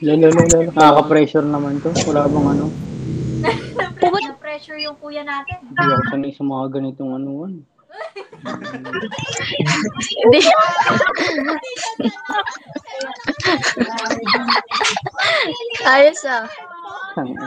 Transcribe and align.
Lalo, 0.00 0.32
lalo, 0.32 0.48
lalo. 0.48 0.70
Nakaka-pressure 0.72 1.44
naman 1.44 1.76
to. 1.84 1.92
Wala 2.08 2.24
bang 2.24 2.46
ano. 2.56 2.66
Na 3.44 4.32
pressure 4.40 4.80
yung 4.80 4.96
kuya 4.96 5.20
natin. 5.20 5.60
Hindi 5.60 5.76
ako 5.76 6.04
sanay 6.08 6.32
sa 6.32 6.44
mga 6.48 6.66
ganitong 6.72 7.10
ano. 7.20 7.30
ano. 7.44 7.60
Hindi. 10.24 10.40
Ayos 15.84 16.22
ah. 16.24 16.48
Ano. 17.20 17.44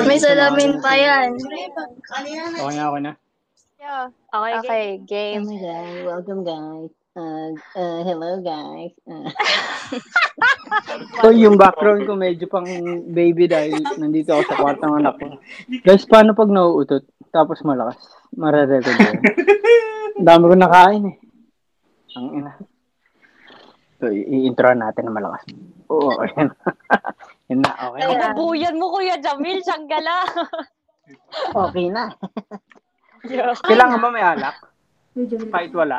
May 0.00 0.16
salamin 0.16 0.80
pa 0.80 0.92
yan. 0.96 1.36
Okay 1.36 2.72
na, 2.72 2.84
okay 2.88 3.02
na. 3.04 3.12
Yeah. 3.78 4.10
Okay, 4.34 4.52
Okay, 4.58 4.86
game. 5.06 5.44
God, 5.48 6.04
welcome 6.04 6.42
guys. 6.44 6.97
Uh, 7.18 7.50
uh, 7.74 8.00
hello 8.06 8.38
guys. 8.38 8.94
Uh. 9.02 9.26
so 11.18 11.34
yung 11.34 11.58
background 11.58 12.06
ko 12.06 12.14
medyo 12.14 12.46
pang 12.46 12.62
baby 13.10 13.50
dahil 13.50 13.82
nandito 13.98 14.38
ako 14.38 14.46
sa 14.46 14.58
kwartong 14.62 15.02
anak 15.02 15.18
ko. 15.18 15.26
Guys, 15.82 16.06
paano 16.06 16.38
pag 16.38 16.46
nauutot? 16.46 17.02
Tapos 17.34 17.58
malakas. 17.66 17.98
Mare-record 18.38 18.94
yun. 19.02 19.18
Dami 20.22 20.44
ko 20.46 20.54
nakain 20.54 21.10
eh. 21.10 21.16
Ang 22.14 22.26
ina. 22.38 22.52
So, 23.98 24.14
i-intro 24.14 24.70
natin 24.78 25.10
na 25.10 25.18
malakas. 25.18 25.42
Oo, 25.90 26.14
ayan. 26.22 26.54
Yun 27.50 27.66
na, 27.66 27.72
okay 27.82 27.98
na. 27.98 28.30
Nabubuyan 28.30 28.78
mo, 28.78 28.94
Kuya 28.94 29.18
Jamil. 29.18 29.58
Sanggala. 29.66 30.22
Okay 31.66 31.90
na. 31.90 32.14
Kailangan 33.66 33.98
ba 33.98 34.08
may 34.14 34.22
alak? 34.22 34.54
Kahit 35.50 35.74
wala. 35.74 35.98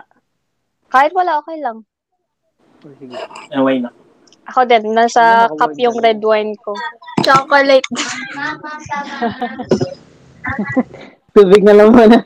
Kahit 0.90 1.14
wala, 1.14 1.38
okay 1.38 1.62
lang. 1.62 1.86
Oh, 2.82 2.94
sige. 2.98 3.14
Away 3.54 3.86
na. 3.86 3.94
Ako 4.50 4.66
din, 4.66 4.90
nasa 4.98 5.46
cup 5.62 5.78
yung 5.78 5.94
red 6.02 6.18
wine 6.26 6.58
ko. 6.66 6.74
Chocolate. 7.22 7.86
Tubig 11.38 11.62
na 11.62 11.78
lang 11.78 11.94
muna. 11.94 12.18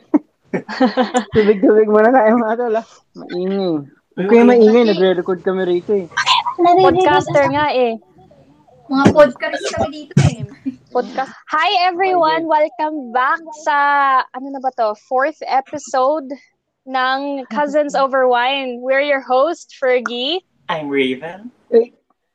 tubig, 1.36 1.60
tubig 1.60 1.88
muna 1.92 2.08
tayo 2.08 2.40
mga 2.40 2.56
tol. 2.56 2.76
ah. 2.80 2.86
Maingay. 3.12 3.84
Huwag 4.16 4.28
kayo 4.32 4.44
maingay, 4.48 4.82
nagre-record 4.88 5.44
kami 5.44 5.62
rito 5.68 5.92
eh. 5.92 6.08
Podcaster 6.56 7.44
nga 7.52 7.68
eh. 7.76 8.00
Mga 8.88 9.04
podcast 9.12 9.64
kami 9.76 10.08
dito 10.08 10.16
eh. 10.24 10.48
Podcast. 10.88 11.34
Hi 11.52 11.68
everyone! 11.84 12.48
Welcome 12.48 13.12
back 13.12 13.42
sa, 13.66 13.76
ano 14.32 14.46
na 14.48 14.62
ba 14.62 14.72
to, 14.78 14.96
fourth 15.04 15.42
episode 15.44 16.32
ng 16.84 17.44
Cousins 17.48 17.94
Over 17.96 18.28
Wine. 18.28 18.80
We're 18.80 19.00
your 19.00 19.20
host, 19.20 19.72
Fergie. 19.80 20.44
I'm 20.68 20.88
Raven. 20.88 21.50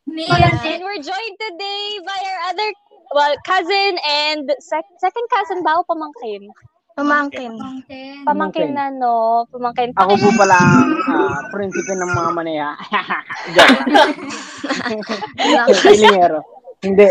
Mia, 0.10 0.50
And 0.66 0.82
we're 0.82 1.02
joined 1.02 1.38
today 1.38 1.86
by 2.02 2.18
our 2.18 2.40
other, 2.50 2.70
well, 3.14 3.34
cousin 3.46 3.98
and 4.02 4.50
sec- 4.58 4.98
second 4.98 5.26
cousin 5.30 5.62
ba 5.62 5.78
o 5.78 5.86
pamangkin? 5.86 6.50
Pamangkin. 6.98 7.54
Pamangkin 8.26 8.74
na, 8.74 8.90
no? 8.90 9.46
Pamangkin. 9.54 9.94
Ako 9.94 10.18
po 10.18 10.30
pala 10.34 10.58
ang 10.58 10.98
ah, 11.14 11.46
prinsipe 11.54 11.94
ng 11.94 12.10
mga 12.10 12.30
manaya. 12.34 12.74
Joke. 13.56 13.86
Hindi. 16.86 17.10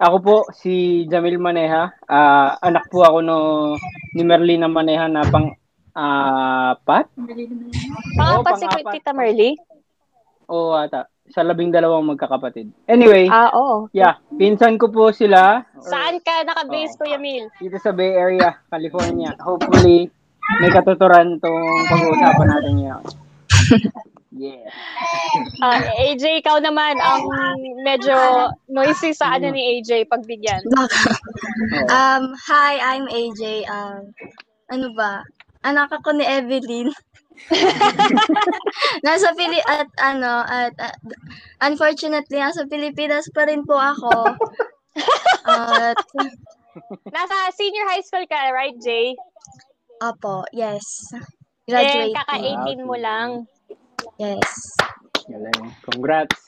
Ako 0.00 0.16
po, 0.24 0.36
si 0.56 1.04
Jamil 1.12 1.36
Maneha. 1.36 1.92
Ah, 2.08 2.56
anak 2.64 2.88
po 2.88 3.04
ako 3.04 3.20
no, 3.20 3.36
ni 4.16 4.24
Merlina 4.24 4.64
Maneha 4.64 5.12
na 5.12 5.28
pang 5.28 5.59
apat. 5.92 7.06
Pangapat 8.14 8.52
Oo, 8.52 8.60
si. 8.60 8.66
Tita 8.90 9.12
Merly? 9.12 9.50
O 10.46 10.72
ata. 10.72 11.06
Sa 11.30 11.46
labing 11.46 11.70
dalawang 11.70 12.10
magkakapatid. 12.10 12.74
Anyway, 12.84 13.30
Ah, 13.30 13.54
oo. 13.54 13.86
yeah. 13.92 14.18
Pinsan 14.34 14.74
ko 14.74 14.90
po 14.90 15.14
sila. 15.14 15.62
Saan 15.78 16.18
ka 16.18 16.42
nakabase, 16.42 16.90
Oo. 16.92 16.98
Kuya 17.00 17.18
Mil? 17.18 17.46
dito 17.56 17.78
sa 17.78 17.94
Bay 17.94 18.10
Area, 18.10 18.58
California. 18.66 19.30
Hopefully, 19.38 20.10
may 20.58 20.70
katuturan 20.70 21.38
tong 21.38 21.62
pag-uusapan 21.86 22.46
natin 22.48 22.72
ngayon. 22.76 23.02
Yeah. 24.30 24.72
Ah, 25.58 25.82
AJ, 26.00 26.40
ikaw 26.40 26.62
naman 26.62 26.96
ang 26.96 27.26
medyo 27.82 28.14
noisy 28.70 29.10
sa 29.10 29.36
ano 29.36 29.50
ni 29.50 29.76
AJ 29.76 30.06
pagbigyan. 30.06 30.62
Um, 31.90 32.32
hi, 32.40 32.78
I'm 32.78 33.04
AJ. 33.04 33.66
Um, 33.66 34.14
ano 34.70 34.86
ba? 34.94 35.20
Anak 35.60 35.92
ako 35.92 36.16
ni 36.16 36.24
Evelyn. 36.24 36.88
nasa 39.06 39.32
Pili 39.32 39.56
at 39.64 39.88
ano 39.96 40.44
at 40.44 40.76
uh, 40.76 40.92
unfortunately 41.64 42.36
nasa 42.36 42.68
Pilipinas 42.68 43.24
pa 43.32 43.48
rin 43.48 43.64
po 43.64 43.80
ako. 43.80 44.36
At 45.48 45.96
Nasa 47.14 47.50
senior 47.54 47.86
high 47.90 48.04
school 48.04 48.24
ka, 48.30 48.54
right, 48.54 48.76
Jay? 48.78 49.18
apo, 50.00 50.48
yes. 50.56 51.12
Graduate. 51.68 52.16
kaka-18 52.16 52.78
mo 52.88 52.96
lang. 52.96 53.44
Yes. 54.16 54.74
Galing. 55.28 55.76
Congrats. 55.84 56.40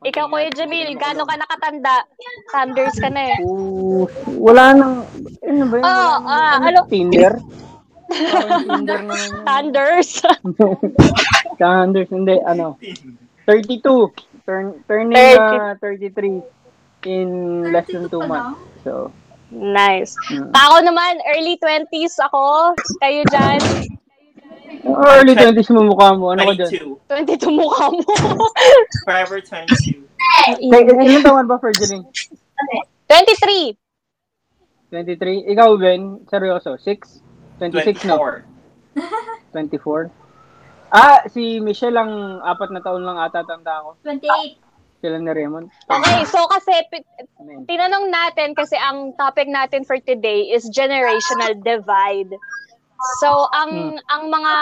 Ikaw, 0.00 0.32
Kuya 0.32 0.48
Jamil, 0.54 0.96
gaano 0.96 1.28
ka 1.28 1.36
nakatanda? 1.36 2.08
Thunders 2.48 2.96
ka 2.96 3.12
na 3.12 3.36
eh. 3.36 3.38
Ooh, 3.44 4.08
wala 4.40 4.72
nang, 4.72 5.04
ano 5.44 5.64
ba 5.68 5.76
yun? 5.76 5.84
Oh, 5.84 6.14
ah, 6.24 6.56
nang- 6.56 6.64
ano? 6.72 6.80
Tinder? 6.88 7.36
Thunders. 9.46 10.22
Thunders, 11.58 12.08
hindi, 12.14 12.36
ano. 12.42 12.76
32. 13.46 14.10
Turn, 14.46 14.74
turning 14.88 15.14
na 15.14 15.74
33 15.78 16.42
in 17.06 17.28
less 17.72 17.86
than 17.88 18.08
2 18.08 18.26
months. 18.26 18.58
So, 18.84 19.12
nice. 19.50 20.16
mm. 20.30 20.50
Ako 20.52 20.76
naman, 20.84 21.22
early 21.36 21.56
20s 21.62 22.18
ako. 22.28 22.74
Kayo 23.00 23.22
dyan, 23.30 23.60
early 24.84 25.34
20s 25.34 25.70
mo 25.74 25.82
mukha 25.86 26.14
mo. 26.16 26.32
Ano 26.32 26.50
ka 26.50 26.54
dyan? 26.66 26.96
22. 27.08 27.46
22 27.46 27.58
mukha 27.60 27.86
mo. 27.90 28.04
Forever 29.06 29.38
22. 29.42 30.02
Teka, 30.70 30.92
ilan 31.00 31.22
taon 31.24 31.46
ba, 31.50 31.58
Fergeline? 31.58 32.06
23. 33.08 33.74
23? 34.90 35.52
Ikaw, 35.54 35.68
Ben? 35.78 36.22
Seryoso? 36.26 36.74
6? 36.78 37.29
26 37.60 38.08
no? 38.08 38.16
24. 38.16 38.48
24? 39.52 40.10
Ah, 40.90 41.22
si 41.30 41.62
Michelle 41.62 41.94
ang 41.94 42.42
apat 42.42 42.74
na 42.74 42.82
taon 42.82 43.06
lang 43.06 43.20
ata 43.20 43.46
tanda 43.46 43.84
ako. 43.84 44.00
28. 44.02 44.58
Sila 45.00 45.16
ni 45.16 45.32
Raymond. 45.32 45.72
Okay, 45.88 46.18
so 46.28 46.44
kasi 46.50 46.76
Amen. 47.40 47.64
tinanong 47.64 48.12
natin 48.12 48.52
kasi 48.52 48.76
ang 48.76 49.16
topic 49.16 49.48
natin 49.48 49.80
for 49.86 49.96
today 49.96 50.52
is 50.52 50.68
generational 50.68 51.56
divide. 51.64 52.36
So 53.24 53.48
ang 53.56 53.96
ang 54.12 54.28
mga 54.28 54.54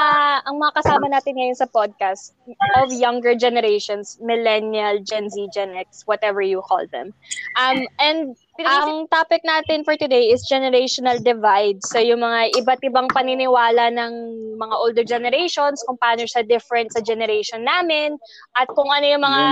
ang 0.47 0.57
mga 0.63 0.73
kasama 0.79 1.11
natin 1.11 1.35
ngayon 1.35 1.59
sa 1.59 1.67
podcast 1.67 2.39
of 2.79 2.95
younger 2.95 3.35
generations, 3.35 4.15
millennial, 4.23 5.03
Gen 5.03 5.27
Z, 5.27 5.51
Gen 5.51 5.75
X, 5.75 6.07
whatever 6.07 6.39
you 6.39 6.63
call 6.63 6.87
them. 6.95 7.11
Um 7.59 7.83
and 7.99 8.39
ang 8.67 9.07
topic 9.07 9.47
natin 9.47 9.87
for 9.87 9.95
today 9.95 10.35
is 10.35 10.43
generational 10.51 11.23
divide. 11.23 11.79
So 11.87 12.03
yung 12.03 12.27
mga 12.27 12.59
iba't 12.59 12.83
ibang 12.83 13.07
paniniwala 13.15 13.95
ng 13.95 14.13
mga 14.59 14.75
older 14.83 15.07
generations 15.07 15.79
kung 15.87 15.95
paano 16.03 16.27
siya 16.27 16.43
different 16.43 16.91
sa 16.91 16.99
generation 16.99 17.63
namin 17.63 18.19
at 18.59 18.67
kung 18.75 18.91
ano 18.91 19.07
yung 19.07 19.23
mga 19.23 19.43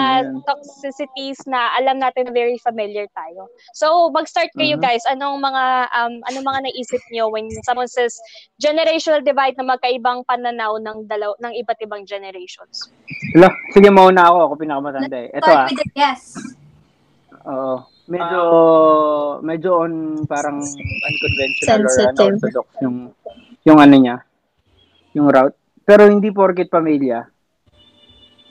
toxicities 0.42 1.38
na 1.46 1.70
alam 1.78 2.02
natin 2.02 2.26
na 2.26 2.34
very 2.34 2.58
familiar 2.58 3.06
tayo. 3.14 3.46
So, 3.78 4.10
mag-start 4.10 4.50
kayo 4.58 4.74
Mhm. 4.74 4.82
guys. 4.82 5.04
Anong 5.06 5.38
mga 5.38 5.64
um 5.94 6.14
anong 6.26 6.46
mga 6.46 6.60
naisip 6.66 7.02
niyo 7.14 7.30
when 7.30 7.46
someone 7.62 7.86
says 7.86 8.18
generational 8.58 9.22
divide 9.22 9.54
na 9.54 9.76
magkaibang 9.76 10.26
pananaw 10.26 10.82
ng 10.82 11.06
dalaw 11.06 11.38
ng 11.38 11.52
iba't 11.62 11.78
ibang 11.86 12.02
generations? 12.02 12.90
Hala, 13.38 13.54
sige 13.70 13.86
mauna 13.94 14.26
ako. 14.26 14.38
Ako 14.50 14.54
pinakamatanda 14.58 15.18
eh. 15.22 15.30
Ito 15.30 15.50
ah. 15.50 15.68
Yes. 15.94 16.34
Oo. 17.46 17.95
Medyo, 18.06 18.42
medyo 19.42 19.70
on 19.82 20.22
parang 20.30 20.62
unconventional 20.62 21.82
or 21.82 21.90
Sensitive. 21.90 22.38
unorthodox 22.38 22.68
yung, 22.82 22.96
yung 23.66 23.78
ano 23.82 23.94
niya. 23.98 24.16
Yung 25.18 25.26
route. 25.26 25.58
Pero 25.82 26.06
hindi 26.06 26.30
porket 26.30 26.70
pamilya. 26.70 27.26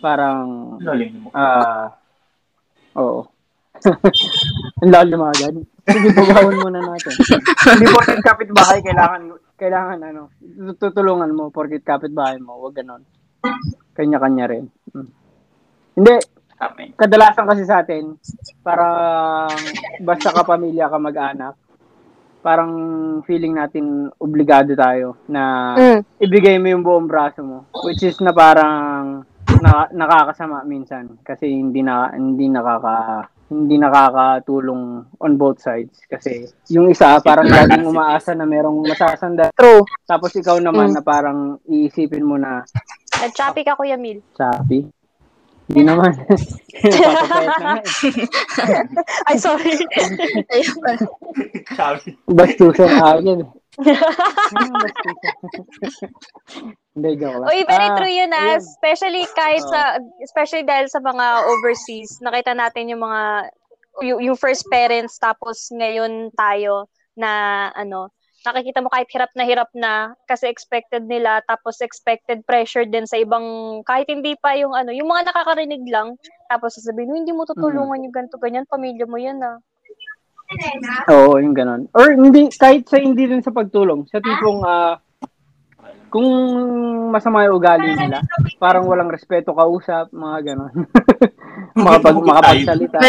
Parang, 0.04 0.76
ah, 1.32 1.96
oo. 3.00 3.32
Ang 4.84 4.92
lalim 4.92 5.24
agad. 5.24 5.56
Sige, 5.86 6.08
bagawan 6.16 6.56
muna 6.60 6.80
natin. 6.84 7.14
hindi 7.76 7.86
porket 7.92 8.20
kapitbahay, 8.24 8.80
kailangan, 8.82 9.22
kailangan 9.56 10.00
ano, 10.04 10.22
tutulungan 10.80 11.32
mo 11.32 11.52
porket 11.52 11.84
kapitbahay 11.84 12.40
mo. 12.40 12.60
Huwag 12.60 12.76
ganon. 12.76 13.04
Kanya-kanya 13.96 14.46
rin. 14.52 14.66
Hmm. 14.92 15.12
Hindi, 15.96 16.16
Kami. 16.56 16.96
kadalasan 16.96 17.46
kasi 17.46 17.64
sa 17.64 17.84
atin, 17.84 18.16
parang 18.62 19.52
basta 20.00 20.32
ka 20.32 20.42
pamilya 20.42 20.88
ka 20.88 20.98
mag-anak, 20.98 21.54
parang 22.40 22.72
feeling 23.24 23.54
natin 23.54 23.86
obligado 24.16 24.72
tayo 24.72 25.20
na 25.26 25.76
Mm. 25.76 26.00
ibigay 26.20 26.56
mo 26.56 26.68
yung 26.70 26.82
buong 26.82 27.08
braso 27.08 27.42
mo. 27.42 27.66
Which 27.84 28.02
is 28.02 28.16
na 28.20 28.32
parang 28.32 29.26
na, 29.56 29.88
nakakasama 29.90 30.64
minsan 30.64 31.20
kasi 31.22 31.48
hindi 31.50 31.80
na 31.80 32.12
hindi 32.12 32.48
nakaka 32.48 33.26
hindi 33.46 33.78
nakakatulong 33.78 34.84
on 35.16 35.34
both 35.36 35.60
sides 35.60 36.02
kasi 36.06 36.44
yung 36.68 36.90
isa 36.90 37.22
parang 37.22 37.46
laging 37.46 37.86
umaasa 37.86 38.34
na 38.34 38.44
merong 38.44 38.82
masasanda 38.84 39.54
True. 39.54 39.86
tapos 40.04 40.34
ikaw 40.34 40.58
naman 40.58 40.90
Mm. 40.90 40.96
na 40.96 41.02
parang 41.02 41.40
iisipin 41.64 42.26
mo 42.26 42.36
na 42.36 42.66
Nag-choppy 43.16 43.64
ka, 43.64 43.80
Kuya 43.80 43.96
Mil. 43.96 44.20
Sabi? 44.36 44.84
Hindi 45.68 45.82
naman. 45.84 46.12
Eh. 46.76 46.92
Ay, 49.28 49.36
sorry. 49.40 49.72
Ayun. 50.52 50.76
Sabi. 51.72 52.12
Bastusan 52.28 52.92
agad. 53.00 53.24
eh. 53.24 53.48
Ano 54.52 54.76
bastusan? 54.84 55.32
Hindi, 56.94 57.10
joke 57.16 57.36
lang. 57.40 57.48
Uy, 57.48 57.60
very 57.64 57.90
Ah, 57.90 57.96
true 57.96 58.12
yun 58.12 58.32
ah. 58.32 58.56
ayun. 58.56 58.60
Especially 58.60 59.24
kahit 59.34 59.64
Oo. 59.64 59.72
sa, 59.72 59.80
especially 60.20 60.64
dahil 60.64 60.88
sa 60.88 61.00
mga 61.00 61.26
overseas, 61.48 62.20
nakita 62.20 62.52
natin 62.52 62.92
yung 62.92 63.02
mga, 63.02 63.50
yung, 64.04 64.20
yung 64.22 64.38
first 64.38 64.68
parents, 64.68 65.16
tapos 65.18 65.72
ngayon 65.72 66.30
tayo 66.36 66.92
na, 67.16 67.32
ano, 67.72 68.12
nakikita 68.52 68.84
mo 68.84 68.90
kahit 68.94 69.10
hirap 69.10 69.32
na 69.34 69.44
hirap 69.48 69.70
na 69.74 70.14
kasi 70.30 70.46
expected 70.46 71.08
nila 71.08 71.42
tapos 71.50 71.82
expected 71.82 72.46
pressure 72.46 72.86
din 72.86 73.08
sa 73.10 73.18
ibang 73.18 73.80
kahit 73.88 74.06
hindi 74.12 74.36
pa 74.38 74.54
yung 74.60 74.76
ano 74.76 74.94
yung 74.94 75.10
mga 75.10 75.32
nakakarinig 75.32 75.82
lang 75.90 76.20
tapos 76.52 76.78
sasabihin 76.78 77.10
"Uy, 77.10 77.20
hindi 77.24 77.34
mo 77.34 77.48
tutulungan 77.48 78.04
yung 78.06 78.14
ganito 78.14 78.38
ganyan 78.38 78.68
pamilya 78.68 79.06
mo 79.08 79.18
yan 79.18 79.40
ah 79.42 79.58
Oo, 81.10 81.42
yung 81.42 81.58
ganon. 81.58 81.90
Or 81.98 82.14
hindi, 82.14 82.54
kahit 82.54 82.86
sa 82.86 83.02
hindi 83.02 83.26
rin 83.26 83.42
sa 83.42 83.50
pagtulong. 83.50 84.06
Sa 84.14 84.22
tipong, 84.22 84.62
ah, 84.62 85.02
kung 86.14 86.30
masama 87.12 87.44
yung 87.50 87.60
ugali 87.60 87.92
nila, 87.92 88.22
parang 88.62 88.86
walang 88.88 89.12
respeto 89.12 89.52
kausap, 89.52 90.14
mga 90.14 90.54
ganon. 90.54 90.74
Makapag, 91.76 92.16
makapagsalita. 92.24 93.00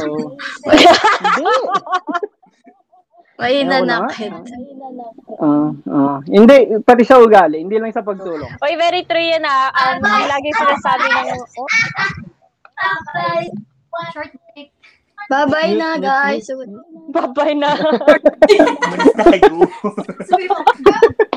Oo. 0.00 0.32
Hindi. 0.64 2.32
Nga. 3.66 3.82
nanakit. 3.82 4.32
Oo, 5.42 5.74
oo. 5.74 6.16
Hindi, 6.30 6.78
pati 6.86 7.02
sa 7.02 7.18
ugali, 7.18 7.66
hindi 7.66 7.76
lang 7.76 7.90
sa 7.90 8.06
pagtulong. 8.06 8.62
Oy, 8.62 8.74
very 8.78 9.02
true 9.02 9.22
yan 9.22 9.42
ah. 9.42 9.74
Um, 9.74 10.02
lagi 10.06 10.54
sinasabi 10.54 11.06
ng, 11.10 11.28
oh, 11.58 11.68
Short 14.14 14.34
break. 14.54 14.70
Bye-bye 15.30 15.72
na, 15.78 15.96
guys. 15.96 16.44
babay 17.14 17.56
na. 17.56 17.72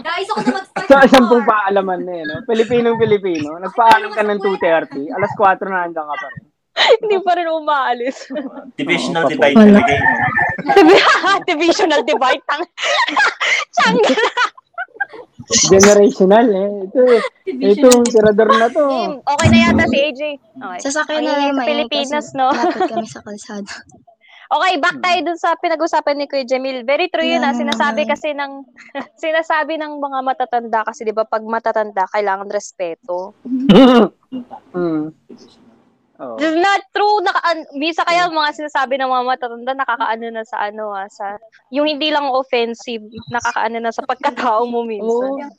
Guys, 0.08 0.28
ako 0.32 0.40
na 0.44 0.52
mag-start. 0.60 0.88
Sa 0.88 1.08
sampung 1.08 1.44
paalaman 1.48 2.04
na 2.04 2.14
yun, 2.20 2.28
no? 2.28 2.44
Pilipinong-Pilipino, 2.48 3.60
nagpaalam 3.60 4.12
ka 4.12 4.24
ng 4.24 4.40
2.30, 4.44 5.12
alas 5.12 5.32
4 5.36 5.68
na 5.72 5.84
handa 5.88 6.02
ka 6.04 6.16
pa 6.16 6.28
rin. 6.36 6.47
hindi 7.01 7.18
pa 7.21 7.31
rin 7.38 7.47
umaalis. 7.50 8.29
Divisional 8.77 9.25
Oo, 9.25 9.31
divide 9.31 9.57
talaga 9.57 9.91
yun. 9.91 10.06
Divisional 11.50 12.01
divide. 12.06 12.44
Tang. 12.45 12.63
Chang. 13.77 13.97
Generational 15.47 16.47
eh. 16.51 16.69
Ito, 16.91 17.01
ito, 17.47 17.88
tirador 18.12 18.50
na 18.51 18.68
to. 18.68 18.83
Game. 18.83 19.18
Okay 19.24 19.47
na 19.47 19.57
yata 19.63 19.85
si 19.88 19.97
AJ. 19.97 20.21
Okay. 20.38 20.79
Sasakyan 20.83 21.21
na 21.24 21.31
Ang 21.31 21.39
lang 21.39 21.56
may 21.56 21.68
Pilipinas, 21.71 22.27
no? 22.35 22.51
Lapit 22.51 22.91
kami 22.91 23.07
sa 23.07 23.24
kalsada. 23.24 23.74
Okay, 24.47 24.79
back 24.79 25.03
tayo 25.03 25.19
dun 25.27 25.35
sa 25.35 25.59
pinag-usapan 25.59 26.24
ni 26.24 26.25
Kuya 26.27 26.47
Jamil. 26.47 26.88
Very 26.88 27.12
true 27.12 27.27
yun 27.27 27.44
ah. 27.44 27.51
Yeah. 27.51 27.68
Sinasabi 27.68 28.07
kasi 28.07 28.31
ng 28.31 28.63
sinasabi 29.19 29.75
ng 29.75 30.00
mga 30.00 30.19
matatanda 30.24 30.88
kasi 30.88 31.03
'di 31.03 31.12
ba 31.12 31.27
pag 31.27 31.44
matatanda 31.44 32.07
kailangan 32.15 32.47
respeto. 32.47 33.35
mm. 34.71 35.12
Oh. 36.18 36.34
This 36.42 36.50
is 36.50 36.58
not 36.58 36.81
true. 36.98 37.22
Naka, 37.22 37.42
an- 37.46 37.69
misa 37.78 38.02
kaya 38.02 38.25
mga 38.25 38.58
sinasabi 38.58 38.98
ng 38.98 39.06
mga 39.06 39.25
matatanda 39.38 39.74
nakakaano 39.78 40.25
na 40.34 40.42
sa 40.42 40.66
ano 40.66 40.90
ah, 40.90 41.06
sa 41.06 41.38
yung 41.69 41.86
hindi 41.86 42.10
lang 42.10 42.25
offensive, 42.34 43.06
nakakaano 43.30 43.78
na 43.78 43.94
sa 43.94 44.02
pagkatao 44.02 44.66
mo 44.66 44.81
Oo. 44.81 44.90
minsan. 44.90 45.54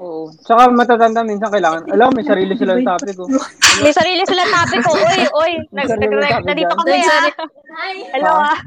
Oo. 0.00 0.32
Tsaka 0.32 0.72
matatanda 0.72 1.20
minsan 1.28 1.52
kailangan, 1.52 1.92
alam, 1.92 2.12
may 2.16 2.24
sarili 2.24 2.56
silang 2.56 2.80
topic 2.84 3.16
oh. 3.20 3.28
May 3.84 3.92
sarili 3.92 4.24
silang 4.24 4.48
topic 4.48 4.80
ko. 4.84 4.92
Oy, 4.96 5.20
oy, 5.36 5.52
nag, 5.76 5.88
nag, 5.92 6.12
topic 6.12 6.44
nandito 6.48 6.72
kami 6.72 7.00
ah. 7.04 7.24
Hi. 7.76 7.96
Hello 8.16 8.32
ah. 8.32 8.58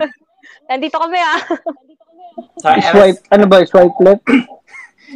Nandito 0.69 0.97
kami 1.01 1.19
ah. 1.21 1.39
Sorry, 2.61 2.81
Swipe, 2.85 3.21
ano 3.33 3.43
ba, 3.49 3.65
swipe 3.65 3.97
left? 4.01 4.23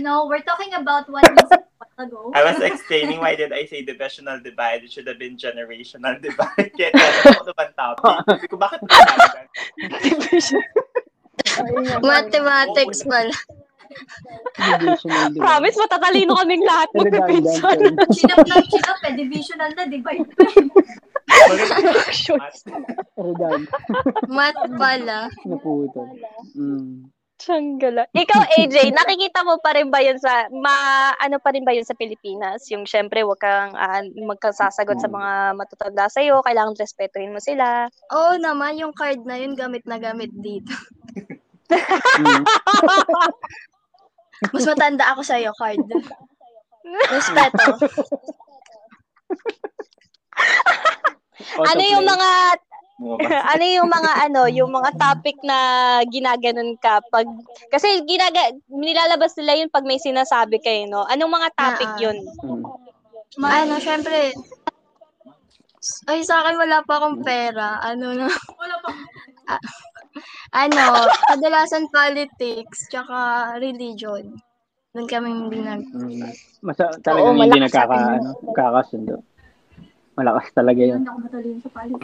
No, 0.02 0.28
we're 0.28 0.44
talking 0.44 0.74
about 0.74 1.08
what 1.08 1.24
while 1.24 1.64
ago. 1.98 2.32
I 2.36 2.44
was 2.44 2.60
explaining 2.62 3.20
why 3.20 3.36
did 3.36 3.54
I 3.54 3.66
say 3.66 3.82
divisional 3.84 4.40
divide. 4.40 4.84
It 4.84 4.92
should 4.92 5.08
have 5.08 5.20
been 5.20 5.38
generational 5.38 6.20
divide. 6.26 6.72
Kaya 6.76 6.92
tanong 6.92 7.32
ako 7.32 7.42
naman 7.52 7.70
topic. 7.76 8.16
Sabi 8.26 8.46
ko, 8.48 8.56
bakit 8.58 8.82
ba 8.84 8.96
Mathematics 12.04 13.04
pala. 13.06 13.36
Promise, 15.38 15.78
matatalino 15.78 16.34
kaming 16.42 16.64
lahat 16.66 16.90
magpipinsan. 16.98 17.78
chinap 18.12 18.44
eh. 19.06 19.14
Divisional 19.14 19.72
na, 19.78 19.86
divide 19.88 20.26
pa. 20.36 20.46
Math 24.28 24.64
pala. 24.76 25.30
Naputol. 25.48 26.10
Mm. 26.58 27.08
Tsanggala. 27.46 28.10
Ikaw, 28.10 28.42
AJ, 28.58 28.90
nakikita 28.90 29.46
mo 29.46 29.62
pa 29.62 29.78
rin 29.78 29.94
ba 29.94 30.02
yun 30.02 30.18
sa, 30.18 30.50
ma, 30.50 31.14
ano 31.22 31.38
pa 31.38 31.54
rin 31.54 31.62
ba 31.62 31.78
yun 31.78 31.86
sa 31.86 31.94
Pilipinas? 31.94 32.66
Yung 32.74 32.90
syempre, 32.90 33.22
wag 33.22 33.38
kang 33.38 33.78
ah, 33.78 34.02
magkasasagot 34.02 34.98
sa 34.98 35.06
mga 35.06 35.54
matatanda 35.54 36.10
sa'yo, 36.10 36.42
kailangan 36.42 36.74
respetuhin 36.74 37.30
mo 37.30 37.38
sila. 37.38 37.86
Oo 38.10 38.42
naman, 38.42 38.82
yung 38.82 38.98
card 38.98 39.22
na 39.30 39.38
yun 39.38 39.54
gamit 39.54 39.86
na 39.86 40.02
gamit 40.02 40.34
dito. 40.34 40.74
Mm. 42.18 42.50
Mas 44.58 44.66
matanda 44.66 45.06
ako 45.14 45.22
sa'yo, 45.22 45.54
card. 45.54 45.86
Respeto. 47.14 47.66
ano 51.62 51.82
yung 51.82 52.06
mga. 52.06 52.30
ano 53.52 53.64
yung 53.64 53.90
mga, 53.92 54.12
ano, 54.30 54.42
yung 54.48 54.72
mga 54.72 54.96
topic 54.96 55.36
na 55.44 55.58
ginaganon 56.08 56.80
ka 56.80 57.04
pag, 57.12 57.28
kasi 57.68 58.00
ginaga, 58.08 58.56
nilalabas 58.72 59.36
nila 59.36 59.60
yun 59.60 59.70
pag 59.74 59.84
may 59.84 60.00
sinasabi 60.00 60.64
kayo, 60.64 60.88
no? 60.88 61.04
Anong 61.12 61.32
mga 61.36 61.50
topic 61.60 61.92
Ah, 61.92 61.98
ah. 62.00 62.04
yun? 62.04 62.18
Mm. 63.36 63.44
ano, 63.44 63.74
syempre, 63.84 64.32
ay, 66.10 66.24
sa 66.26 66.42
akin 66.42 66.56
wala 66.58 66.82
pa 66.82 66.98
akong 66.98 67.22
pera. 67.22 67.78
Ano 67.84 68.16
na, 68.16 68.26
Wala 68.32 68.76
pa. 68.82 68.90
ano, 70.66 70.82
kadalasan 71.30 71.92
politics, 71.94 72.90
tsaka 72.90 73.54
religion. 73.62 74.34
Doon 74.96 75.08
kami 75.12 75.28
hindi 75.30 75.60
nag... 75.60 75.84
Mm. 75.92 76.32
Masa, 76.64 76.96
talagang 77.04 77.36
Oo, 77.36 77.44
hindi 77.44 77.60
malakas 77.60 77.66
nagkaka, 77.68 77.96
sa 78.00 78.08
ano, 78.08 78.30
nagkakasundo. 78.48 79.16
Malakas 80.16 80.48
talaga 80.56 80.82
yun. 80.82 81.04
Hindi 81.04 81.12
ako 81.12 81.20
matalino 81.28 81.60
sa 81.60 81.72
palit. 81.76 82.02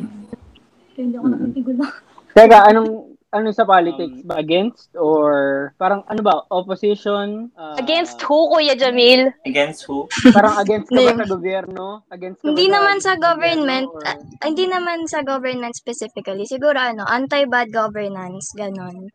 Kaya 0.92 1.02
hindi 1.02 1.16
ako 1.16 1.26
Mm-mm. 1.26 1.40
nakikigulo. 1.42 1.84
Teka, 2.36 2.60
anong, 2.66 2.92
ano 3.32 3.48
sa 3.52 3.64
politics? 3.64 4.24
Ba 4.24 4.36
against 4.38 4.92
or 4.94 5.32
parang 5.78 6.04
ano 6.06 6.20
ba, 6.20 6.44
opposition? 6.50 7.48
Ah, 7.56 7.80
Against 7.80 8.20
who, 8.22 8.52
Kuya 8.52 8.76
Jamil? 8.76 9.32
Against 9.44 9.88
who? 9.88 10.04
Parang 10.32 10.60
against 10.60 10.88
ka 10.88 11.00
ba 11.00 11.12
Hindi. 11.12 11.24
sa 11.24 11.32
gobyerno? 11.32 11.86
Against 12.08 12.38
ka 12.38 12.44
ba 12.44 12.48
Hindi 12.52 12.66
naman 12.68 12.98
sa 13.00 13.14
government, 13.16 13.88
or- 13.88 14.04
ah, 14.04 14.18
hindi 14.44 14.68
naman 14.68 15.08
sa 15.08 15.24
government 15.24 15.72
specifically. 15.74 16.44
Siguro 16.44 16.76
ano, 16.76 17.08
anti-bad 17.08 17.72
governance, 17.72 18.52
ganon. 18.52 19.08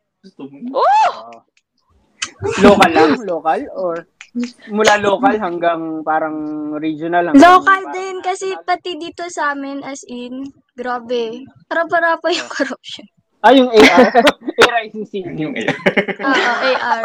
Mo? 0.66 0.80
Ah. 0.80 1.44
local 2.58 2.90
lang? 2.90 3.10
Local? 3.22 3.60
Or 3.74 3.94
mula 4.68 4.96
local 4.98 5.34
hanggang 5.36 5.80
parang 6.02 6.36
regional? 6.76 7.30
Hanggang 7.30 7.40
Local 7.42 7.64
parang- 7.84 7.92
din, 7.92 8.16
kasi 8.20 8.52
pati 8.62 8.96
dito 8.96 9.24
sa 9.28 9.52
amin, 9.52 9.80
as 9.80 10.04
in, 10.04 10.44
grabe. 10.76 11.48
Para-para 11.66 12.20
pa 12.20 12.28
yung 12.30 12.48
corruption. 12.52 13.08
Ah, 13.40 13.52
yung 13.56 13.72
AR? 13.72 14.12
ARICC. 14.58 15.12
Yung 15.40 15.54
air. 15.54 15.70
Oo, 16.18 16.52
AR. 16.66 17.04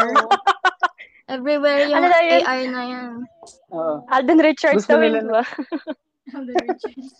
Everywhere 1.30 1.86
yung 1.86 2.02
Ano 2.02 2.08
na 2.10 2.20
yun? 2.20 2.42
AR 2.42 2.62
na 2.66 2.82
yan. 2.82 3.10
Oo. 3.70 3.94
Alden 4.10 4.40
Richards 4.42 4.84
Gusto 4.84 4.98
daw 4.98 5.06
yun, 5.06 5.28
ba? 5.30 5.44
Matinis. 6.34 7.14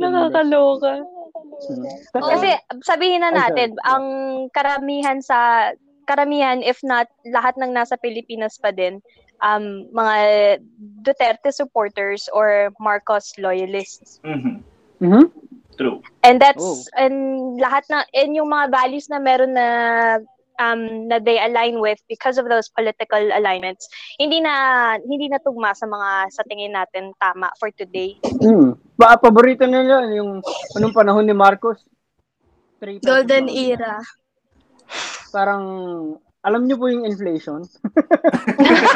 Nakakaloka. 0.00 1.06
Mm. 1.70 1.86
Kasi 2.12 2.50
sabihin 2.82 3.22
na 3.22 3.30
natin, 3.30 3.78
ang 3.86 4.06
karamihan 4.50 5.22
sa 5.22 5.70
karamihan 6.04 6.60
if 6.60 6.84
not 6.84 7.08
lahat 7.24 7.56
ng 7.56 7.72
nasa 7.72 7.96
Pilipinas 7.96 8.60
pa 8.60 8.68
din 8.68 9.00
um 9.44 9.86
mga 9.92 10.16
Duterte 11.04 11.52
supporters 11.52 12.26
or 12.32 12.72
Marcos 12.80 13.36
loyalists. 13.36 14.18
Mhm. 14.24 14.64
Mhm. 15.04 15.24
True. 15.76 16.00
And 16.24 16.40
that's 16.40 16.62
Oh. 16.62 16.80
and 16.96 17.16
lahat 17.60 17.84
na 17.92 18.08
and 18.16 18.32
yung 18.32 18.48
mga 18.48 18.72
values 18.72 19.10
na 19.10 19.18
meron 19.20 19.52
na 19.52 19.68
um 20.62 21.10
na 21.10 21.18
they 21.18 21.42
align 21.42 21.82
with 21.82 21.98
because 22.06 22.38
of 22.38 22.46
those 22.46 22.70
political 22.70 23.18
alignments 23.34 23.90
hindi 24.22 24.38
na 24.38 24.94
hindi 25.02 25.26
na 25.26 25.42
tugma 25.42 25.74
sa 25.74 25.82
mga 25.90 26.30
sa 26.30 26.46
tingin 26.46 26.78
natin 26.78 27.10
tama 27.18 27.50
for 27.58 27.74
today. 27.74 28.14
Hmm. 28.38 28.78
Ba, 28.94 29.18
paborito 29.18 29.66
nila 29.66 30.06
yung 30.14 30.38
anong 30.78 30.94
panahon 30.94 31.26
ni 31.26 31.34
Marcos. 31.34 31.82
Golden 33.02 33.50
era. 33.50 33.98
Parang, 35.34 35.64
alam 36.44 36.68
niyo 36.68 36.76
po 36.76 36.92
yung 36.92 37.08
inflation? 37.08 37.64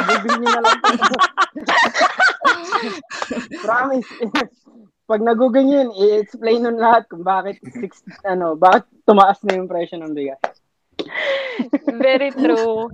Bibili 0.05 0.37
niyo 0.37 0.49
na 0.53 0.61
lang. 0.61 0.79
Promise. 3.65 4.09
Pag 5.09 5.25
nag-google 5.25 5.65
niyo 5.65 5.77
yun, 5.81 5.91
i-explain 5.97 6.61
nun 6.61 6.77
lahat 6.77 7.09
kung 7.09 7.25
bakit 7.25 7.57
six, 7.73 8.05
ano, 8.21 8.53
bakit 8.53 8.85
tumaas 9.09 9.41
na 9.41 9.57
yung 9.57 9.65
presyo 9.65 9.97
ng 9.97 10.13
bigas. 10.13 10.37
Very 11.97 12.29
true. 12.29 12.93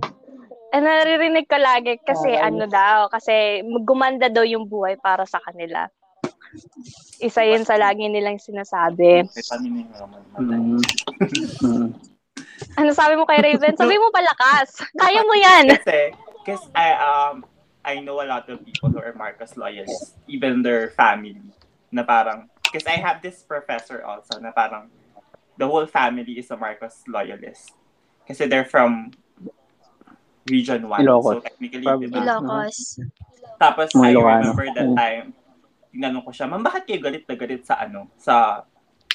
And 0.72 0.88
naririnig 0.88 1.46
ko 1.46 1.60
lagi 1.60 2.00
kasi 2.00 2.32
Okay. 2.32 2.40
ano 2.40 2.64
daw, 2.64 3.12
kasi 3.12 3.60
gumanda 3.84 4.32
daw 4.32 4.42
yung 4.42 4.64
buhay 4.64 4.96
para 4.96 5.28
sa 5.28 5.38
kanila. 5.44 5.84
Isa 7.20 7.44
yun 7.44 7.68
sa 7.68 7.76
lagi 7.76 8.08
nilang 8.08 8.40
sinasabi. 8.40 9.28
Mm. 10.40 10.80
Ano 12.76 12.92
sabi 12.92 13.16
mo 13.16 13.24
kay 13.24 13.40
Raven? 13.40 13.76
Sabi 13.76 13.96
mo 13.96 14.12
palakas. 14.12 14.80
Kaya 14.96 15.20
mo 15.24 15.34
yan. 15.36 15.64
Kasi, 15.76 16.12
because 16.42 16.64
I, 16.76 16.96
um, 16.96 17.44
I 17.84 18.00
know 18.00 18.20
a 18.20 18.28
lot 18.28 18.48
of 18.48 18.64
people 18.64 18.90
who 18.90 19.00
are 19.00 19.14
Marcos 19.14 19.56
loyalists, 19.56 20.16
even 20.26 20.60
their 20.60 20.90
family, 20.92 21.40
na 21.92 22.02
parang, 22.02 22.50
because 22.68 22.84
I 22.88 22.98
have 23.00 23.22
this 23.22 23.44
professor 23.46 24.04
also, 24.04 24.40
na 24.40 24.52
parang, 24.52 24.90
the 25.56 25.64
whole 25.64 25.86
family 25.86 26.36
is 26.36 26.50
a 26.50 26.56
Marcos 26.56 27.00
loyalist. 27.08 27.72
Kasi 28.26 28.44
they're 28.44 28.68
from 28.68 29.12
Region 30.44 30.88
1. 30.88 31.00
Ilocos. 31.00 31.24
So, 31.24 31.40
technically, 31.40 31.86
Probably. 31.86 32.08
diba? 32.08 32.22
Ilocos. 32.22 33.00
Tapos, 33.56 33.88
I 33.96 34.12
remember 34.12 34.66
that 34.74 34.90
Mm. 34.92 34.96
time, 34.98 35.26
tinanong 35.96 36.24
ko 36.28 36.30
siya, 36.34 36.46
ma'am, 36.50 36.60
bakit 36.60 36.84
kayo 36.84 37.00
galit 37.00 37.24
na 37.24 37.36
galit 37.40 37.64
sa 37.64 37.80
ano, 37.80 38.12
sa 38.20 38.66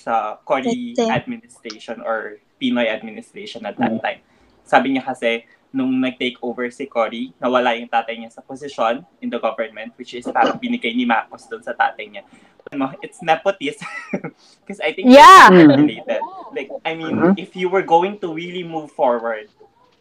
sa 0.02 0.42
Cory 0.42 0.98
administration 1.14 2.02
or 2.02 2.42
Pinoy 2.62 2.86
administration 2.86 3.66
at 3.66 3.74
that 3.82 3.98
Mm. 3.98 4.02
time. 4.06 4.22
Sabi 4.62 4.94
niya 4.94 5.10
kasi, 5.10 5.42
nung 5.74 5.90
nag-take 5.98 6.38
over 6.46 6.70
si 6.70 6.86
Cory, 6.86 7.34
nawala 7.42 7.74
yung 7.74 7.90
tatay 7.90 8.22
niya 8.22 8.30
sa 8.30 8.46
position 8.46 9.02
in 9.18 9.34
the 9.34 9.42
government, 9.42 9.98
which 9.98 10.14
is 10.14 10.30
parang 10.30 10.62
binigay 10.62 10.94
ni 10.94 11.10
Marcos 11.10 11.50
doon 11.50 11.66
sa 11.66 11.74
tatay 11.74 12.06
niya. 12.06 12.24
Ano, 12.70 12.94
It's 13.02 13.18
nepotism. 13.26 13.90
Because 14.62 14.78
I 14.86 14.94
think 14.94 15.10
Yeah. 15.10 15.50
it's 15.50 15.66
related. 15.82 16.22
Like, 16.54 16.70
I 16.86 16.94
mean, 16.94 17.18
Mhm. 17.18 17.34
if 17.42 17.58
you 17.58 17.72
were 17.72 17.82
going 17.82 18.22
to 18.22 18.30
really 18.30 18.62
move 18.62 18.94
forward, 18.94 19.50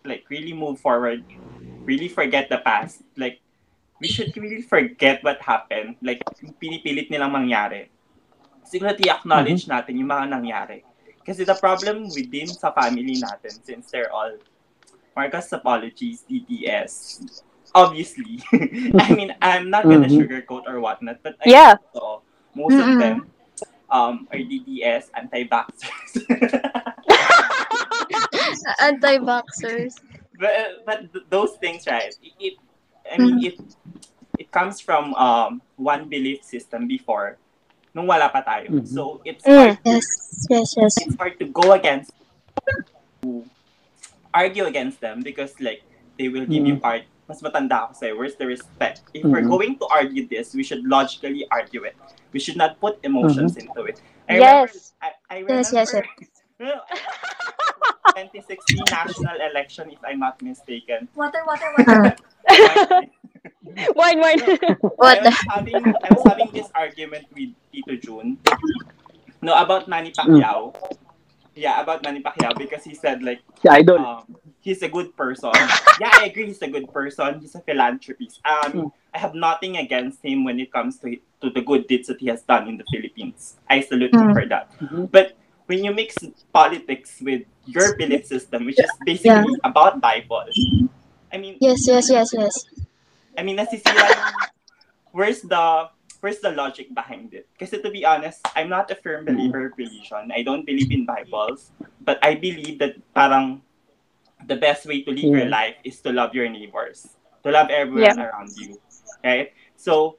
like 0.05 0.29
really 0.29 0.53
move 0.53 0.77
forward, 0.77 1.25
really 1.89 2.11
forget 2.13 2.53
the 2.53 2.61
past, 2.61 3.01
like, 3.17 3.41
we 3.97 4.09
should 4.09 4.33
really 4.37 4.61
forget 4.61 5.25
what 5.25 5.41
happened. 5.41 5.97
Like, 6.05 6.21
pinipilit 6.61 7.09
nilang 7.09 7.33
mangyari. 7.33 7.89
Siguro 8.67 8.93
i-acknowledge 8.93 9.67
natin 9.67 9.99
yung 9.99 10.11
mga 10.11 10.25
nangyari. 10.31 10.79
Kasi 11.31 11.47
the 11.47 11.55
problem 11.55 12.11
within 12.11 12.59
sa 12.59 12.75
family 12.75 13.23
natin, 13.23 13.63
since 13.63 13.87
they're 13.95 14.11
all 14.11 14.35
Marcos 15.15 15.47
apologies, 15.55 16.27
DDS, 16.27 17.23
obviously. 17.71 18.43
I 18.99 19.15
mean, 19.15 19.31
I'm 19.39 19.71
not 19.71 19.87
gonna 19.87 20.11
Mhm. 20.11 20.11
sugarcoat 20.11 20.67
or 20.67 20.83
whatnot, 20.83 21.23
but 21.23 21.39
I 21.39 21.55
Yeah. 21.55 21.79
so. 21.95 22.27
Most 22.51 22.83
of 22.83 22.91
Mm-mm. 22.91 22.99
them 22.99 23.31
um, 23.95 24.27
are 24.35 24.43
DDS, 24.43 25.15
anti-vaxxers. 25.15 26.27
Anti-boxers. 28.83 29.95
but 30.35 30.83
but 30.87 30.99
those 31.31 31.55
things, 31.63 31.87
right? 31.87 32.15
It, 32.23 32.35
it 32.41 32.55
I 33.07 33.19
mean, 33.19 33.39
it 33.39 33.55
it 34.39 34.51
comes 34.51 34.81
from 34.81 35.15
um 35.15 35.63
one 35.77 36.09
belief 36.09 36.43
system 36.43 36.89
before, 36.89 37.39
nung 37.93 38.07
wala 38.07 38.31
pa 38.31 38.41
tayo. 38.43 38.71
Mhm. 38.71 38.87
So 38.87 39.21
it's 39.25 39.43
Mm. 39.43 39.75
hard, 39.75 39.79
Yes, 39.85 40.07
yes, 40.49 40.69
yes. 40.77 40.93
it's 40.99 41.17
hard 41.19 41.35
to 41.39 41.47
go 41.51 41.73
against, 41.75 42.15
to 43.23 43.43
argue 44.31 44.65
against 44.67 45.01
them 45.03 45.21
because 45.21 45.55
like 45.59 45.83
they 46.17 46.31
will 46.31 46.47
give 46.47 46.63
you 46.67 46.79
part. 46.79 47.03
Mas 47.27 47.39
matanda 47.43 47.87
ako 47.87 47.95
sa'yo. 47.95 48.15
Where's 48.19 48.35
the 48.35 48.47
respect? 48.47 49.07
If 49.15 49.23
we're 49.23 49.47
Mhm. 49.47 49.55
going 49.55 49.73
to 49.79 49.87
argue 49.87 50.27
this, 50.27 50.51
we 50.51 50.67
should 50.67 50.83
logically 50.83 51.47
argue 51.47 51.87
it. 51.87 51.95
We 52.35 52.43
should 52.43 52.59
not 52.59 52.79
put 52.83 52.99
emotions 53.07 53.55
into 53.55 53.87
it. 53.87 54.03
I 54.27 54.39
Yes. 54.39 54.43
Remember, 54.43 54.71
I, 54.99 55.09
I 55.31 55.35
remember, 55.47 55.63
Yes, 55.63 55.71
yes, 55.71 55.89
yes. 55.95 56.07
No, 56.59 56.75
I- 56.91 58.27
2016 58.27 58.83
national 58.91 59.39
election, 59.39 59.95
if 59.95 60.03
I'm 60.03 60.19
not 60.19 60.43
mistaken. 60.43 61.07
Water, 61.15 61.43
water, 61.47 61.71
water. 61.79 62.15
Wine, 63.95 64.19
wine. 64.21 64.41
What 64.97 65.21
I 65.21 65.29
was 65.29 65.37
having 65.53 65.77
I 65.77 66.09
was 66.15 66.25
having 66.27 66.51
this 66.53 66.69
argument 66.75 67.27
with 67.35 67.51
Tito 67.73 67.97
June. 67.97 68.39
No, 69.43 69.53
about 69.55 69.89
Manny 69.89 70.13
Pacquiao. 70.13 70.73
Yeah, 71.55 71.81
about 71.81 72.03
Manny 72.03 72.23
Pacquiao 72.23 72.57
because 72.57 72.85
he 72.85 72.95
said 72.95 73.23
like 73.23 73.41
Si 73.61 73.69
Idol. 73.69 73.99
um, 73.99 74.37
he's 74.61 74.81
a 74.83 74.89
good 74.89 75.15
person. 75.17 75.53
Yeah, 76.01 76.09
I 76.13 76.27
agree 76.33 76.47
he's 76.47 76.63
a 76.63 76.69
good 76.69 76.89
person. 76.93 77.41
He's 77.41 77.55
a 77.55 77.61
philanthropist. 77.61 78.41
Um, 78.49 78.93
I 79.13 79.19
have 79.19 79.35
nothing 79.35 79.77
against 79.77 80.25
him 80.25 80.45
when 80.45 80.59
it 80.59 80.73
comes 80.73 80.99
to 81.01 81.17
to 81.45 81.51
the 81.51 81.61
good 81.61 81.87
deeds 81.87 82.09
that 82.09 82.21
he 82.21 82.29
has 82.33 82.41
done 82.43 82.69
in 82.69 82.77
the 82.79 82.85
Philippines. 82.93 83.57
I 83.69 83.81
salute 83.85 84.15
him 84.15 84.33
Mm. 84.33 84.35
for 84.37 84.47
that. 84.49 84.73
Mhm. 84.81 85.11
But 85.13 85.37
when 85.67 85.85
you 85.85 85.93
mix 85.93 86.17
politics 86.53 87.21
with 87.21 87.45
your 87.67 87.97
belief 87.97 88.25
system, 88.27 88.65
which 88.65 88.81
is 88.81 88.91
basically 89.05 89.57
about 89.65 90.01
Bible, 90.01 90.45
I 91.33 91.37
mean, 91.39 91.57
Yes, 91.61 91.85
yes, 91.87 92.09
yes, 92.11 92.33
yes. 92.33 92.55
I 93.39 93.43
mean, 93.43 93.57
nasisira 93.57 93.95
yung, 93.95 94.35
where's 95.13 95.43
the, 95.43 95.89
where's 96.21 96.41
the 96.41 96.51
logic 96.51 96.93
behind 96.95 97.33
it? 97.35 97.49
Kasi 97.59 97.81
to 97.81 97.91
be 97.91 98.05
honest, 98.05 98.41
I'm 98.57 98.69
not 98.69 98.91
a 98.91 98.97
firm 98.97 99.25
believer 99.25 99.67
of 99.67 99.79
religion. 99.79 100.31
I 100.35 100.43
don't 100.43 100.67
believe 100.67 100.91
in 100.91 101.07
Bibles. 101.07 101.71
But 102.01 102.19
I 102.23 102.35
believe 102.35 102.79
that 102.81 102.97
parang 103.15 103.63
the 104.47 104.57
best 104.57 104.87
way 104.87 105.03
to 105.05 105.11
live 105.11 105.25
your 105.31 105.49
Yeah. 105.49 105.53
life 105.53 105.77
is 105.85 106.01
to 106.01 106.13
love 106.13 106.35
your 106.35 106.49
neighbors. 106.49 107.17
To 107.45 107.51
love 107.53 107.69
everyone 107.71 108.19
around 108.21 108.53
you. 108.57 108.81
Right? 109.25 109.53
So, 109.77 110.17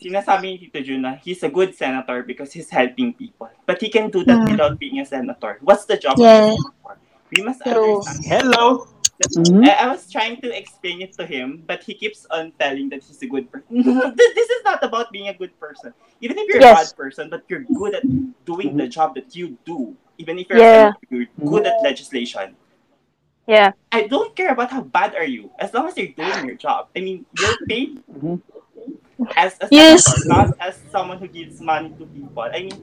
sinasabi 0.00 0.56
ni 0.56 0.56
Tito 0.56 0.80
Jun 0.80 1.04
na 1.04 1.16
he's 1.20 1.42
a 1.44 1.52
good 1.52 1.76
senator 1.76 2.24
because 2.24 2.52
he's 2.52 2.68
helping 2.68 3.12
people. 3.12 3.48
But 3.64 3.80
he 3.80 3.88
can 3.88 4.08
do 4.08 4.24
that 4.24 4.44
Mm. 4.44 4.56
without 4.56 4.74
being 4.80 5.00
a 5.00 5.06
senator. 5.08 5.60
What's 5.60 5.84
the 5.84 5.96
job 6.00 6.16
of 6.16 6.24
Yeah. 6.24 6.52
a 6.52 6.56
senator? 6.56 6.96
We 7.32 7.42
must 7.42 7.60
True. 7.60 8.00
understand 8.00 8.24
Hello. 8.24 8.88
Mhm. 9.22 9.64
I, 9.64 9.84
I 9.84 9.86
was 9.88 10.10
trying 10.10 10.40
to 10.42 10.52
explain 10.56 11.00
it 11.00 11.12
to 11.16 11.24
him, 11.26 11.62
but 11.66 11.82
he 11.82 11.94
keeps 11.94 12.26
on 12.30 12.52
telling 12.60 12.88
that 12.90 13.02
he's 13.02 13.22
a 13.22 13.26
good 13.26 13.50
person. 13.50 13.66
this, 14.16 14.50
is 14.50 14.62
not 14.64 14.82
about 14.84 15.10
being 15.10 15.28
a 15.28 15.34
good 15.34 15.58
person. 15.58 15.94
Even 16.20 16.38
if 16.38 16.48
you're 16.48 16.58
a 16.58 16.74
bad 16.74 16.92
person, 16.96 17.30
but 17.30 17.44
you're 17.48 17.64
good 17.74 17.94
at 17.94 18.04
doing 18.44 18.76
the 18.76 18.86
job 18.88 19.14
that 19.14 19.34
you 19.34 19.56
do. 19.64 19.96
Even 20.18 20.38
if 20.38 20.48
you're, 20.48 20.58
Yeah. 20.58 20.92
a, 20.92 21.14
you're 21.14 21.26
good 21.44 21.66
at 21.66 21.80
legislation. 21.82 22.56
Yeah. 23.46 23.72
I 23.92 24.06
don't 24.06 24.34
care 24.36 24.50
about 24.52 24.70
how 24.70 24.82
bad 24.82 25.14
are 25.14 25.24
you, 25.24 25.50
as 25.58 25.72
long 25.72 25.88
as 25.88 25.96
you're 25.96 26.12
doing 26.12 26.46
your 26.46 26.56
job. 26.56 26.88
I 26.96 27.00
mean, 27.00 27.24
you're 27.40 27.56
paid 27.66 28.02
Mhm. 28.12 28.42
as 29.36 29.56
a 29.60 29.68
Yes. 29.70 30.04
senator, 30.04 30.28
not 30.28 30.56
as 30.60 30.76
someone 30.90 31.18
who 31.18 31.28
gives 31.28 31.60
money 31.60 31.94
to 31.98 32.04
people. 32.06 32.42
I 32.42 32.68
mean, 32.68 32.76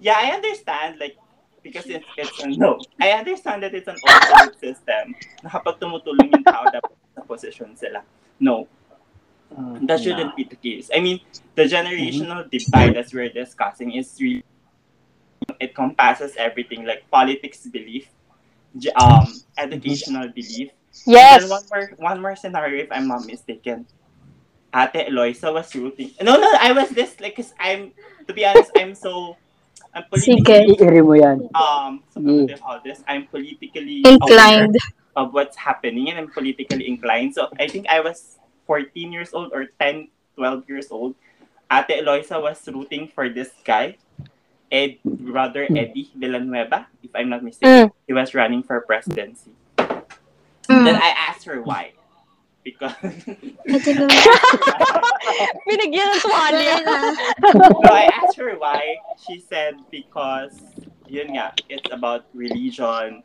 yeah, 0.00 0.16
I 0.16 0.32
understand, 0.32 0.98
like, 0.98 1.16
because 1.62 1.86
it's, 1.86 2.06
it's 2.16 2.42
a 2.42 2.48
no. 2.56 2.80
I 3.00 3.12
understand 3.12 3.62
that 3.62 3.74
it's 3.74 3.88
an 3.88 3.96
old 4.00 4.54
system 4.58 5.14
na 5.44 5.50
kapag 5.50 5.78
tumutulong 5.78 6.28
yung 6.32 6.44
tao, 6.44 6.64
dapat 6.68 6.92
sa 7.14 7.22
position 7.24 7.76
sila. 7.76 8.02
No, 8.40 8.66
Mm, 9.50 9.86
that 9.88 9.98
shouldn't 9.98 10.36
be 10.36 10.44
the 10.44 10.54
case. 10.54 10.90
I 10.94 11.00
mean, 11.00 11.18
the 11.54 11.64
generational 11.66 12.46
divide 12.50 12.96
as 12.96 13.12
we're 13.12 13.34
discussing 13.34 13.92
is 13.98 14.14
really, 14.20 14.44
it 15.58 15.74
compasses 15.74 16.38
everything, 16.38 16.86
like 16.86 17.02
politics 17.10 17.66
belief, 17.66 18.06
um, 18.94 19.26
educational 19.58 20.28
belief, 20.28 20.70
Yes. 21.06 21.42
and 21.42 21.50
one 21.50 21.62
more, 21.66 21.90
one 21.98 22.22
more 22.22 22.36
scenario, 22.36 22.82
if 22.84 22.92
I'm 22.92 23.08
not 23.08 23.26
mistaken. 23.26 23.86
Ate 24.70 25.10
Eloisa 25.10 25.50
was 25.50 25.74
rooting. 25.74 26.14
No, 26.22 26.38
no, 26.38 26.46
I 26.60 26.70
was 26.70 26.90
this, 26.90 27.18
like, 27.18 27.34
cause 27.34 27.52
I'm, 27.58 27.90
to 28.28 28.32
be 28.32 28.46
honest, 28.46 28.70
I'm 28.78 28.94
so, 28.94 29.36
I'm 29.94 30.04
politically, 30.06 30.78
I-iri 30.78 31.02
mo 31.02 31.14
yan. 31.18 31.38
um, 31.54 32.02
so 32.14 32.20
Sige. 32.20 32.30
what 32.30 32.46
do 32.46 32.52
you 32.54 32.60
call 32.62 32.78
this? 32.84 33.02
I'm 33.08 33.26
politically 33.26 34.02
Inclined. 34.06 34.78
aware 34.78 35.18
of 35.18 35.34
what's 35.34 35.56
happening 35.58 36.10
and 36.10 36.18
I'm 36.18 36.30
politically 36.30 36.86
inclined. 36.86 37.34
So 37.34 37.50
I 37.58 37.66
think 37.66 37.90
I 37.90 37.98
was 38.00 38.38
14 38.66 39.10
years 39.10 39.34
old 39.34 39.50
or 39.52 39.66
10, 39.82 40.08
12 40.38 40.68
years 40.70 40.88
old. 40.94 41.14
Ate 41.70 42.02
Eloisa 42.02 42.38
was 42.38 42.58
rooting 42.66 43.06
for 43.10 43.28
this 43.28 43.50
guy, 43.64 43.98
Ed, 44.70 44.98
brother 45.04 45.66
Eddie 45.70 46.10
Villanueva, 46.14 46.86
if 47.02 47.10
I'm 47.14 47.28
not 47.30 47.42
mistaken. 47.42 47.90
Mm. 47.90 47.92
He 48.06 48.12
was 48.14 48.34
running 48.34 48.62
for 48.62 48.80
presidency. 48.82 49.50
Mm. 49.78 50.84
Then 50.86 50.96
I 50.98 51.14
asked 51.30 51.46
her 51.46 51.62
why. 51.62 51.94
Because 52.64 52.94
Ito 53.66 53.90
naman. 53.94 54.20
Binigyan 55.68 56.06
ng 56.16 56.20
tuwalya. 56.24 56.74
Wala 56.82 56.82
na. 56.84 57.00
no, 57.82 57.88
I 57.92 58.10
asked 58.10 58.36
her 58.36 58.56
why. 58.58 59.04
She 59.16 59.38
said 59.40 59.78
because 59.90 60.56
yun 61.06 61.36
nga, 61.36 61.54
it's 61.68 61.86
about 61.90 62.26
religion, 62.34 63.22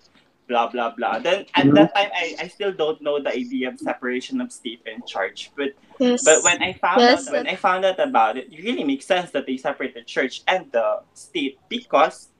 blah 0.47 0.67
blah 0.69 0.93
blah. 0.93 1.19
Then 1.19 1.45
at 1.55 1.67
that 1.73 1.93
time 1.95 2.11
I, 2.13 2.35
I 2.39 2.47
still 2.47 2.71
don't 2.73 3.01
know 3.01 3.21
the 3.21 3.33
idea 3.33 3.69
of 3.69 3.79
separation 3.79 4.41
of 4.41 4.51
state 4.51 4.81
and 4.85 5.05
church. 5.05 5.51
But 5.55 5.73
Yes. 5.95 6.27
but 6.27 6.43
when 6.43 6.59
I 6.59 6.75
found 6.75 7.07
Yes. 7.07 7.23
out 7.27 7.31
when 7.31 7.47
I 7.47 7.55
found 7.55 7.87
out 7.87 7.99
about 8.03 8.35
it, 8.35 8.51
it 8.51 8.59
really 8.63 8.83
makes 8.83 9.07
sense 9.07 9.31
that 9.31 9.47
they 9.47 9.55
separate 9.55 9.95
the 9.95 10.03
church 10.03 10.43
and 10.43 10.67
the 10.75 11.07
state 11.15 11.55
because 11.71 12.35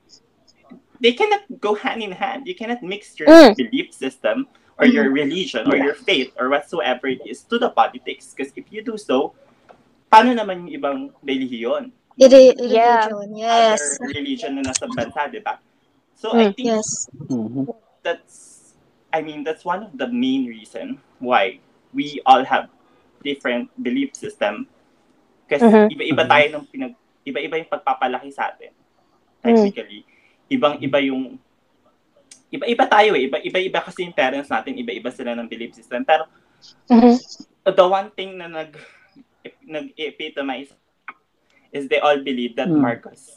they 1.00 1.12
cannot 1.12 1.40
go 1.60 1.74
hand 1.74 2.02
in 2.02 2.12
hand. 2.12 2.46
You 2.46 2.54
cannot 2.54 2.82
mix 2.84 3.16
your 3.18 3.28
Mm. 3.28 3.56
belief 3.56 3.92
system 3.96 4.46
or 4.76 4.84
your 4.84 5.08
religion 5.08 5.64
or 5.66 5.76
your 5.76 5.96
faith 5.96 6.32
or 6.36 6.48
whatsoever 6.52 7.08
it 7.08 7.24
is 7.24 7.42
to 7.48 7.56
the 7.56 7.68
politics. 7.68 8.32
Because 8.36 8.52
if 8.56 8.68
you 8.68 8.84
do 8.84 8.96
so, 9.00 9.32
paano 10.12 10.36
naman 10.36 10.68
yung 10.68 10.72
ibang 10.76 10.98
relihiyon? 11.24 11.92
Iri- 12.16 12.56
Yeah. 12.60 13.08
religion. 13.12 13.36
Yes. 13.36 14.00
Other 14.00 14.12
religion 14.12 14.50
na 14.56 14.72
nasa 14.72 14.88
bansa, 14.88 15.28
di 15.28 15.40
ba? 15.40 15.60
So 16.16 16.32
Mm. 16.32 16.40
I 16.40 16.44
think 16.52 16.68
Yes. 16.72 16.88
Mhm. 17.28 17.68
that's, 18.00 18.36
I 19.12 19.20
mean, 19.20 19.44
that's 19.44 19.64
one 19.64 19.84
of 19.84 19.92
the 19.96 20.08
main 20.08 20.48
reason 20.48 21.00
why 21.20 21.60
we 21.92 22.20
all 22.24 22.44
have 22.44 22.68
different 23.20 23.68
belief 23.76 24.12
system. 24.16 24.68
Kasi 25.48 25.64
Mhm. 25.64 25.86
iba-iba 25.92 26.24
tayo 26.24 26.46
ng 26.56 26.64
pinag, 26.68 26.94
iba-iba 27.24 27.56
yung 27.60 27.70
pagpapalaki 27.72 28.32
sa 28.32 28.52
atin. 28.52 28.72
Technically. 29.40 30.02
Ibang-iba 30.48 30.98
yung, 31.06 31.38
iba-iba 32.50 32.84
tayo 32.86 33.14
eh. 33.14 33.26
Iba- 33.26 33.42
Iba-iba 33.42 33.80
kasi 33.82 34.06
yung 34.06 34.14
parents 34.14 34.48
natin, 34.48 34.78
iba-iba 34.78 35.10
sila 35.10 35.34
ng 35.34 35.48
belief 35.48 35.74
system. 35.74 36.06
Pero 36.06 36.26
Mhm. 36.90 37.14
the 37.66 37.86
one 37.86 38.10
thing 38.14 38.38
na 38.38 38.46
nag, 38.46 38.74
nag-epitomize 39.62 40.70
is 41.70 41.86
they 41.90 41.98
all 41.98 42.18
believe 42.22 42.54
that 42.54 42.70
Hmm. 42.70 42.82
Marcos 42.82 43.34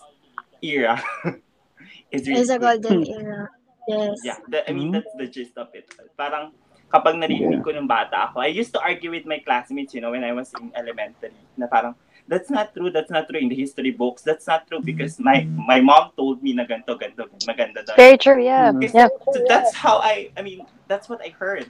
era 0.61 0.97
is 2.13 2.25
really 2.25 2.45
It's 2.45 2.53
a 2.53 2.61
good. 2.61 2.81
golden 2.81 3.05
era. 3.05 3.49
Yes. 3.89 4.21
Yeah, 4.21 4.37
that, 4.53 4.69
I 4.69 4.71
mean, 4.73 4.93
Mhm. 4.93 5.01
that's 5.01 5.13
the 5.17 5.27
gist 5.27 5.57
of 5.57 5.73
it. 5.73 5.89
Parang, 6.13 6.53
kapag 6.87 7.17
narinig 7.17 7.65
ko 7.65 7.73
ng 7.73 7.89
bata 7.89 8.29
ako, 8.29 8.41
I 8.45 8.53
used 8.53 8.73
to 8.73 8.81
argue 8.81 9.09
with 9.09 9.25
my 9.25 9.41
classmates, 9.41 9.97
you 9.97 10.01
know, 10.01 10.13
when 10.13 10.21
I 10.21 10.33
was 10.33 10.53
in 10.61 10.69
elementary, 10.77 11.33
na 11.57 11.65
parang, 11.65 11.97
that's 12.29 12.53
not 12.53 12.71
true, 12.77 12.93
that's 12.93 13.09
not 13.09 13.27
true 13.27 13.41
in 13.41 13.49
the 13.49 13.57
history 13.57 13.89
books, 13.89 14.21
that's 14.21 14.45
not 14.45 14.69
true 14.69 14.79
because 14.79 15.17
my 15.19 15.41
my 15.57 15.81
mom 15.81 16.13
told 16.13 16.45
me 16.45 16.53
na 16.53 16.63
ganito, 16.63 16.93
ganito, 16.93 17.25
maganda 17.49 17.81
daw. 17.81 17.97
Very 17.97 18.21
true, 18.21 18.37
yeah. 18.37 18.69
Mm. 18.69 18.85
Yeah. 18.93 19.09
So 19.33 19.41
that's 19.49 19.73
how 19.73 19.97
I, 19.97 20.29
I 20.37 20.45
mean, 20.45 20.61
that's 20.85 21.09
what 21.09 21.25
I 21.25 21.33
heard. 21.33 21.65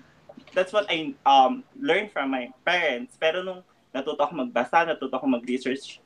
That's 0.51 0.75
what 0.75 0.91
I 0.91 1.15
um 1.23 1.63
learned 1.79 2.11
from 2.11 2.35
my 2.35 2.51
parents. 2.67 3.15
Pero 3.15 3.39
nung 3.41 3.63
natuto 3.95 4.19
ako 4.19 4.35
magbasa, 4.43 4.83
natuto 4.83 5.15
ako 5.15 5.31
mag-research, 5.31 6.03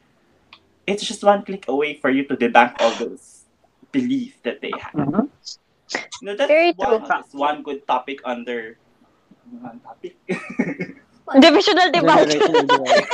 it's 0.86 1.02
just 1.02 1.26
one 1.26 1.42
click 1.42 1.66
away 1.66 1.98
for 1.98 2.14
you 2.14 2.24
to 2.30 2.38
debunk 2.38 2.78
all 2.78 2.94
those 3.02 3.50
beliefs 3.90 4.38
that 4.46 4.62
they 4.62 4.72
have. 4.78 4.94
Mhm. 4.94 5.34
No, 6.22 6.38
that's 6.38 6.50
Very 6.50 6.72
one, 6.78 7.02
true. 7.02 7.10
that's 7.10 7.34
one 7.34 7.66
good 7.66 7.82
topic 7.90 8.22
under 8.24 8.78
one 9.50 9.82
topic. 9.82 10.14
Divisional 11.40 11.90
divide. 11.90 12.30
Divide. 12.30 13.06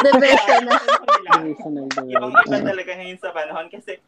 Divisional. 0.04 0.78
Generational 1.28 1.86
Yung 2.08 2.32
divide. 2.32 2.46
iba 2.46 2.58
talaga 2.64 2.90
ngayon 2.96 3.18
sa 3.18 3.30
panahon 3.32 3.66
kasi 3.68 4.00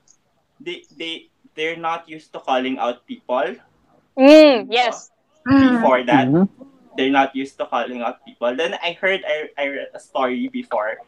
they 0.60 0.84
they 0.94 1.12
they're 1.54 1.78
not 1.78 2.04
used 2.04 2.32
to 2.32 2.40
calling 2.40 2.76
out 2.76 3.04
people 3.06 3.56
Mm, 4.18 4.68
yes. 4.68 5.08
Before 5.46 6.02
that. 6.04 6.28
Mhm. 6.28 6.44
They're 6.98 7.14
not 7.14 7.32
used 7.32 7.56
to 7.56 7.64
calling 7.64 8.02
out 8.04 8.20
people. 8.26 8.52
Then 8.52 8.76
I 8.82 8.92
heard 8.92 9.24
I, 9.24 9.48
I 9.56 9.64
read 9.70 9.88
a 9.96 10.00
story 10.02 10.50
before. 10.52 11.00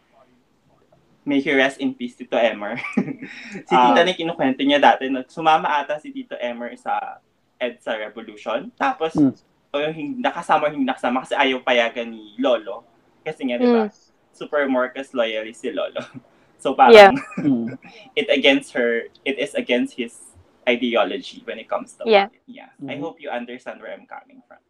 May 1.26 1.38
he 1.44 1.52
rest 1.52 1.78
in 1.78 1.92
peace, 1.92 2.16
Tito 2.16 2.38
Emer. 2.38 2.78
si 3.68 3.74
Ah. 3.74 3.92
Tita 3.92 4.00
na 4.06 4.16
kinukwento 4.16 4.64
niya 4.64 4.80
dati, 4.80 5.06
na 5.12 5.26
sumama 5.28 5.82
ata 5.82 6.00
si 6.00 6.10
Tito 6.10 6.38
Emer 6.40 6.72
sa 6.80 7.20
EDSA 7.60 8.00
Revolution. 8.00 8.70
Tapos, 8.74 9.12
Mm. 9.14 9.34
O 9.72 9.80
yung 9.80 9.96
hindi 9.96 10.20
nakasama 10.20 10.68
hindi 10.68 10.84
nakasama 10.84 11.24
kasi 11.24 11.32
ayaw 11.32 11.64
payagan 11.64 12.12
ni 12.12 12.36
Lolo. 12.36 12.84
Kasi 13.24 13.48
nga, 13.48 13.56
di 13.56 13.64
ba, 13.64 13.88
super 14.36 14.68
Marcos 14.68 15.16
loyalist 15.16 15.64
si 15.64 15.72
Lolo. 15.72 16.00
So 16.62 16.78
parang, 16.78 16.94
Yeah. 16.94 17.42
Mm. 17.42 17.74
it 18.20 18.30
against 18.30 18.70
her, 18.78 19.10
it 19.26 19.34
is 19.34 19.50
against 19.58 19.98
his 19.98 20.14
ideology 20.62 21.42
when 21.42 21.58
it 21.58 21.66
comes 21.66 21.98
to 21.98 22.06
Yeah. 22.06 22.30
it. 22.30 22.38
Yeah. 22.46 22.70
I 22.86 22.94
Mhm. 22.94 23.02
hope 23.02 23.18
you 23.18 23.34
understand 23.34 23.82
where 23.82 23.90
I'm 23.90 24.06
coming 24.06 24.46
from. 24.46 24.62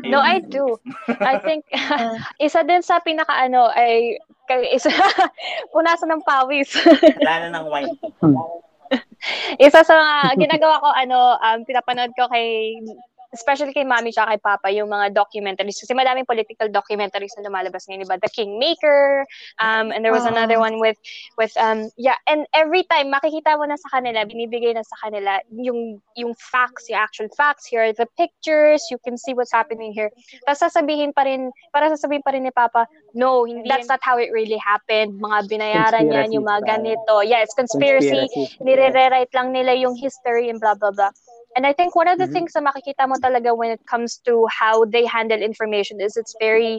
No, 0.00 0.24
I 0.24 0.40
do. 0.40 0.80
I 1.20 1.36
think, 1.44 1.68
isa 2.40 2.64
din 2.64 2.80
sa 2.80 3.04
pinaka-ano 3.04 3.68
ay, 3.68 4.16
kay- 4.48 4.72
isa, 4.72 4.88
punasan 5.68 6.08
ng 6.08 6.24
pawis. 6.24 6.72
Wala 7.20 7.52
na 7.52 7.60
ng 7.60 7.66
wine. 7.68 7.92
isa 9.60 9.84
sa 9.84 9.92
mga 9.92 10.40
ginagawa 10.40 10.80
ko, 10.80 10.88
ano, 10.88 11.36
um, 11.36 11.58
pinapanood 11.68 12.16
ko 12.16 12.32
kay, 12.32 12.80
especially 13.32 13.72
kay 13.72 13.86
mami 13.86 14.10
tsaka 14.10 14.34
kay 14.36 14.40
papa, 14.42 14.68
yung 14.70 14.90
mga 14.90 15.14
documentaries. 15.14 15.78
Kasi 15.78 15.94
madaming 15.94 16.26
political 16.26 16.68
documentaries 16.68 17.34
na 17.38 17.46
lumalabas 17.46 17.86
ngayon, 17.86 18.06
diba? 18.06 18.18
The 18.18 18.30
Kingmaker, 18.30 19.26
um, 19.62 19.90
and 19.94 20.04
there 20.04 20.14
was 20.14 20.26
Oo. 20.26 20.34
another 20.34 20.58
one 20.58 20.78
with, 20.82 20.98
with, 21.38 21.54
um, 21.56 21.90
yeah, 21.96 22.18
and 22.26 22.46
every 22.54 22.82
time, 22.86 23.10
makikita 23.10 23.54
mo 23.58 23.66
na 23.66 23.78
sa 23.78 23.98
kanila, 23.98 24.26
binibigay 24.26 24.74
na 24.74 24.82
sa 24.82 24.96
kanila, 25.06 25.38
yung, 25.54 26.02
yung 26.18 26.34
facts, 26.38 26.90
yung 26.90 26.98
actual 26.98 27.30
facts, 27.34 27.66
here 27.66 27.86
are 27.86 27.94
the 27.94 28.06
pictures, 28.18 28.82
you 28.90 28.98
can 29.02 29.18
see 29.18 29.34
what's 29.34 29.54
happening 29.54 29.94
here. 29.94 30.10
Tapos 30.46 30.66
sasabihin 30.66 31.14
pa 31.14 31.22
rin, 31.26 31.50
para 31.70 31.90
sasabihin 31.90 32.22
pa 32.22 32.34
rin 32.34 32.42
ni 32.42 32.50
Papa, 32.50 32.86
no, 33.14 33.46
hindi 33.46 33.66
that's 33.68 33.88
not 33.88 34.02
how 34.02 34.18
it 34.18 34.30
really 34.34 34.58
happened. 34.58 35.18
Mga 35.18 35.38
binayaran 35.50 36.06
yan, 36.10 36.34
yung 36.34 36.46
mga 36.46 36.62
Conspiracy 36.66 36.82
ganito. 36.82 37.14
Yeah, 37.26 37.40
it's 37.42 37.54
conspiracy 37.54 38.26
nire-rewrite 38.60 39.32
lang 39.34 39.52
nila 39.52 39.74
yung 39.74 39.94
history 39.96 40.50
and 40.50 40.60
blah 40.60 40.74
blah 40.74 40.90
blah. 40.90 41.10
And 41.56 41.66
I 41.66 41.72
think 41.72 41.96
one 41.96 42.08
of 42.08 42.18
the 42.18 42.26
Mhm. 42.26 42.32
things 42.32 42.52
na 42.54 42.70
makikita 42.70 43.08
mo 43.08 43.16
talaga 43.18 43.56
when 43.56 43.70
it 43.70 43.82
comes 43.86 44.18
to 44.28 44.46
how 44.46 44.84
they 44.86 45.04
handle 45.06 45.42
information 45.42 46.00
is 46.00 46.16
it's 46.16 46.34
very 46.38 46.78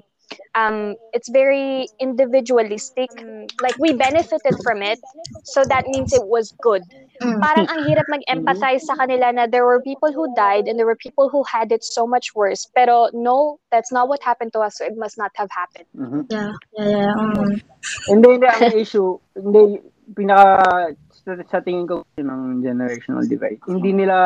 um 0.56 0.96
it's 1.12 1.28
very 1.28 1.88
individualistic. 2.00 3.12
Like 3.60 3.76
we 3.80 3.92
benefited 3.92 4.56
from 4.64 4.82
it, 4.82 5.00
so 5.44 5.66
that 5.66 5.88
means 5.88 6.14
it 6.14 6.24
was 6.24 6.56
good. 6.64 6.84
Mm. 7.22 7.38
Parang 7.44 7.68
ang 7.68 7.82
hirap 7.84 8.08
mag-empathize 8.08 8.88
sa 8.88 8.96
kanila 8.96 9.30
na 9.36 9.46
there 9.46 9.68
were 9.68 9.84
people 9.84 10.12
who 10.16 10.32
died 10.34 10.72
and 10.72 10.80
there 10.80 10.88
were 10.88 10.98
people 10.98 11.28
who 11.30 11.44
had 11.44 11.72
it 11.72 11.84
so 11.84 12.08
much 12.08 12.34
worse. 12.34 12.66
Pero 12.74 13.12
no, 13.14 13.60
that's 13.70 13.92
not 13.92 14.08
what 14.08 14.24
happened 14.24 14.56
to 14.56 14.64
us, 14.64 14.80
so 14.80 14.88
it 14.88 14.96
must 14.98 15.20
not 15.20 15.36
have 15.36 15.52
happened. 15.52 15.86
Mhm. 15.94 16.32
Yeah. 16.32 16.56
Yeah. 16.80 16.90
yeah. 16.90 17.14
Mm. 17.20 17.62
Hindi, 18.08 18.28
hindi. 18.40 18.48
Ang 18.48 18.64
issue, 18.80 19.20
hindi, 19.36 19.84
pinaka, 20.16 20.96
sa, 21.22 21.38
sa 21.46 21.60
tingin 21.62 21.86
ko 21.86 22.02
ng 22.18 22.66
generational 22.66 23.22
divide, 23.30 23.62
hindi 23.70 23.94
nila 23.94 24.18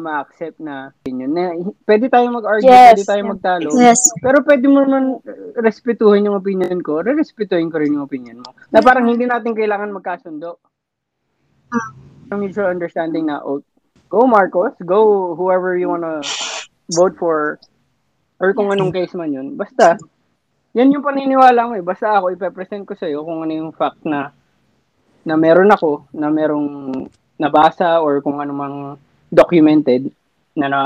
ma-accept 0.00 0.56
na 0.60 0.88
opinion. 1.04 1.30
Na, 1.36 1.52
pwede 1.84 2.08
tayo 2.08 2.32
mag-argue, 2.32 2.64
Yes, 2.64 2.96
pwede 2.96 3.04
tayo 3.08 3.22
yeah. 3.22 3.30
magtalo. 3.30 3.68
Yes. 3.76 4.00
Pero 4.24 4.36
pwede 4.44 4.64
mo 4.66 4.78
naman 4.80 5.04
respetuhin 5.60 6.24
yung 6.24 6.40
opinion 6.40 6.80
ko, 6.80 7.04
re-respetuhin 7.04 7.68
ko 7.68 7.76
rin 7.76 7.92
yung 7.92 8.08
opinion 8.08 8.40
mo. 8.40 8.56
Na 8.72 8.80
parang 8.80 9.04
hindi 9.04 9.28
natin 9.28 9.52
kailangan 9.52 9.92
magkasundo. 9.92 10.56
Ang 12.32 12.40
mutual 12.40 12.72
understanding 12.72 13.28
na, 13.28 13.44
oh, 13.44 13.60
go 14.08 14.24
Marcos, 14.24 14.74
go 14.82 15.32
whoever 15.36 15.76
you 15.76 15.92
wanna 15.92 16.24
vote 16.96 17.14
for, 17.20 17.60
or 18.40 18.56
kung 18.56 18.72
anong 18.72 18.96
case 18.96 19.12
man 19.12 19.30
yun. 19.30 19.60
Basta, 19.60 20.00
yan 20.72 20.90
yung 20.90 21.04
paniniwala 21.04 21.68
mo 21.68 21.74
eh. 21.76 21.84
Basta 21.84 22.16
ako, 22.16 22.32
ipepresent 22.32 22.88
ko 22.88 22.96
sa'yo 22.96 23.28
kung 23.28 23.44
ano 23.44 23.52
yung 23.52 23.72
fact 23.76 24.00
na 24.08 24.32
na 25.24 25.34
meron 25.36 25.70
ako, 25.72 26.08
na 26.16 26.28
merong 26.32 26.92
nabasa 27.40 28.00
or 28.04 28.20
kung 28.20 28.40
ano 28.40 28.52
mang 28.52 28.76
documented 29.32 30.12
na 30.56 30.66
na 30.66 30.80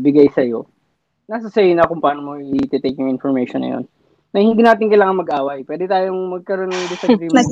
bigay 0.00 0.28
sa'yo. 0.32 0.66
Nasa 1.30 1.46
sa'yo 1.46 1.76
na 1.78 1.86
kung 1.86 2.02
paano 2.02 2.20
mo 2.24 2.32
i-take 2.40 2.98
yung 2.98 3.12
information 3.12 3.62
na 3.62 3.70
yun. 3.78 3.84
Na 4.34 4.38
hindi 4.42 4.62
natin 4.62 4.90
kailangan 4.90 5.22
mag-away. 5.22 5.62
Pwede 5.62 5.86
tayong 5.86 6.18
magkaroon 6.38 6.70
ng 6.70 6.90
disagreement. 6.90 7.50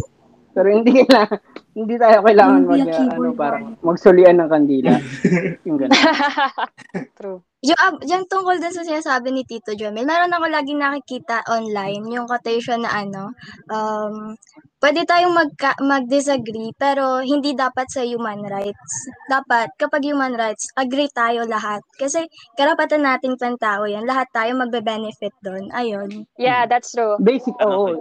pero 0.57 0.75
hindi 0.75 0.91
kailangan, 0.91 1.39
hindi 1.79 1.95
tayo 1.95 2.19
kailangan 2.27 2.61
mag, 2.67 2.83
ano, 2.91 3.31
parang 3.39 3.65
magsulian 3.85 4.37
ng 4.43 4.51
kandila. 4.51 4.99
yung 5.63 5.79
ganun. 5.79 5.95
True. 7.19 7.39
Yung, 7.59 7.75
ah, 7.75 7.91
yung 8.07 8.23
tungkol 8.31 8.63
dun 8.63 8.71
sa 8.71 8.87
sinasabi 8.87 9.35
ni 9.35 9.43
Tito 9.43 9.75
Jomel, 9.75 10.07
meron 10.07 10.31
ako 10.31 10.47
laging 10.47 10.79
nakikita 10.79 11.43
online, 11.51 12.07
yung 12.07 12.31
quotation 12.31 12.87
na 12.87 13.03
ano, 13.03 13.35
um, 13.67 14.39
pwede 14.79 15.03
tayong 15.03 15.35
magka, 15.35 15.75
mag-disagree, 15.83 16.71
pero 16.79 17.19
hindi 17.19 17.59
dapat 17.59 17.91
sa 17.91 18.07
human 18.07 18.47
rights. 18.47 19.11
Dapat, 19.27 19.75
kapag 19.75 20.07
human 20.07 20.39
rights, 20.39 20.71
agree 20.79 21.11
tayo 21.11 21.51
lahat. 21.51 21.83
Kasi 21.99 22.31
karapatan 22.55 23.03
nating 23.03 23.35
pantao 23.35 23.91
yan. 23.91 24.07
Lahat 24.07 24.31
tayo 24.31 24.55
magbe-benefit 24.55 25.35
doon. 25.43 25.67
Ayun. 25.75 26.31
Yeah, 26.39 26.71
that's 26.71 26.95
true. 26.95 27.19
Basic, 27.19 27.59
oo. 27.59 27.99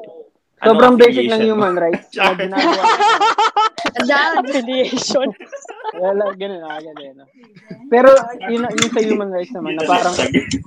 To? 0.62 0.74
Sobrang 0.74 0.96
basic 0.98 1.26
ng 1.30 1.42
human 1.46 1.74
rights. 1.78 2.10
na. 2.50 2.58
Dad. 4.06 4.42
Affiliation. 4.42 5.30
Wala, 5.98 6.34
ganun 6.38 6.62
ah, 6.62 6.78
ganun. 6.82 7.24
ah. 7.24 7.30
Pero 7.88 8.10
yun, 8.52 8.68
yun 8.68 8.92
sa 8.92 9.02
human 9.02 9.30
rights 9.32 9.54
naman, 9.56 9.80
na 9.80 9.88
parang 9.88 10.14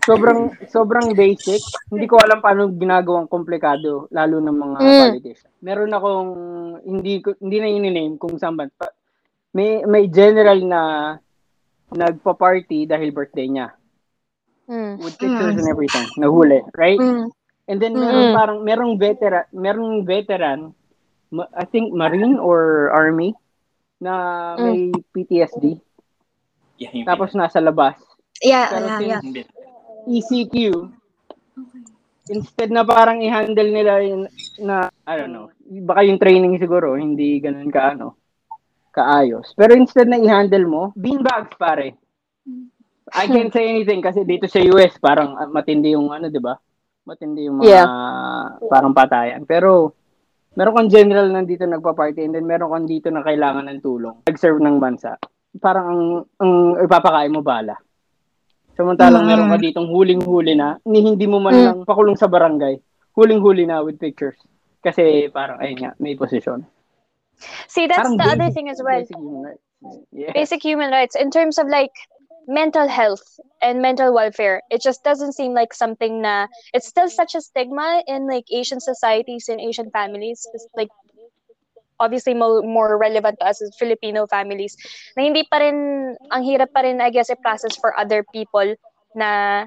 sobrrang 0.02 0.42
sobrang 0.66 1.06
basic. 1.14 1.60
Hindi 1.92 2.06
ko 2.10 2.18
alam 2.18 2.40
paano 2.42 2.70
ginagawang 2.72 3.28
komplikado, 3.30 4.08
lalo 4.10 4.36
ng 4.40 4.56
mga 4.56 4.76
Mm. 4.80 5.02
politician. 5.12 5.50
Meron 5.62 5.92
akong, 5.94 6.32
hindi 6.86 7.14
ko 7.20 7.36
hindi 7.38 7.56
na 7.60 7.68
i-name 7.68 8.14
kung 8.18 8.34
saan 8.40 8.56
ba. 8.56 8.66
May, 9.52 9.82
may 9.84 10.06
general 10.06 10.58
na 10.62 10.80
nagpa-party 11.90 12.86
dahil 12.86 13.10
birthday 13.10 13.50
niya. 13.50 13.74
Mm. 14.70 15.02
With 15.02 15.18
pictures 15.18 15.58
and 15.58 15.66
everything. 15.66 16.06
Nahuli, 16.18 16.62
right? 16.78 16.98
Mm. 16.98 17.34
And 17.70 17.78
then 17.78 17.94
meron 17.94 18.34
Mm. 18.34 18.34
parang 18.34 18.58
merong 18.66 18.98
veteran, 18.98 19.46
merong 19.54 20.02
veteran, 20.02 20.74
I 21.54 21.64
think 21.70 21.94
Marine 21.94 22.42
or 22.42 22.90
Army 22.90 23.38
na 24.02 24.58
may 24.58 24.90
PTSD 25.14 25.78
Yeah, 26.80 26.90
yung 26.96 27.06
tapos 27.06 27.36
nasa 27.36 27.60
labas. 27.60 27.94
Yeah, 28.40 28.72
Pero 28.72 28.88
yeah, 28.88 29.20
yeah. 29.20 29.22
ECQ, 30.08 30.88
instead 32.32 32.72
na 32.72 32.82
parang 32.88 33.20
i-handle 33.20 33.68
nila 33.68 34.00
yun 34.00 34.24
na, 34.56 34.88
I 35.04 35.14
don't 35.20 35.28
know, 35.30 35.52
baka 35.84 36.08
yung 36.08 36.16
training 36.16 36.56
siguro, 36.56 36.96
hindi 36.96 37.36
ganun 37.36 37.68
ka, 37.68 37.92
ano, 37.92 38.16
kaayos. 38.96 39.52
Pero 39.52 39.76
instead 39.76 40.08
na 40.08 40.16
i-handle 40.16 40.64
mo, 40.64 40.82
beanbags 40.96 41.52
pare. 41.60 42.00
I 43.12 43.28
can't 43.28 43.52
say 43.52 43.68
anything 43.68 44.00
kasi 44.00 44.24
dito 44.24 44.48
sa 44.48 44.64
US, 44.72 44.96
parang 44.96 45.36
ah, 45.36 45.46
matindi 45.52 45.92
yung 45.92 46.08
ano, 46.08 46.32
di 46.32 46.40
ba? 46.40 46.56
Matindi 47.10 47.50
yung 47.50 47.58
mga 47.58 47.82
parang 48.70 48.94
patayan. 48.94 49.42
Pero, 49.42 49.98
meron 50.54 50.78
kang 50.78 50.90
general 50.90 51.26
nandito 51.26 51.66
nagpa-party 51.66 52.22
and 52.22 52.38
then 52.38 52.46
meron 52.46 52.70
kang 52.70 52.86
dito 52.86 53.10
na 53.10 53.26
kailangan 53.26 53.66
ng 53.66 53.82
tulong. 53.82 54.22
Nag-serve 54.22 54.62
ng 54.62 54.78
bansa. 54.78 55.18
Parang 55.58 55.86
ang, 55.90 56.02
ang 56.38 56.52
ipapakain 56.78 57.34
mo 57.34 57.42
bala. 57.42 57.74
Samantalang 58.78 59.26
Mm. 59.26 59.30
meron 59.34 59.50
ka 59.50 59.58
ditong 59.58 59.90
huling-huli 59.90 60.54
na, 60.54 60.78
ni 60.86 61.02
hindi 61.02 61.26
mo 61.26 61.42
man 61.42 61.50
Mm. 61.52 61.64
lang 61.66 61.78
pakulong 61.82 62.14
sa 62.14 62.30
barangay. 62.30 62.78
Huling-huli 63.18 63.66
na 63.66 63.82
with 63.82 63.98
pictures. 63.98 64.38
Kasi 64.78 65.26
parang, 65.28 65.58
ayun 65.58 65.82
nga, 65.82 65.92
may 65.98 66.14
posisyon. 66.14 66.62
See, 67.66 67.90
that's 67.90 68.06
Parang 68.06 68.14
the 68.16 68.24
other 68.24 68.46
basic- 68.46 68.54
thing 68.54 68.68
as 68.70 68.78
well. 68.78 69.02
basic 69.02 69.18
human 69.18 69.42
rights. 69.42 69.64
Yeah. 70.12 70.30
basic 70.30 70.60
human 70.60 70.92
rights 70.92 71.16
in 71.16 71.32
terms 71.32 71.56
of 71.56 71.64
like 71.66 71.90
mental 72.50 72.88
health 72.90 73.22
and 73.62 73.80
mental 73.80 74.12
welfare. 74.12 74.60
It 74.70 74.82
just 74.82 75.04
doesn't 75.06 75.38
seem 75.38 75.54
like 75.54 75.72
something 75.72 76.20
na 76.20 76.50
it's 76.74 76.86
still 76.86 77.08
such 77.08 77.34
a 77.34 77.40
stigma 77.40 78.02
in 78.06 78.26
like 78.26 78.44
asian 78.52 78.80
societies 78.80 79.48
and 79.48 79.60
asian 79.60 79.90
families 79.90 80.46
it's 80.52 80.66
like 80.76 80.90
obviously 82.00 82.34
mo- 82.34 82.62
more 82.62 82.96
relevant 82.98 83.38
to 83.40 83.46
us 83.46 83.62
as 83.62 83.70
filipino 83.78 84.26
families 84.26 84.76
na 85.16 85.24
hindi 85.28 85.44
pa 85.48 85.60
rin 85.60 86.12
ang 86.32 86.42
hirap 86.42 86.72
pa 86.72 86.82
rin 86.84 87.00
i 87.00 87.10
guess 87.10 87.30
i-process 87.30 87.76
for 87.76 87.92
other 87.96 88.24
people 88.32 88.74
na 89.14 89.64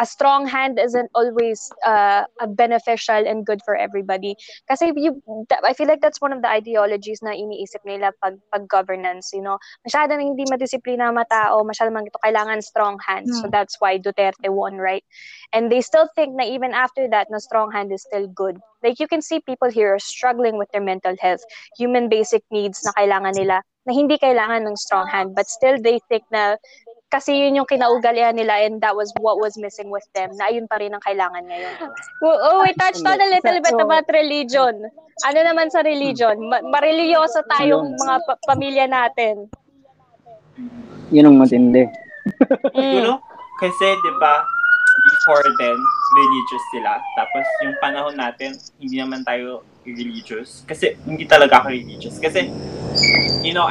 a 0.00 0.06
strong 0.08 0.48
hand 0.48 0.80
isn't 0.80 1.10
always 1.14 1.68
uh, 1.84 2.24
a 2.40 2.48
beneficial 2.48 3.20
and 3.20 3.44
good 3.44 3.60
for 3.64 3.76
everybody 3.76 4.34
kasi 4.64 4.92
you 4.96 5.20
I 5.62 5.76
feel 5.76 5.86
like 5.86 6.00
that's 6.00 6.20
one 6.24 6.32
of 6.32 6.40
the 6.40 6.48
ideologies 6.48 7.20
na 7.20 7.36
iniisip 7.36 7.84
nila 7.84 8.16
pag 8.24 8.40
pag 8.48 8.64
governance 8.64 9.30
you 9.36 9.44
know 9.44 9.60
masyado 9.84 10.16
nang 10.16 10.32
hindi 10.36 10.44
madisiplina 10.48 11.08
ang 11.10 11.16
mga 11.16 11.28
tao, 11.30 11.64
masyado 11.64 11.90
mang 11.92 12.06
ito 12.06 12.18
kailangan 12.22 12.60
strong 12.62 12.96
hands. 13.04 13.40
So 13.40 13.48
Hmm. 13.48 13.52
that's 13.52 13.76
why 13.80 13.98
Duterte 13.98 14.48
won, 14.48 14.76
right? 14.76 15.04
And 15.52 15.70
they 15.70 15.80
still 15.80 16.08
think 16.14 16.34
na 16.36 16.44
even 16.44 16.72
after 16.72 17.08
that, 17.10 17.28
na 17.30 17.38
strong 17.38 17.72
hand 17.72 17.92
is 17.92 18.02
still 18.02 18.26
good. 18.28 18.58
Like 18.82 18.98
you 19.00 19.08
can 19.08 19.20
see 19.22 19.40
people 19.40 19.70
here 19.70 19.94
are 19.94 20.02
struggling 20.02 20.56
with 20.56 20.70
their 20.72 20.84
mental 20.84 21.16
health, 21.20 21.40
human 21.76 22.08
basic 22.08 22.42
needs 22.50 22.80
na 22.84 22.92
kailangan 22.96 23.36
nila, 23.36 23.62
na 23.90 23.92
hindi 23.98 24.14
kailangan 24.22 24.62
ng 24.62 24.78
strong 24.78 25.10
hand, 25.10 25.34
but 25.34 25.50
still 25.50 25.74
they 25.82 25.98
think 26.06 26.22
na 26.30 26.54
kasi 27.10 27.34
yun 27.34 27.58
yung 27.58 27.66
kinaugalian 27.66 28.38
nila 28.38 28.62
and 28.62 28.78
that 28.78 28.94
was 28.94 29.10
what 29.18 29.34
was 29.42 29.58
missing 29.58 29.90
with 29.90 30.06
them, 30.14 30.30
na 30.38 30.46
ayun 30.46 30.70
pa 30.70 30.78
rin 30.78 30.94
ang 30.94 31.02
kailangan 31.02 31.42
ngayon. 31.42 31.74
Oh, 32.22 32.38
oh 32.38 32.58
we 32.62 32.70
touched 32.78 33.02
on 33.02 33.18
a 33.18 33.28
little 33.34 33.58
bit 33.58 33.74
about 33.74 34.06
religion. 34.14 34.86
Ano 35.26 35.38
naman 35.42 35.74
sa 35.74 35.82
religion? 35.82 36.38
Ma- 36.38 36.62
mareligyoso 36.62 37.42
tayong 37.50 37.98
mga 37.98 38.16
pa- 38.22 38.40
pamilya 38.46 38.86
natin. 38.86 39.50
Yun 41.10 41.34
ang 41.34 41.36
matindi. 41.42 41.82
Mm. 42.70 42.78
Siguro, 42.78 43.12
kasi, 43.58 43.86
di 43.90 44.12
ba, 44.22 44.46
before 45.20 45.44
then, 45.60 45.76
religious 46.16 46.64
sila. 46.72 47.04
Tapos, 47.12 47.44
yung 47.60 47.76
panahon 47.76 48.16
natin, 48.16 48.56
hindi 48.80 48.96
naman 48.96 49.20
tayo 49.20 49.60
religious. 49.84 50.64
Kasi, 50.64 50.96
hindi 51.04 51.28
talaga 51.28 51.60
ako 51.60 51.68
religious. 51.76 52.16
Kasi, 52.16 52.48
you 53.44 53.52
know, 53.52 53.68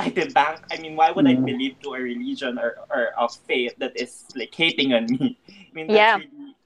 I 0.00 0.08
the 0.08 0.32
bank, 0.32 0.64
I 0.72 0.80
mean, 0.80 0.96
why 0.96 1.12
would 1.12 1.28
I 1.28 1.36
Mm. 1.36 1.44
believe 1.44 1.76
to 1.84 1.92
a 1.92 2.00
religion 2.00 2.56
or, 2.56 2.80
or 2.88 3.12
of 3.20 3.28
faith 3.44 3.76
that 3.76 3.92
is, 3.92 4.24
like, 4.32 4.56
hating 4.56 4.96
on 4.96 5.04
me? 5.12 5.36
I 5.68 5.70
mean, 5.76 5.86
that's 5.92 6.00
Yeah. 6.00 6.16
really 6.16 6.56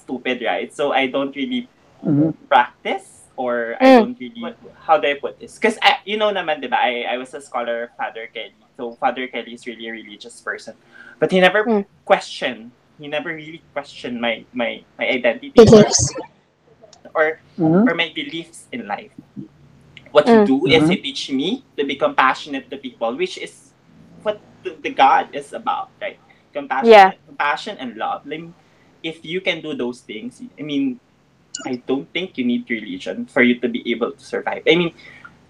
stupid, 0.00 0.40
right? 0.40 0.72
So, 0.72 0.96
I 0.96 1.12
don't 1.12 1.36
really 1.36 1.68
Mhm. 2.00 2.32
practice 2.48 3.28
or 3.36 3.76
I 3.76 3.84
Mm. 3.92 3.98
don't 4.00 4.16
really 4.20 4.40
what, 4.40 4.56
how 4.88 4.96
do 4.96 5.04
I 5.04 5.20
put 5.20 5.36
this? 5.36 5.60
Because 5.60 5.76
you 6.08 6.16
know 6.16 6.32
naman, 6.32 6.64
diba, 6.64 6.80
I, 6.80 7.04
I 7.04 7.16
was 7.20 7.32
a 7.36 7.40
scholar 7.44 7.88
of 7.88 7.90
Father 7.96 8.24
Kelly. 8.32 8.56
So 8.76 8.96
Father 8.96 9.28
Kelly 9.28 9.52
is 9.52 9.68
really 9.68 9.88
a 9.88 9.92
religious 9.92 10.40
person. 10.40 10.76
But 11.20 11.28
he 11.32 11.40
never 11.40 11.64
Mm. 11.64 11.84
questioned, 12.08 12.72
he 13.00 13.08
never 13.08 13.32
really 13.32 13.64
questioned 13.72 14.20
my 14.20 14.44
my, 14.52 14.84
my 15.00 15.08
identity 15.08 15.56
Beliefs. 15.56 16.12
or 17.16 17.40
Mhm. 17.56 17.88
or 17.88 17.94
my 17.96 18.12
beliefs 18.14 18.68
in 18.70 18.86
life. 18.86 19.10
What 20.12 20.28
Mm. 20.28 20.44
he 20.44 20.46
do 20.46 20.56
is 20.68 20.84
he 20.90 20.96
teach 21.00 21.30
me 21.32 21.64
to 21.78 21.82
be 21.82 21.96
compassionate 21.96 22.68
to 22.70 22.76
people, 22.76 23.16
which 23.16 23.38
is 23.40 23.72
what 24.22 24.38
the, 24.62 24.76
the 24.78 24.92
God 24.92 25.32
is 25.32 25.54
about, 25.56 25.88
right? 25.98 26.20
Compassion, 26.52 26.90
Yeah. 26.92 27.10
compassion 27.26 27.74
and 27.80 27.96
love. 27.96 28.26
Like, 28.26 28.46
if 29.02 29.24
you 29.24 29.40
can 29.40 29.62
do 29.64 29.72
those 29.72 30.02
things, 30.02 30.42
I 30.42 30.62
mean, 30.62 31.00
I 31.64 31.80
don't 31.82 32.06
think 32.12 32.36
you 32.38 32.44
need 32.44 32.68
religion 32.68 33.26
for 33.26 33.42
you 33.42 33.58
to 33.62 33.68
be 33.70 33.80
able 33.90 34.12
to 34.12 34.22
survive. 34.22 34.62
I 34.66 34.74
mean, 34.76 34.92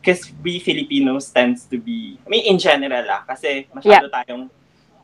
because 0.00 0.28
we 0.44 0.60
Filipinos 0.60 1.28
tends 1.32 1.64
to 1.68 1.76
be, 1.76 2.16
I 2.24 2.28
mean, 2.28 2.44
in 2.46 2.56
general 2.60 3.04
ah, 3.10 3.24
kasi 3.26 3.66
masyado 3.74 4.08
tayong, 4.12 4.48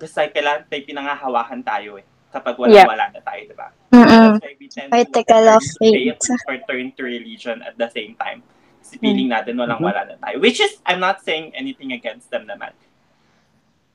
just 0.00 0.16
like, 0.16 0.32
kailangan 0.36 0.68
tayo 0.68 0.82
pinangahawakan 0.84 1.60
tayo 1.64 1.96
eh, 2.00 2.06
kapag 2.36 2.60
Yeah. 2.68 2.84
wala-wala 2.84 3.16
na 3.16 3.20
tayo, 3.24 3.40
diba? 3.48 3.68
Mm-mm. 3.96 4.36
That's 4.36 4.44
why 4.44 4.52
we 4.60 4.66
tend 4.68 4.88
Critical 4.92 5.42
to 5.48 5.56
of 5.56 5.64
faith 5.80 6.20
faith. 6.20 6.44
or 6.44 6.56
turn 6.68 6.92
to 6.92 7.02
religion 7.02 7.64
at 7.64 7.80
the 7.80 7.88
same 7.88 8.12
time. 8.20 8.44
Kasi 8.84 9.00
feeling 9.00 9.32
natin 9.32 9.56
walang 9.56 9.80
wala 9.80 10.04
na 10.04 10.14
tayo. 10.20 10.36
Which 10.38 10.60
is, 10.60 10.76
I'm 10.84 11.00
not 11.00 11.24
saying 11.24 11.56
anything 11.56 11.96
against 11.96 12.28
them 12.28 12.44
naman. 12.44 12.76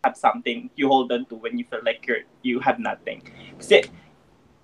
Have 0.01 0.17
something 0.17 0.73
you 0.73 0.89
hold 0.89 1.13
on 1.13 1.30
to 1.30 1.38
when 1.38 1.62
you 1.62 1.65
feel 1.69 1.86
like 1.86 2.01
you're 2.10 2.25
you 2.41 2.58
have 2.60 2.82
nothing. 2.82 3.21
Kasi 3.62 3.86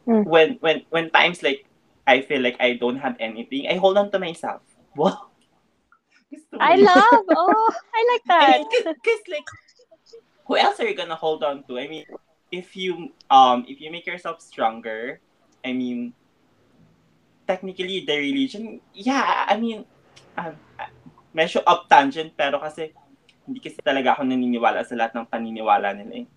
Mm. 0.07 0.23
when 0.25 0.47
when 0.63 0.87
when 0.89 1.11
times 1.11 1.43
like 1.43 1.67
I 2.07 2.23
feel 2.23 2.39
like 2.39 2.55
I 2.63 2.79
don't 2.79 2.97
have 2.97 3.19
anything, 3.19 3.67
I 3.67 3.75
hold 3.75 3.99
on 3.99 4.09
to 4.15 4.19
myself. 4.19 4.63
Wow. 4.97 5.29
I 6.57 6.73
love. 6.79 7.23
Oh, 7.29 7.69
I 7.93 8.01
like 8.15 8.25
that. 8.25 8.59
because 8.97 9.21
like, 9.29 9.45
who 10.47 10.57
else 10.57 10.79
are 10.81 10.87
you 10.89 10.95
gonna 10.97 11.19
hold 11.19 11.43
on 11.43 11.61
to? 11.69 11.77
I 11.77 11.85
mean, 11.87 12.07
if 12.51 12.75
you 12.75 13.11
um 13.29 13.65
if 13.67 13.81
you 13.81 13.91
make 13.91 14.05
yourself 14.05 14.41
stronger, 14.41 15.19
I 15.63 15.73
mean, 15.73 16.13
technically 17.47 18.03
the 18.05 18.15
religion, 18.17 18.81
yeah, 18.93 19.45
I 19.47 19.57
mean, 19.57 19.85
um, 20.37 20.55
medyo 21.35 21.61
up 21.67 21.87
tangent 21.89 22.33
pero 22.35 22.59
kasi 22.59 22.91
hindi 23.47 23.59
kasi 23.63 23.79
talaga 23.79 24.15
ako 24.15 24.27
naniniwala 24.27 24.83
sa 24.83 24.95
lahat 24.95 25.15
ng 25.15 25.27
paniniwala 25.31 25.95
nila 25.95 26.23
eh. 26.23 26.27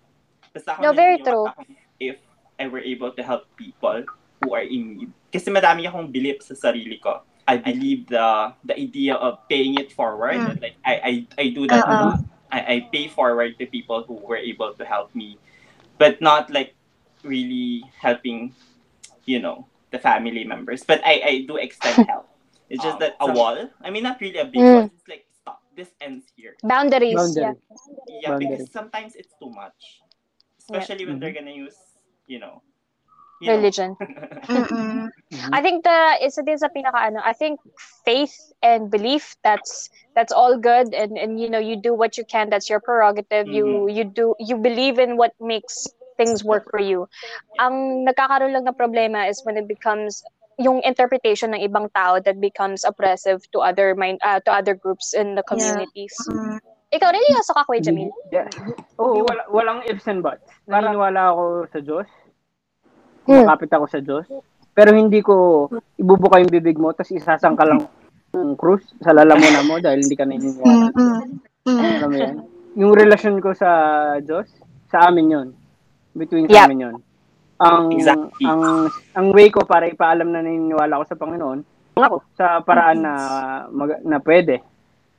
Basta 0.51 0.75
ako 0.75 0.81
No, 0.83 0.91
very 0.95 1.19
true. 1.19 1.47
ako 1.47 1.59
if 1.99 2.17
I 2.59 2.67
were 2.67 2.83
able 2.83 3.11
to 3.11 3.23
help 3.23 3.49
people 3.57 4.05
who 4.39 4.53
are 4.55 4.63
in 4.63 4.97
need. 4.97 5.11
Kasi 5.31 5.51
madami 5.51 5.87
akong 5.87 6.11
belief 6.11 6.43
sa 6.43 6.55
sarili 6.55 6.99
ko. 7.01 7.23
I 7.49 7.57
believe 7.57 8.07
the 8.07 8.53
the 8.63 8.77
idea 8.77 9.17
of 9.17 9.43
paying 9.51 9.75
it 9.75 9.91
forward. 9.91 10.39
Mm. 10.39 10.61
Like 10.61 10.77
I 10.87 10.93
I 11.03 11.13
I 11.35 11.45
do 11.51 11.67
that. 11.67 11.83
lot. 11.83 12.21
I 12.51 12.59
I 12.59 12.77
pay 12.91 13.07
forward 13.11 13.57
to 13.59 13.65
people 13.67 14.03
who 14.07 14.19
were 14.23 14.39
able 14.39 14.71
to 14.75 14.83
help 14.83 15.11
me, 15.15 15.39
but 16.01 16.21
not 16.21 16.49
like 16.49 16.73
really 17.23 17.85
helping, 18.01 18.53
you 19.25 19.39
know, 19.39 19.67
the 19.91 19.99
family 19.99 20.43
members. 20.43 20.83
But 20.83 21.01
I 21.05 21.13
I 21.31 21.33
do 21.47 21.57
extend 21.57 22.01
help. 22.11 22.27
It's 22.69 22.81
just 22.83 22.99
that 22.99 23.15
a 23.19 23.29
wall. 23.29 23.69
I 23.83 23.89
mean, 23.91 24.03
not 24.03 24.21
really 24.21 24.39
a 24.39 24.45
big 24.49 24.59
Mm. 24.61 24.73
wall. 24.73 24.89
It's 24.95 25.07
like 25.07 25.25
stop. 25.41 25.61
This 25.75 25.89
ends 26.01 26.25
here. 26.35 26.55
Boundaries. 26.63 27.15
Boundary. 27.15 27.43
Yeah. 27.43 27.53
Yeah, 28.07 28.29
Boundary. 28.29 28.47
because 28.57 28.71
sometimes 28.71 29.15
it's 29.15 29.33
too 29.39 29.51
much, 29.51 30.01
especially 30.59 31.05
when 31.05 31.17
Mhm. 31.17 31.21
they're 31.21 31.35
gonna 31.37 31.51
use, 31.65 31.77
you 32.27 32.39
know, 32.39 32.61
you 33.41 33.47
know. 33.47 33.57
Religion. 33.57 33.97
I 35.51 35.61
think 35.61 35.83
the 35.83 36.17
isa 36.21 36.43
din 36.43 36.57
sa 36.57 36.69
pinaka 36.69 37.09
ano, 37.09 37.19
I 37.23 37.33
think 37.33 37.59
faith 38.05 38.35
and 38.61 38.91
belief 38.91 39.35
that's 39.43 39.89
that's 40.15 40.31
all 40.31 40.57
good 40.57 40.93
and 40.93 41.17
and 41.17 41.39
you 41.41 41.49
know 41.49 41.59
you 41.59 41.75
do 41.75 41.93
what 41.93 42.17
you 42.17 42.25
can 42.25 42.49
that's 42.49 42.69
your 42.69 42.79
prerogative 42.79 43.47
you 43.47 43.89
you 43.89 44.05
do 44.05 44.35
you 44.39 44.57
believe 44.57 44.99
in 44.99 45.17
what 45.17 45.33
makes 45.41 45.89
things 46.17 46.43
work 46.43 46.69
for 46.69 46.79
you. 46.79 47.09
Ang 47.57 48.05
nagkakaroon 48.05 48.53
lang 48.53 48.69
ng 48.69 48.77
problema 48.77 49.25
is 49.25 49.41
when 49.43 49.57
it 49.57 49.65
becomes 49.65 50.21
yung 50.61 50.83
interpretation 50.85 51.57
ng 51.57 51.65
ibang 51.65 51.89
tao 51.97 52.21
that 52.21 52.37
becomes 52.37 52.85
oppressive 52.85 53.41
to 53.49 53.59
other 53.65 53.97
mind 53.97 54.21
uh, 54.21 54.37
to 54.45 54.53
other 54.53 54.77
groups 54.77 55.17
in 55.17 55.33
the 55.33 55.41
communities. 55.41 56.13
Mm. 56.29 56.61
Ikaw 56.91 57.07
religyoso 57.07 57.55
ka, 57.55 57.63
Kuya 57.63 57.79
Jamil? 57.79 58.11
Yeah. 58.35 58.51
Oo, 58.99 59.23
wala, 59.23 59.47
walang 59.47 59.79
ifs 59.87 60.11
and 60.11 60.19
buts. 60.19 60.43
Naniniwala 60.67 61.31
ako 61.31 61.43
sa 61.71 61.79
Diyos. 61.79 62.09
Hmm. 63.31 63.47
Makapit 63.47 63.71
ako 63.71 63.85
sa 63.87 63.99
Diyos. 64.03 64.27
Pero 64.71 64.91
hindi 64.91 65.19
ko 65.23 65.67
ibubuka 65.95 66.39
yung 66.39 66.51
bibig 66.51 66.75
mo 66.75 66.91
tapos 66.91 67.15
isasangka 67.15 67.63
lang 67.63 67.87
ng 68.31 68.55
krus 68.55 68.83
sa 69.03 69.11
lalamunan 69.11 69.67
mo 69.67 69.75
dahil 69.79 70.03
hindi 70.03 70.15
ka 70.15 70.23
naniniwala. 70.23 70.91
Mm, 70.91 70.91
mm, 70.95 71.21
mm. 71.67 71.95
Alam 71.99 72.09
mo 72.11 72.17
yan? 72.17 72.35
Yung 72.79 72.93
relasyon 72.95 73.43
ko 73.43 73.51
sa 73.51 73.71
Diyos, 74.23 74.47
sa 74.87 75.11
amin 75.11 75.27
yon 75.27 75.47
Between 76.15 76.47
Yep. 76.47 76.55
sa 76.55 76.63
amin 76.67 76.83
yon 76.87 76.95
Ang, 77.61 77.83
Exactly. 77.93 78.45
ang, 78.47 78.61
ang 79.13 79.27
way 79.35 79.51
ko 79.51 79.67
para 79.67 79.85
ipaalam 79.91 80.31
na 80.31 80.39
naniniwala 80.41 80.97
ako 80.97 81.05
sa 81.05 81.19
Panginoon, 81.19 81.59
ako, 81.99 82.17
sa 82.33 82.63
paraan 82.63 83.03
na, 83.03 83.13
mag, 83.69 84.01
na 84.01 84.17
pwede. 84.23 84.63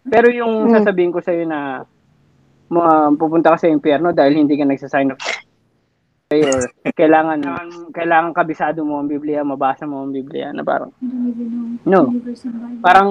Pero 0.03 0.27
yung 0.33 0.67
Mm. 0.67 0.75
sasabihin 0.81 1.13
ko 1.15 1.21
sa'yo 1.21 1.45
na 1.47 1.85
ma, 2.73 3.13
pupunta 3.15 3.53
ka 3.53 3.61
sa 3.61 3.69
impyerno 3.71 4.17
dahil 4.17 4.41
hindi 4.41 4.57
ka 4.57 4.65
nagsasign 4.65 5.13
of 5.13 5.21
or 6.41 6.61
kailangan 7.01 7.45
kailangan 7.93 8.33
kabisado 8.33 8.81
mo 8.81 9.03
ang 9.03 9.13
Biblia, 9.13 9.45
mabasa 9.45 9.85
mo 9.85 10.01
ang 10.01 10.15
Biblia 10.15 10.49
na 10.57 10.65
parang 10.65 10.89
no. 11.85 12.01
Parang 12.81 13.11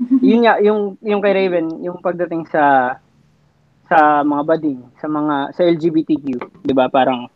yun 0.24 0.48
nga 0.48 0.56
yung 0.64 0.96
yung 1.04 1.20
kay 1.20 1.36
Raven, 1.36 1.84
yung 1.84 2.00
pagdating 2.00 2.48
sa 2.48 2.96
sa 3.90 4.24
mga 4.24 4.42
bading, 4.48 4.80
sa 4.96 5.06
mga 5.10 5.34
sa 5.52 5.60
LGBTQ, 5.66 6.26
'di 6.64 6.72
ba? 6.72 6.88
Parang 6.88 7.28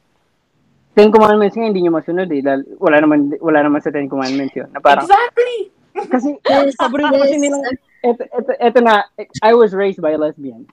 Ten 0.95 1.11
Commandments 1.11 1.59
nga 1.59 1.67
hindi 1.67 1.83
niyo 1.83 1.93
masunod 1.93 2.31
eh. 2.31 2.40
Dahil 2.40 2.79
wala 2.79 3.03
naman 3.03 3.35
wala 3.43 3.61
naman 3.61 3.83
sa 3.83 3.93
Ten 3.93 4.09
Commandments 4.09 4.55
'yun. 4.55 4.71
Na 4.73 4.81
parang 4.81 5.05
Exactly! 5.05 5.75
kasi 5.95 6.35
paborito 6.81 7.14
kasi 7.14 7.38
nilang 7.38 7.62
eto, 8.03 8.23
eto, 8.35 8.51
eto 8.59 8.79
na 8.83 9.07
I 9.43 9.53
was 9.55 9.75
raised 9.75 10.03
by 10.03 10.14
a 10.14 10.21
lesbian. 10.21 10.67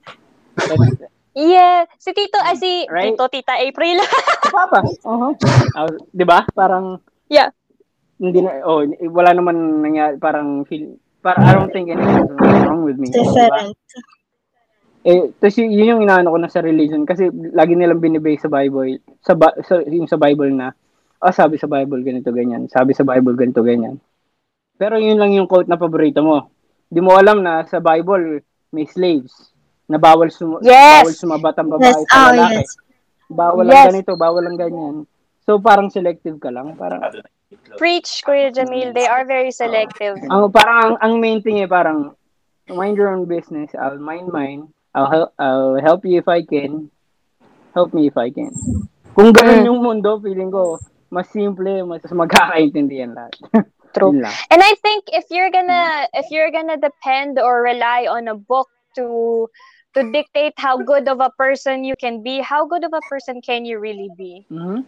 But, 0.57 1.09
Yeah, 1.31 1.87
si 1.95 2.11
Tito, 2.11 2.39
ay 2.43 2.55
si 2.59 2.71
Right? 2.91 3.15
Tito, 3.15 3.31
Tita 3.31 3.55
April. 3.55 4.03
Papa. 4.55 4.83
Uh-huh. 4.83 5.31
Uh, 5.79 5.87
'Di 6.11 6.25
ba? 6.27 6.43
Parang 6.51 6.99
Yeah. 7.31 7.55
Hindi 8.19 8.43
na 8.43 8.59
oh, 8.67 8.83
wala 9.15 9.31
naman 9.31 9.79
nangyari 9.79 10.19
parang 10.19 10.67
feel 10.67 10.99
para 11.23 11.39
I 11.39 11.55
don't 11.55 11.71
think 11.71 11.87
anything's 11.87 12.35
wrong 12.67 12.83
with 12.83 12.99
me. 12.99 13.07
Diba? 13.07 13.23
Different. 13.23 13.77
Eh, 15.01 15.33
tapos 15.41 15.57
y- 15.57 15.73
yun 15.73 15.97
yung 15.97 16.03
inaano 16.05 16.29
ko 16.29 16.37
na 16.37 16.51
sa 16.51 16.61
religion 16.61 17.07
kasi 17.07 17.31
lagi 17.55 17.73
nilang 17.73 18.03
binibase 18.03 18.45
sa 18.45 18.53
Bible, 18.53 19.01
sa, 19.25 19.33
ba- 19.33 19.57
sa 19.65 19.81
yung 19.81 20.05
sa 20.05 20.19
Bible 20.21 20.53
na 20.53 20.69
ah, 21.17 21.33
sabi 21.33 21.57
sa 21.57 21.65
Bible 21.65 22.05
ganito 22.05 22.29
ganyan, 22.29 22.69
sabi 22.69 22.93
sa 22.93 23.01
Bible 23.01 23.33
ganito 23.33 23.65
ganyan. 23.65 23.97
Pero 24.77 25.01
yun 25.01 25.17
lang 25.17 25.33
yung 25.33 25.49
quote 25.49 25.69
na 25.69 25.79
paborito 25.79 26.21
mo. 26.21 26.53
Di 26.85 27.01
mo 27.01 27.17
alam 27.17 27.41
na 27.41 27.65
sa 27.65 27.81
Bible 27.81 28.45
may 28.69 28.85
slaves 28.85 29.50
na 29.91 29.99
bawal 29.99 30.31
sum- 30.31 30.63
Yes! 30.63 31.03
bawal 31.03 31.15
sumabat 31.15 31.55
ang 31.59 31.69
babae 31.69 31.91
Yes, 31.91 31.99
sa 32.07 32.15
oh, 32.15 32.31
lalaki. 32.31 32.55
yes. 32.63 32.69
Bawal 33.27 33.65
Yes. 33.67 33.75
ang 33.75 33.87
ganito, 33.91 34.11
bawal 34.15 34.43
ang 34.47 34.57
ganyan. 34.57 34.95
So 35.43 35.59
parang 35.59 35.91
selective 35.91 36.39
ka 36.39 36.47
lang, 36.47 36.79
parang 36.79 37.03
Preach, 37.75 38.23
Kuya 38.23 38.47
Jamil. 38.47 38.95
They 38.95 39.03
are 39.03 39.27
very 39.27 39.51
selective. 39.51 40.15
ang 40.31 40.47
parang 40.55 40.79
ang, 40.79 40.95
ang 41.03 41.13
main 41.19 41.43
thing 41.43 41.59
eh 41.59 41.67
parang 41.67 42.15
mind 42.71 42.95
your 42.95 43.11
own 43.11 43.27
business, 43.27 43.75
I'll 43.75 43.99
mind 43.99 44.31
mine. 44.31 44.71
I'll 44.95 45.11
help 45.11 45.29
I'll 45.35 45.75
help 45.83 46.07
you 46.07 46.15
if 46.19 46.31
I 46.31 46.47
can. 46.47 46.87
Help 47.75 47.91
me 47.91 48.07
if 48.07 48.15
I 48.15 48.31
can. 48.31 48.55
Kung 49.11 49.35
ganun 49.35 49.67
yung 49.67 49.83
mundo, 49.83 50.15
feeling 50.23 50.51
ko 50.51 50.79
mas 51.11 51.27
simple, 51.27 51.83
mas 51.83 51.99
magkakaintindihan 52.07 53.11
lahat. 53.11 53.35
True. 53.91 54.15
And 54.23 54.61
I 54.63 54.71
think 54.79 55.11
if 55.11 55.27
you're 55.27 55.51
gonna 55.51 56.07
if 56.15 56.31
you're 56.31 56.51
gonna 56.55 56.79
depend 56.79 57.35
or 57.35 57.59
rely 57.59 58.07
on 58.07 58.31
a 58.31 58.35
book 58.39 58.71
to 58.95 59.47
to 59.93 60.11
dictate 60.11 60.53
how 60.57 60.77
good 60.77 61.07
of 61.07 61.19
a 61.19 61.29
person 61.35 61.83
you 61.83 61.95
can 61.99 62.23
be, 62.23 62.39
how 62.39 62.65
good 62.65 62.83
of 62.83 62.93
a 62.93 63.03
person 63.09 63.41
can 63.41 63.65
you 63.65 63.79
really 63.79 64.09
be? 64.15 64.45
Mhm. 64.51 64.87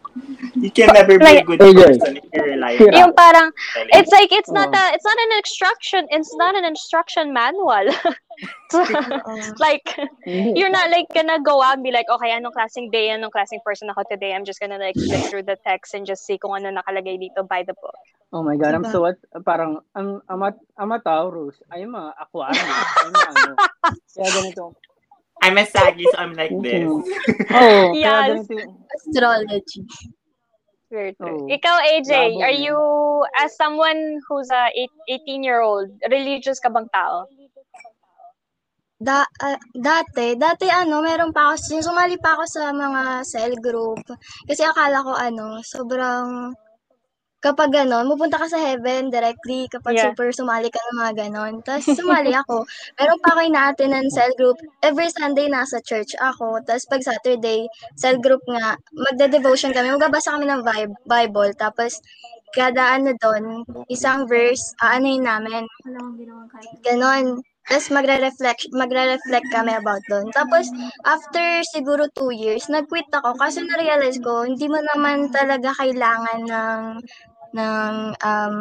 You 0.55 0.71
can 0.71 0.93
never 0.95 1.19
be 1.19 1.37
a 1.37 1.43
good 1.43 1.59
person 1.59 2.17
if 2.17 2.23
you 2.31 2.43
rely 2.43 2.79
Yeah. 2.79 2.87
on 2.87 2.93
Yung 3.03 3.13
parang 3.13 3.51
it's 3.91 4.11
like 4.11 4.31
it's 4.31 4.51
not 4.51 4.71
Oh. 4.71 4.79
a 4.79 4.83
it's 4.95 5.03
not 5.03 5.19
an 5.19 5.31
instruction 5.37 6.01
it's 6.09 6.33
not 6.39 6.55
an 6.55 6.63
instruction 6.65 7.33
manual. 7.35 7.87
Like 9.59 9.85
you're 10.25 10.71
not 10.73 10.89
like 10.89 11.05
gonna 11.13 11.37
go 11.43 11.61
out 11.61 11.77
and 11.77 11.83
be 11.85 11.91
like, 11.91 12.09
okay, 12.09 12.31
anong 12.33 12.55
klaseng 12.55 12.89
day, 12.91 13.09
anong 13.13 13.29
klaseng 13.31 13.61
person 13.63 13.89
ako 13.93 14.03
today. 14.09 14.33
I'm 14.33 14.43
just 14.43 14.59
gonna 14.59 14.79
like 14.81 14.97
flip 14.97 15.21
through 15.29 15.45
the 15.45 15.57
text 15.61 15.93
and 15.93 16.07
just 16.07 16.25
see 16.25 16.37
kung 16.41 16.57
ano 16.57 16.73
nakalagay 16.81 17.19
dito 17.21 17.45
by 17.47 17.61
the 17.63 17.75
book. 17.77 17.95
Oh 18.33 18.41
my 18.41 18.57
God, 18.57 18.73
I'm 18.73 18.81
Diba? 18.81 18.91
so 18.91 19.01
what? 19.05 19.21
Parang, 19.45 19.77
I'm, 19.93 20.17
I'm, 20.25 20.41
a, 20.41 20.51
I'm 20.81 20.89
a 20.89 20.97
Taurus. 20.97 21.61
I'm 21.69 21.93
a 21.93 22.17
Aquarius. 22.17 22.57
I'm 23.05 23.13
a 23.13 23.21
ano. 23.29 23.49
Kaya 24.09 24.29
ganito. 24.33 24.73
I'm 25.43 25.59
a 25.59 25.65
saggy, 25.67 26.07
so 26.07 26.17
I'm 26.17 26.31
like 26.39 26.55
this. 26.63 26.87
Oo, 26.87 27.03
oh, 27.51 27.91
yung- 27.99 28.47
Astrology. 28.95 29.83
Very 30.87 31.11
true. 31.19 31.49
Oh. 31.49 31.51
Ikaw, 31.51 31.75
AJ, 31.89 32.11
Labo 32.13 32.45
are 32.47 32.53
you, 32.55 32.77
as 33.41 33.51
someone 33.57 34.21
who's 34.29 34.47
a 34.53 34.71
eight, 34.71 34.93
18-year-old, 35.09 35.89
religious 36.07 36.61
ka 36.61 36.69
bang 36.69 36.87
tao? 36.93 37.27
Da, 39.03 39.27
ah, 39.43 39.59
dati, 39.75 40.39
dati 40.39 40.69
ano, 40.71 41.03
meron 41.03 41.35
pa 41.35 41.51
ako, 41.51 41.81
sumali 41.81 42.15
pa 42.21 42.39
ako 42.39 42.43
sa 42.47 42.71
mga 42.71 43.01
cell 43.27 43.51
group. 43.59 43.99
Kasi 44.47 44.63
akala 44.63 45.03
ko 45.03 45.11
ano, 45.11 45.59
sobrang, 45.65 46.55
kapag 47.43 47.75
gano'n, 47.75 48.07
pupunta 48.07 48.39
ka 48.39 48.47
sa 48.47 48.55
heaven 48.55 49.11
directly 49.11 49.67
kapag 49.67 49.99
Yeah. 49.99 50.15
super 50.15 50.31
sumali 50.31 50.71
ka 50.71 50.79
ng 50.79 50.97
mga 51.03 51.13
gano'n. 51.27 51.53
Tapos 51.67 51.83
sumali 51.99 52.31
ako. 52.31 52.63
Meron 52.95 53.19
pa 53.19 53.29
ako 53.35 53.39
inaatin 53.43 53.91
ng 53.91 54.07
cell 54.07 54.31
group. 54.39 54.55
Every 54.79 55.11
Sunday 55.11 55.51
nasa 55.51 55.83
church 55.83 56.15
ako. 56.23 56.63
Tapos 56.63 56.87
pag 56.87 57.03
Saturday, 57.03 57.67
cell 57.99 58.15
group 58.23 58.41
nga, 58.47 58.79
magda-devotion 58.95 59.75
kami. 59.75 59.91
Magbabasa 59.91 60.39
kami 60.39 60.47
ng 60.47 60.63
Bib- 60.63 60.99
Bible. 61.03 61.51
Tapos 61.59 61.99
kada 62.55 62.95
ano 62.95 63.11
doon, 63.19 63.67
isang 63.91 64.23
verse, 64.29 64.71
aanuhin 64.79 65.27
namin. 65.27 65.67
Ganon. 66.85 67.43
Tapos 67.63 67.87
magre-reflect, 67.95 68.75
magre-reflect 68.75 69.47
kami 69.47 69.71
about 69.71 70.03
doon. 70.11 70.27
Tapos, 70.35 70.67
after 71.07 71.63
siguro 71.63 72.11
two 72.11 72.35
years, 72.35 72.67
nag-quit 72.67 73.07
ako 73.07 73.39
kasi 73.39 73.63
na-realize 73.63 74.19
ko, 74.19 74.43
hindi 74.43 74.67
mo 74.67 74.83
naman 74.83 75.31
talaga 75.31 75.71
kailangan 75.79 76.39
ng 76.43 76.79
ng 77.53 77.93
um, 78.17 78.57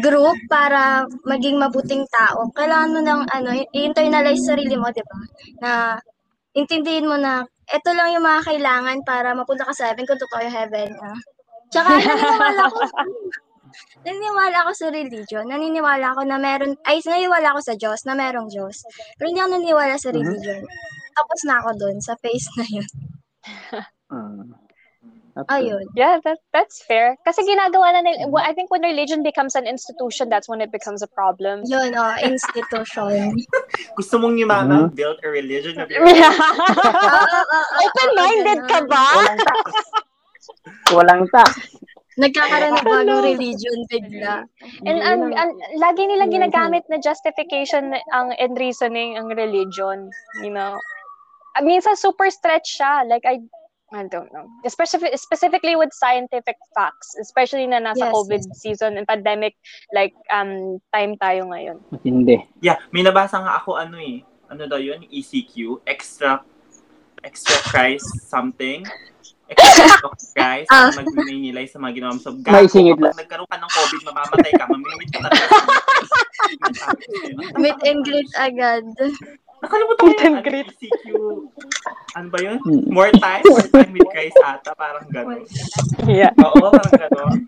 group 0.00 0.36
para 0.48 1.04
maging 1.28 1.60
mabuting 1.60 2.04
tao. 2.08 2.48
Kailangan 2.56 2.92
mo 2.92 3.00
ng 3.04 3.20
ano, 3.28 3.48
i-internalize 3.72 4.44
sarili 4.44 4.74
mo, 4.76 4.88
di 4.90 5.04
ba? 5.04 5.18
Na 5.60 5.70
intindihin 6.56 7.08
mo 7.08 7.16
na 7.20 7.44
ito 7.68 7.90
lang 7.92 8.12
yung 8.12 8.24
mga 8.24 8.40
kailangan 8.44 8.98
para 9.04 9.32
mapunta 9.32 9.64
ka 9.68 9.72
sa 9.72 9.92
heaven 9.92 10.04
kung 10.08 10.20
totoo 10.20 10.40
yung 10.40 10.56
heaven. 10.56 10.90
Ah. 11.00 11.18
Tsaka 11.72 11.88
naniniwala 12.00 12.62
ko 12.68 12.80
naniniwala 14.04 14.56
ako 14.66 14.72
sa 14.76 14.88
religion. 14.92 15.44
Naniniwala 15.48 16.14
ako 16.14 16.22
na 16.28 16.38
meron, 16.38 16.76
ay 16.86 17.00
naniniwala 17.02 17.56
ako 17.56 17.60
sa 17.64 17.74
Diyos, 17.74 18.04
na 18.06 18.14
merong 18.14 18.46
Diyos. 18.52 18.84
Pero 19.16 19.26
hindi 19.32 19.40
ako 19.40 19.50
naniniwala 19.50 19.94
sa 19.98 20.12
religion. 20.14 20.62
Tapos 21.14 21.40
na 21.48 21.54
ako 21.62 21.70
doon, 21.78 21.96
sa 22.04 22.14
phase 22.20 22.48
na 22.58 22.66
yun. 22.68 22.90
Ah. 24.12 24.44
Ayun. 25.50 25.82
Yeah, 25.96 26.22
that, 26.22 26.38
that's 26.52 26.82
fair. 26.86 27.16
Kasi 27.26 27.42
ginagawa 27.42 27.92
na 27.92 28.00
nila, 28.06 28.28
well, 28.30 28.44
I 28.46 28.54
think 28.54 28.70
when 28.70 28.82
religion 28.82 29.22
becomes 29.22 29.54
an 29.54 29.66
institution, 29.66 30.28
that's 30.28 30.48
when 30.48 30.60
it 30.60 30.70
becomes 30.70 31.02
a 31.02 31.10
problem. 31.10 31.62
Yun, 31.66 31.94
oh, 31.98 32.14
institution. 32.22 33.34
Gusto 33.98 34.18
mong 34.18 34.38
yumaman, 34.38 34.94
build 34.94 35.18
a 35.26 35.28
religion 35.28 35.80
of 35.80 35.90
your 35.94 36.06
Open-minded 37.82 38.62
ka 38.70 38.86
ba? 38.86 39.06
Walang 39.18 39.38
tax. 39.42 39.66
Walang 40.94 41.26
tax. 41.34 41.50
Nagkakaroon 42.14 42.78
ng 42.78 42.86
bagong 42.86 43.26
religion 43.26 43.78
bigla. 43.90 44.46
And 44.86 45.02
ang, 45.02 45.34
ang, 45.34 45.50
lagi 45.82 46.06
nila 46.06 46.30
ginagamit 46.30 46.86
na 46.86 47.02
justification 47.02 47.90
ang 48.14 48.30
and 48.38 48.54
reasoning 48.54 49.18
ang 49.18 49.34
religion, 49.34 50.14
you 50.38 50.54
know. 50.54 50.78
I 51.58 51.66
mean, 51.66 51.82
sa 51.82 51.98
super 51.98 52.30
stretch 52.30 52.78
siya. 52.78 53.02
Like, 53.10 53.26
I, 53.26 53.42
I 53.94 54.02
don't 54.10 54.26
know. 54.34 54.50
Especially, 54.66 55.14
specifically 55.14 55.78
with 55.78 55.94
scientific 55.94 56.58
facts, 56.74 57.14
especially 57.14 57.70
na 57.70 57.78
nasa 57.78 58.10
Yes, 58.10 58.14
COVID 58.18 58.42
season 58.58 58.98
and 58.98 59.06
pandemic, 59.06 59.54
like, 59.94 60.18
um, 60.34 60.82
time 60.90 61.14
tayo 61.22 61.46
ngayon. 61.46 61.78
Matindi. 61.94 62.42
Yeah, 62.58 62.82
may 62.90 63.06
nabasa 63.06 63.38
nga 63.38 63.62
ako 63.62 63.78
ano 63.78 64.02
eh. 64.02 64.26
Ano 64.50 64.66
daw 64.66 64.82
yun? 64.82 65.06
ECQ. 65.06 65.86
Extra, 65.86 66.42
extra 67.22 67.54
Christ 67.70 68.26
something. 68.26 68.82
Extra 69.46 69.86
of 70.10 70.18
Christ. 70.34 70.68
Ah. 70.74 70.90
Ang 70.90 71.14
nag-nilay 71.14 71.70
sa 71.70 71.78
mga 71.78 72.02
ginawa 72.02 72.18
mo. 72.18 72.20
So, 72.20 72.34
singit 72.66 72.98
kapag 72.98 73.14
nagkaroon 73.14 73.46
ka 73.46 73.58
ng 73.62 73.72
COVID, 73.78 74.00
mamamatay 74.10 74.52
ka. 74.58 74.64
Mamimit 74.66 75.08
ka 75.14 75.18
talaga. 75.22 75.46
Meet 77.62 77.78
and 77.86 78.00
greet 78.02 78.30
agad. 78.42 78.90
Nakalimutan 79.62 80.02
ko 80.02 80.06
yung 80.10 80.36
ano, 80.38 80.42
greet. 80.42 80.68
ECQ. 80.72 81.06
Ano 82.14 82.26
ba 82.30 82.38
yun? 82.42 82.56
Hmm. 82.62 82.82
More 82.90 83.12
time? 83.14 83.42
More 83.46 83.66
time 83.68 83.92
with 83.94 84.08
Christ 84.10 84.38
ata. 84.42 84.74
Parang 84.74 85.06
gano'n. 85.10 85.44
Yeah. 86.06 86.34
Oo, 86.46 86.70
parang 86.72 86.94
gano'n. 86.94 87.46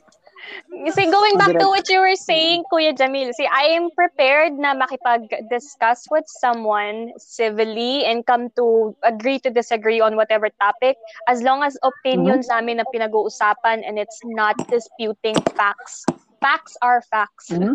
See, 0.93 1.11
going 1.11 1.39
back 1.39 1.59
to 1.59 1.67
what 1.67 1.89
you 1.89 2.01
were 2.01 2.15
saying, 2.15 2.65
Kuya 2.71 2.95
Jamil, 2.95 3.33
see, 3.35 3.49
I 3.51 3.75
am 3.75 3.91
prepared 3.91 4.55
na 4.55 4.75
makipag-discuss 4.75 6.07
with 6.11 6.25
someone 6.27 7.13
civilly 7.19 8.05
and 8.05 8.25
come 8.27 8.51
to 8.57 8.95
agree 9.03 9.39
to 9.41 9.51
disagree 9.51 10.01
on 10.01 10.15
whatever 10.15 10.49
topic 10.61 10.97
as 11.29 11.43
long 11.43 11.63
as 11.63 11.77
opinions 11.83 12.47
namin 12.49 12.79
na 12.79 12.85
pinag-uusapan 12.95 13.83
and 13.87 13.99
it's 13.99 14.21
not 14.25 14.55
disputing 14.69 15.35
facts. 15.57 16.05
Facts 16.41 16.77
are 16.83 17.03
facts. 17.11 17.51
Mhm. 17.51 17.75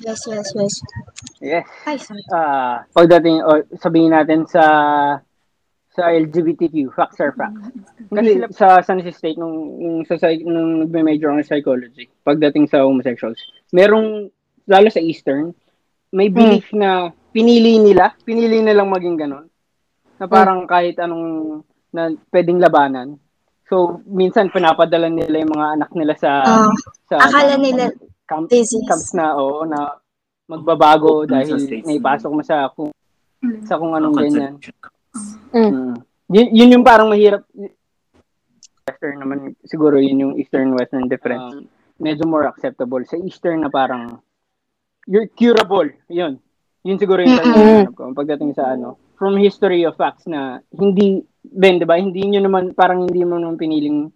Yes, 0.00 0.24
yes, 0.24 0.48
yes. 0.56 0.74
Yes. 1.42 1.68
Ay, 1.84 2.00
sorry. 2.00 2.24
Ah, 2.32 2.88
pagdating 2.96 3.44
o 3.44 3.60
sabihin 3.76 4.16
natin 4.16 4.48
sa 4.48 4.64
sa 5.92 6.08
LGBTQ, 6.08 6.88
facts 6.96 7.20
are 7.20 7.36
facts. 7.36 7.60
Kasi 8.08 8.40
sa 8.56 8.80
San 8.80 9.04
Jose 9.04 9.12
State 9.12 9.36
nung 9.36 9.76
nung 9.76 10.00
sa 10.08 10.16
nung 10.48 10.88
nagme-major 10.88 11.28
ako 11.28 11.36
ng 11.36 11.48
psychology, 11.48 12.08
pagdating 12.24 12.72
sa 12.72 12.88
homosexuals, 12.88 13.36
merong 13.76 14.32
lalo 14.64 14.88
sa 14.88 15.04
Eastern, 15.04 15.52
may 16.08 16.32
belief 16.32 16.72
na 16.72 17.12
pinili 17.28 17.76
nila, 17.76 18.16
pinili 18.24 18.64
nilang 18.64 18.88
maging 18.88 19.20
ganon. 19.20 19.52
Na 20.16 20.24
parang 20.24 20.64
kahit 20.64 20.96
anong 20.96 21.60
na 21.92 22.08
pwedeng 22.32 22.64
labanan. 22.64 23.20
So, 23.68 24.00
minsan 24.08 24.48
pinapadala 24.48 25.12
nila 25.12 25.44
yung 25.44 25.52
mga 25.52 25.68
anak 25.76 25.90
nila 25.92 26.14
sa 26.16 26.30
Ah, 26.40 26.72
sa 27.08 27.20
akala 27.20 27.60
nila 27.60 27.92
camp, 28.28 28.46
disease. 28.48 28.86
camps 28.86 29.12
na 29.14 29.36
oo 29.36 29.64
na 29.66 29.98
magbabago 30.48 31.24
dahil 31.24 31.56
Sa 31.56 31.64
States. 31.64 31.86
naipasok 31.86 32.30
mo 32.32 32.42
sa 32.42 32.68
kung 32.72 32.90
sa 33.66 33.78
kung 33.78 33.92
anong 33.94 34.16
ganyan. 34.16 34.54
Mm. 35.52 35.70
Mm. 35.70 35.94
Yun, 36.32 36.48
yun 36.54 36.72
yung 36.78 36.86
parang 36.86 37.10
mahirap. 37.10 37.44
Western 38.82 39.16
naman, 39.20 39.38
siguro 39.66 39.98
yun 39.98 40.22
yung 40.22 40.34
Eastern-Western 40.38 41.06
difference. 41.06 41.54
Um, 41.54 41.66
medyo 42.02 42.26
more 42.26 42.48
acceptable. 42.48 43.02
Sa 43.06 43.18
Eastern 43.20 43.62
na 43.62 43.70
parang, 43.70 44.18
you're 45.06 45.28
curable. 45.30 45.86
Yun. 46.10 46.38
Yun 46.82 46.98
siguro 46.98 47.22
yung 47.22 47.38
tanong 47.38 47.94
ko. 47.94 48.10
Pagdating 48.10 48.54
sa 48.58 48.74
ano, 48.74 48.98
from 49.14 49.38
history 49.38 49.86
of 49.86 49.94
facts 49.94 50.26
na 50.26 50.58
hindi, 50.74 51.22
Ben, 51.42 51.78
di 51.78 51.86
ba? 51.86 51.98
Hindi 51.98 52.26
nyo 52.26 52.40
naman, 52.42 52.74
parang 52.74 53.06
hindi 53.06 53.22
mo 53.22 53.38
naman 53.38 53.58
piniling, 53.58 54.10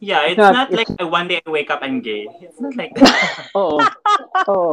Yeah, 0.00 0.24
it's 0.26 0.40
not- 0.40 0.56
not, 0.56 0.68
like 0.72 0.88
it's- 0.88 1.04
one 1.04 1.28
day 1.28 1.44
I 1.44 1.50
wake 1.50 1.68
up 1.68 1.80
I'm 1.84 2.00
gay. 2.00 2.24
It's 2.40 2.56
not 2.60 2.72
like 2.74 2.92
that. 3.00 3.52
oo, 3.52 3.78
oo. 4.48 4.72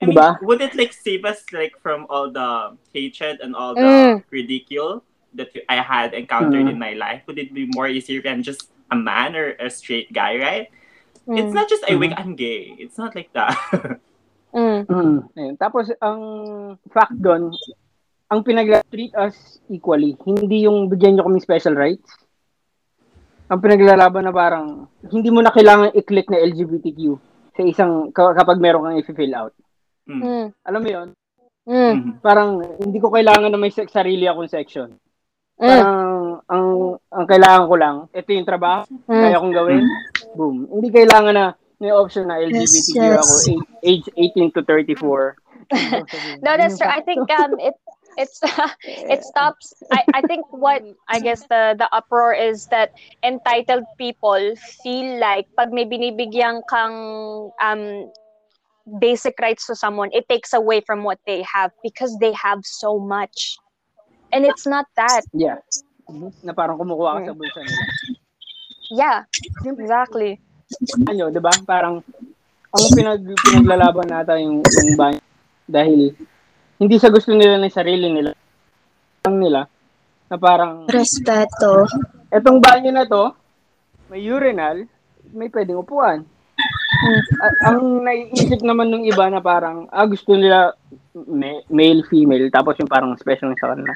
I 0.00 0.06
mean, 0.06 0.14
Diba? 0.14 0.38
would 0.46 0.60
it 0.62 0.74
like 0.78 0.92
save 0.94 1.24
us 1.24 1.42
like 1.50 1.74
from 1.82 2.06
all 2.06 2.30
the 2.30 2.76
hatred 2.92 3.40
and 3.42 3.54
all 3.56 3.74
the 3.74 3.82
Mm. 3.82 4.22
ridicule 4.30 5.02
that 5.34 5.50
I 5.66 5.82
had 5.82 6.14
encountered 6.14 6.66
Mm. 6.66 6.76
in 6.76 6.78
my 6.78 6.94
life? 6.94 7.26
Would 7.26 7.38
it 7.38 7.50
be 7.50 7.66
more 7.74 7.88
easier 7.90 8.22
if 8.22 8.26
I'm 8.26 8.42
just 8.46 8.70
a 8.90 8.96
man 8.96 9.34
or 9.34 9.58
a 9.58 9.66
straight 9.70 10.12
guy, 10.14 10.38
right? 10.38 10.66
It's 11.26 11.50
Mm. 11.50 11.56
not 11.56 11.66
just 11.66 11.82
I 11.88 11.96
wake 11.96 12.12
Mhm. 12.14 12.20
I'm 12.20 12.32
gay. 12.36 12.76
It's 12.78 12.94
not 13.00 13.16
like 13.18 13.32
that. 13.34 13.56
Mm. 14.54 14.86
Mm. 14.86 15.16
Ayun. 15.34 15.54
Tapos, 15.58 15.90
ang 15.98 16.20
fact 16.94 17.18
doon, 17.18 17.50
ang 18.30 18.46
pinag-treat 18.46 19.10
us 19.18 19.58
equally, 19.66 20.14
hindi 20.22 20.62
yung 20.62 20.86
bigyan 20.86 21.18
nyo 21.18 21.26
kami 21.26 21.42
special 21.42 21.74
rights. 21.74 22.06
Ang 23.44 23.60
pinaglalaban 23.60 24.24
na 24.24 24.32
parang, 24.32 24.88
hindi 25.12 25.28
mo 25.28 25.44
na 25.44 25.52
kailangan 25.52 25.92
i-click 25.92 26.32
na 26.32 26.40
LGBTQ 26.40 27.00
sa 27.54 27.62
isang, 27.62 27.92
ka- 28.10 28.32
kapag 28.32 28.56
meron 28.56 28.88
kang 28.88 28.98
i-fill 29.00 29.34
out. 29.36 29.52
Mm. 30.08 30.20
Mm. 30.20 30.46
Alam 30.64 30.80
mo 30.80 30.88
yun? 30.88 31.08
Mm. 31.64 31.92
Mhm. 31.92 32.12
Parang, 32.24 32.50
hindi 32.80 32.98
ko 33.00 33.08
kailangan 33.12 33.52
na 33.52 33.60
may 33.60 33.72
sarili 33.72 34.24
akong 34.24 34.48
section. 34.48 34.96
Mm. 35.60 35.68
Parang, 35.68 36.00
ang, 36.48 36.66
ang 37.12 37.26
kailangan 37.28 37.64
ko 37.68 37.74
lang, 37.76 37.96
ito 38.10 38.28
yung 38.32 38.48
trabaho, 38.48 38.88
Mm. 39.08 39.22
kaya 39.22 39.40
kong 39.40 39.54
gawin, 39.54 39.84
boom. 40.36 40.56
Hindi 40.72 40.88
kailangan 40.92 41.34
na 41.36 41.46
may 41.80 41.92
option 41.92 42.24
na 42.28 42.40
LGBTQ 42.40 42.96
yes. 42.96 43.20
ako, 43.20 43.34
age, 43.84 44.08
age 44.16 44.32
18 44.40 44.56
to 44.56 44.62
34. 44.64 45.36
No, 46.44 46.56
that's 46.60 46.76
true. 46.76 46.88
I 46.88 47.00
think 47.00 47.24
um 47.32 47.56
it 47.56 47.72
it's 48.16 48.40
it 48.84 49.24
stops 49.24 49.74
I, 49.92 50.04
I 50.14 50.20
think 50.22 50.46
what 50.50 50.82
I 51.08 51.20
guess 51.20 51.42
the 51.48 51.74
the 51.78 51.88
uproar 51.92 52.34
is 52.34 52.66
that 52.68 52.92
entitled 53.22 53.84
people 53.98 54.54
feel 54.82 55.18
like 55.20 55.46
pag 55.56 55.72
may 55.72 55.84
binibigyan 55.84 56.62
kang 56.68 57.50
um 57.60 58.10
basic 58.98 59.34
rights 59.40 59.66
to 59.66 59.74
someone, 59.74 60.10
it 60.12 60.28
takes 60.28 60.52
away 60.52 60.80
from 60.80 61.04
what 61.04 61.18
they 61.26 61.42
have 61.42 61.72
because 61.82 62.16
they 62.20 62.32
have 62.32 62.60
so 62.64 62.98
much. 62.98 63.56
And 64.32 64.44
it's 64.44 64.66
not 64.66 64.86
that. 64.96 65.22
Yeah. 65.32 65.58
Na 66.42 66.52
parang 66.52 66.76
kumukuha 66.78 67.22
ka 67.24 67.32
sa 67.32 67.34
bulsa 67.34 67.60
nila. 67.64 67.84
Yeah, 68.92 69.18
exactly. 69.64 70.42
Ano, 71.08 71.32
'di 71.32 71.40
ba? 71.40 71.54
Parang 71.64 72.04
ang 72.74 72.84
pinag 72.92 73.22
pinaglalaban 73.24 74.10
nata 74.10 74.36
yung 74.36 74.60
yung 74.60 74.92
banyo 74.98 75.22
dahil 75.64 76.12
hindi 76.78 76.96
sa 76.98 77.10
gusto 77.10 77.30
nila 77.32 77.58
ng 77.58 77.70
sarili 77.70 78.10
nila. 78.10 78.34
Ang 79.24 79.36
nila 79.40 79.64
na 80.28 80.36
parang 80.36 80.88
Respeto. 80.88 81.86
etong 82.32 82.58
banyo 82.58 82.90
na 82.90 83.06
to 83.06 83.30
may 84.12 84.20
urinal, 84.28 84.84
may 85.32 85.48
pwedeng 85.48 85.80
upuan. 85.80 86.22
A- 87.40 87.60
ang 87.72 88.04
naiisip 88.04 88.62
naman 88.62 88.92
ng 88.92 89.04
iba 89.08 89.26
na 89.28 89.42
parang 89.42 89.90
ah, 89.90 90.06
gusto 90.06 90.36
nila 90.36 90.72
ma- 91.14 91.64
male 91.68 92.04
female 92.06 92.46
tapos 92.52 92.78
yung 92.78 92.90
parang 92.90 93.16
special 93.18 93.52
sa 93.58 93.74
kanila. 93.74 93.92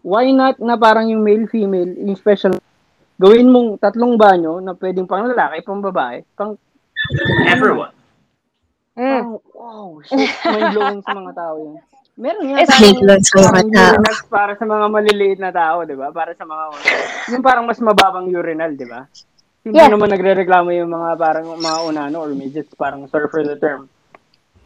Why 0.00 0.32
not 0.32 0.56
na 0.62 0.80
parang 0.80 1.10
yung 1.12 1.24
male 1.24 1.50
female 1.50 1.92
yung 1.98 2.16
special 2.16 2.56
gawin 3.20 3.52
mong 3.52 3.82
tatlong 3.82 4.16
banyo 4.16 4.64
na 4.64 4.72
pwedeng 4.72 5.04
pang 5.04 5.28
lalaki, 5.28 5.60
pang 5.60 5.84
babae, 5.84 6.24
pang 6.32 6.56
Everyone. 7.48 7.92
Mm. 8.94 9.00
Parang, 9.00 9.32
wow, 9.56 9.88
shit, 10.04 10.30
mind-blowing 10.44 11.00
sa 11.00 11.16
mga 11.16 11.32
tao 11.32 11.54
yun. 11.56 11.74
Meron 12.20 12.44
nga 12.46 12.60
It's- 12.60 12.68
parang, 12.68 12.84
Mind-blowing 12.84 13.24
sa 13.24 13.32
mga 13.32 13.48
tao. 13.72 13.92
urinals 13.96 14.20
para 14.36 14.52
sa 14.52 14.64
mga 14.64 14.86
maliliit 14.86 15.40
na 15.40 15.50
tao, 15.50 15.76
di 15.82 15.96
ba? 15.96 16.12
Para 16.12 16.36
sa 16.36 16.44
mga, 16.44 16.62
yung 17.32 17.40
parang 17.40 17.64
mas 17.64 17.80
mababang 17.80 18.28
urinal, 18.28 18.76
di 18.76 18.84
ba? 18.84 19.08
Hindi 19.60 19.76
Yeah. 19.76 19.88
naman 19.88 20.08
nagre-reklamo 20.08 20.68
yung 20.70 20.88
mga 20.88 21.16
parang 21.16 21.46
mga 21.54 21.78
unano 21.82 22.16
or 22.20 22.32
midgets, 22.32 22.72
parang 22.74 23.08
sorry 23.08 23.28
for 23.28 23.40
the 23.40 23.56
term. 23.56 23.88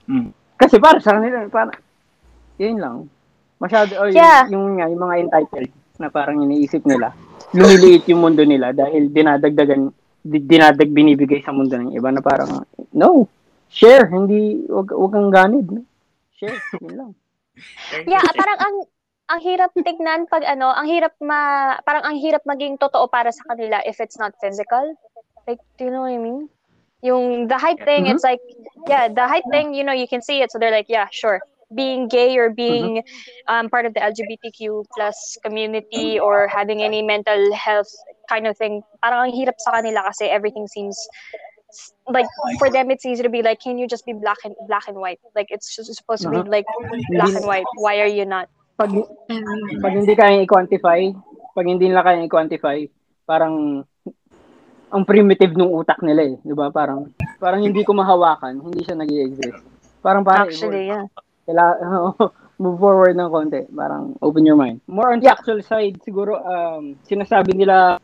Mm. 0.07 0.35
Kasi 0.55 0.79
para 0.79 0.99
sa 0.99 1.15
kanila, 1.15 1.47
parang, 1.49 1.79
yun 2.59 2.79
lang. 2.79 2.97
Masyado, 3.57 3.91
oh, 3.97 4.11
Yeah. 4.11 4.51
yung, 4.51 4.75
yung, 4.75 4.75
nga, 4.77 4.87
yung 4.91 5.03
mga 5.03 5.17
entitled 5.21 5.71
na 5.97 6.11
parang 6.11 6.43
iniisip 6.43 6.83
nila, 6.83 7.15
lumiliit 7.51 8.03
yung 8.07 8.19
mundo 8.21 8.43
nila 8.43 8.75
dahil 8.75 9.11
dinadagdagan, 9.11 9.95
di- 10.21 10.43
dinadag 10.43 10.91
binibigay 10.91 11.39
sa 11.39 11.55
mundo 11.55 11.75
ng 11.75 11.95
iba 11.95 12.11
na 12.11 12.19
parang, 12.19 12.67
no, 12.91 13.31
share, 13.67 14.07
hindi, 14.07 14.63
wag, 14.67 14.91
wag 14.91 15.13
kang 15.13 15.31
ganid. 15.31 15.67
no? 15.71 15.83
Share, 16.35 16.59
yun 16.79 16.95
lang. 16.95 17.11
Yeah, 18.07 18.25
parang 18.35 18.59
ang 18.59 18.77
ang 19.25 19.41
hirap 19.41 19.73
tignan 19.73 20.29
pag 20.29 20.45
ano, 20.45 20.69
ang 20.69 20.85
hirap 20.85 21.17
ma 21.23 21.75
parang 21.87 22.05
ang 22.05 22.17
hirap 22.21 22.45
maging 22.45 22.77
totoo 22.77 23.09
para 23.09 23.33
sa 23.33 23.41
kanila 23.49 23.81
if 23.89 24.01
it's 24.01 24.19
not 24.19 24.37
physical. 24.43 24.95
Like, 25.49 25.61
do 25.79 25.89
you 25.89 25.93
know 25.93 26.05
what 26.05 26.13
I 26.13 26.21
mean? 26.21 26.49
Yung 27.05 27.49
the 27.49 27.59
height 27.61 27.85
thing, 27.85 28.09
it's 28.09 28.25
like, 28.25 28.41
yeah, 28.89 29.13
the 29.13 29.29
height 29.29 29.45
thing, 29.53 29.77
you 29.77 29.85
know, 29.85 29.93
you 29.93 30.09
can 30.09 30.25
see 30.25 30.41
it, 30.41 30.49
so 30.49 30.57
they're 30.57 30.73
like, 30.73 30.89
yeah, 30.89 31.05
sure. 31.13 31.41
Being 31.75 32.09
gay 32.09 32.39
or 32.39 32.49
being 32.49 33.05
um, 33.49 33.69
part 33.69 33.85
of 33.85 33.93
the 33.93 34.01
LGBTQ 34.01 34.89
plus 34.97 35.37
community 35.45 36.19
or 36.19 36.49
having 36.49 36.81
any 36.81 37.03
mental 37.03 37.53
health 37.53 37.93
kind 38.29 38.47
of 38.47 38.57
thing, 38.57 38.81
parang 39.05 39.29
ang 39.29 39.33
hirap 39.37 39.61
sa 39.61 39.77
kanila 39.77 40.09
kasi 40.09 40.33
everything 40.33 40.65
seems 40.65 40.97
like 42.09 42.29
for 42.59 42.69
them 42.71 42.91
it's 42.91 43.07
easy 43.07 43.23
to 43.23 43.33
be 43.33 43.43
like 43.43 43.61
can 43.61 43.79
you 43.79 43.87
just 43.87 44.05
be 44.05 44.13
black 44.13 44.39
and 44.45 44.55
black 44.67 44.87
and 44.89 44.97
white 44.97 45.21
like 45.35 45.49
it's 45.51 45.75
just 45.75 45.93
supposed 45.95 46.23
to 46.23 46.31
be 46.31 46.41
Uh-huh. 46.41 46.51
like 46.61 46.67
black 47.11 47.35
and 47.35 47.47
white 47.47 47.69
why 47.79 48.01
are 48.01 48.11
you 48.11 48.25
not 48.25 48.49
Pag, 48.75 48.91
pag 49.79 49.95
hindi 49.95 50.19
kaya 50.19 50.43
i-quantify, 50.43 51.07
pag 51.55 51.67
hindi 51.71 51.87
nila 51.87 52.03
kaya 52.03 52.27
i-quantify, 52.27 52.83
parang 53.23 53.87
ang 54.91 55.03
primitive 55.07 55.55
ng 55.55 55.71
utak 55.71 56.03
nila 56.03 56.35
eh, 56.35 56.35
'di 56.43 56.55
ba? 56.59 56.75
Parang 56.75 57.07
parang 57.39 57.63
hindi 57.63 57.87
ko 57.87 57.95
mahawakan, 57.95 58.59
hindi 58.59 58.83
siya 58.83 58.99
nag-exist. 58.99 59.63
Parang 60.03 60.27
parang 60.27 60.51
actually 60.51 60.91
yeah 60.91 61.07
Kailangan, 61.47 62.19
move 62.63 62.79
forward 62.81 63.15
ng 63.15 63.31
konti. 63.31 63.63
Parang 63.71 64.17
open 64.19 64.43
your 64.43 64.57
mind. 64.57 64.81
More 64.89 65.13
on 65.13 65.21
the 65.21 65.31
actual 65.31 65.61
side, 65.61 66.01
siguro, 66.03 66.41
um, 66.41 66.97
sinasabi 67.05 67.53
nila 67.53 68.01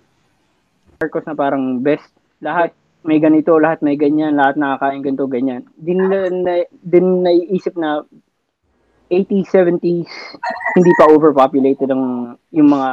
Marcos 1.01 1.25
na 1.25 1.35
parang 1.35 1.81
best. 1.81 2.13
Lahat 2.45 2.73
may 3.05 3.19
ganito, 3.19 3.57
lahat 3.57 3.81
may 3.81 3.97
ganyan, 3.97 4.37
lahat 4.37 4.61
nakakain 4.61 5.01
ganito, 5.01 5.25
ganyan. 5.25 5.65
Di 5.77 5.97
nila 5.97 6.29
na, 6.29 6.65
din 6.85 7.25
naiisip 7.25 7.77
na 7.81 8.05
80s, 9.11 9.49
70s, 9.51 10.13
hindi 10.79 10.93
pa 10.95 11.11
overpopulated 11.11 11.91
ang 11.91 12.37
yung 12.55 12.69
mga 12.71 12.91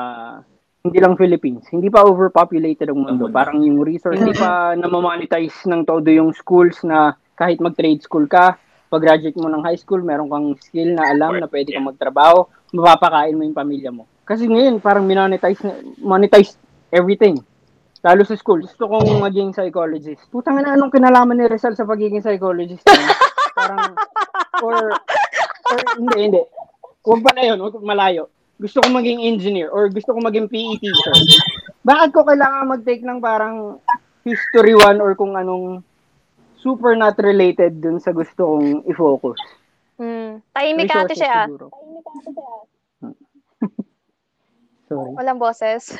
hindi 0.88 0.98
lang 1.04 1.20
Philippines, 1.20 1.68
hindi 1.70 1.92
pa 1.92 2.08
overpopulated 2.08 2.90
ang 2.90 3.04
mundo. 3.04 3.28
Parang 3.28 3.60
yung 3.60 3.84
resource, 3.84 4.18
hindi 4.18 4.34
pa 4.34 4.74
namamonetize 4.74 5.68
ng 5.68 5.84
todo 5.84 6.08
yung 6.08 6.32
schools 6.32 6.82
na 6.88 7.14
kahit 7.36 7.60
mag-trade 7.60 8.02
school 8.02 8.26
ka, 8.26 8.56
pag 8.88 9.04
graduate 9.04 9.36
mo 9.36 9.52
ng 9.52 9.62
high 9.68 9.76
school, 9.76 10.00
meron 10.00 10.32
kang 10.32 10.56
skill 10.64 10.96
na 10.96 11.12
alam 11.12 11.38
na 11.44 11.52
pwede 11.52 11.76
kang 11.76 11.92
magtrabaho, 11.92 12.48
mapapakain 12.72 13.36
mo 13.36 13.44
yung 13.44 13.58
pamilya 13.58 13.92
mo. 13.92 14.08
Kasi 14.24 14.48
ngayon, 14.48 14.80
parang 14.80 15.04
minonetize, 15.04 15.60
na- 15.60 15.84
monetize 16.00 16.56
everything. 16.88 17.44
Lalo 18.08 18.24
sa 18.24 18.40
school, 18.40 18.64
gusto 18.64 18.88
kong 18.88 19.20
maging 19.20 19.52
psychologist. 19.52 20.24
Putang 20.32 20.64
na 20.64 20.80
anong 20.80 20.96
kinalaman 20.96 21.36
ni 21.36 21.44
Rizal 21.44 21.76
sa 21.76 21.84
pagiging 21.84 22.24
psychologist? 22.24 22.88
eh? 22.88 22.96
Parang, 23.52 24.00
or, 24.64 24.96
or, 25.68 25.78
hindi, 26.00 26.16
hindi. 26.32 26.42
Huwag 27.04 27.20
pa 27.20 27.36
na 27.36 27.52
yun, 27.52 27.60
huwag 27.60 27.76
malayo. 27.84 28.32
Gusto 28.56 28.80
kong 28.80 28.96
maging 28.96 29.28
engineer 29.28 29.68
or 29.76 29.92
gusto 29.92 30.16
kong 30.16 30.24
maging 30.24 30.48
PE 30.48 30.80
teacher. 30.80 31.16
Bakit 31.84 32.16
ko 32.16 32.24
kailangan 32.24 32.72
mag-take 32.72 33.04
ng 33.04 33.20
parang 33.20 33.84
history 34.24 34.72
one 34.72 35.04
or 35.04 35.12
kung 35.12 35.36
anong 35.36 35.84
super 36.64 36.96
not 36.96 37.20
related 37.20 37.84
dun 37.84 38.00
sa 38.00 38.16
gusto 38.16 38.56
kong 38.56 38.88
i-focus? 38.88 39.36
Mm. 40.00 40.40
Tahimik 40.56 40.88
ka 40.88 41.04
Resources 41.04 41.20
siya. 41.20 41.36
ah. 41.36 41.48
siguro. 41.52 41.68
Sorry. 44.88 45.12
Walang 45.12 45.44
boses. 45.44 45.92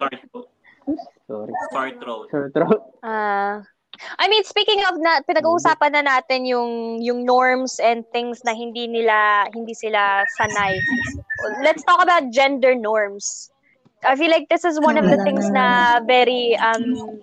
Throat. 0.00 1.15
Sorry. 1.26 1.52
Sore 1.72 1.92
throat. 1.98 2.26
Sore 2.30 2.50
throat. 2.54 2.82
Ah. 3.02 3.62
I 4.18 4.28
mean, 4.28 4.44
speaking 4.44 4.84
of 4.84 5.00
na 5.00 5.24
pinag-uusapan 5.24 5.96
na 5.96 6.02
natin 6.04 6.44
yung 6.44 7.00
yung 7.00 7.24
norms 7.24 7.80
and 7.80 8.04
things 8.12 8.44
na 8.44 8.52
hindi 8.52 8.84
nila 8.84 9.48
hindi 9.56 9.72
sila 9.72 10.20
sanay. 10.36 10.76
Let's 11.64 11.82
talk 11.84 12.04
about 12.04 12.28
gender 12.28 12.76
norms. 12.76 13.50
I 14.04 14.14
feel 14.14 14.30
like 14.30 14.52
this 14.52 14.68
is 14.68 14.76
one 14.78 15.00
of 15.00 15.08
the 15.08 15.16
things 15.24 15.48
na 15.48 15.98
very 16.04 16.54
um 16.60 17.18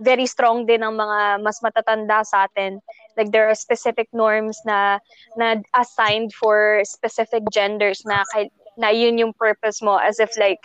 very 0.00 0.24
strong 0.24 0.64
din 0.64 0.80
ng 0.84 0.96
mga 0.96 1.44
mas 1.44 1.60
matatanda 1.60 2.24
sa 2.24 2.48
atin. 2.48 2.80
Like 3.16 3.32
there 3.32 3.48
are 3.48 3.56
specific 3.56 4.08
norms 4.16 4.56
na 4.64 4.98
na 5.36 5.60
assigned 5.76 6.32
for 6.32 6.80
specific 6.88 7.44
genders 7.52 8.00
na 8.08 8.24
kahit 8.32 8.48
na 8.76 8.88
yun 8.92 9.18
yung 9.18 9.32
purpose 9.32 9.80
mo 9.80 9.96
as 9.96 10.20
if 10.20 10.36
like 10.36 10.60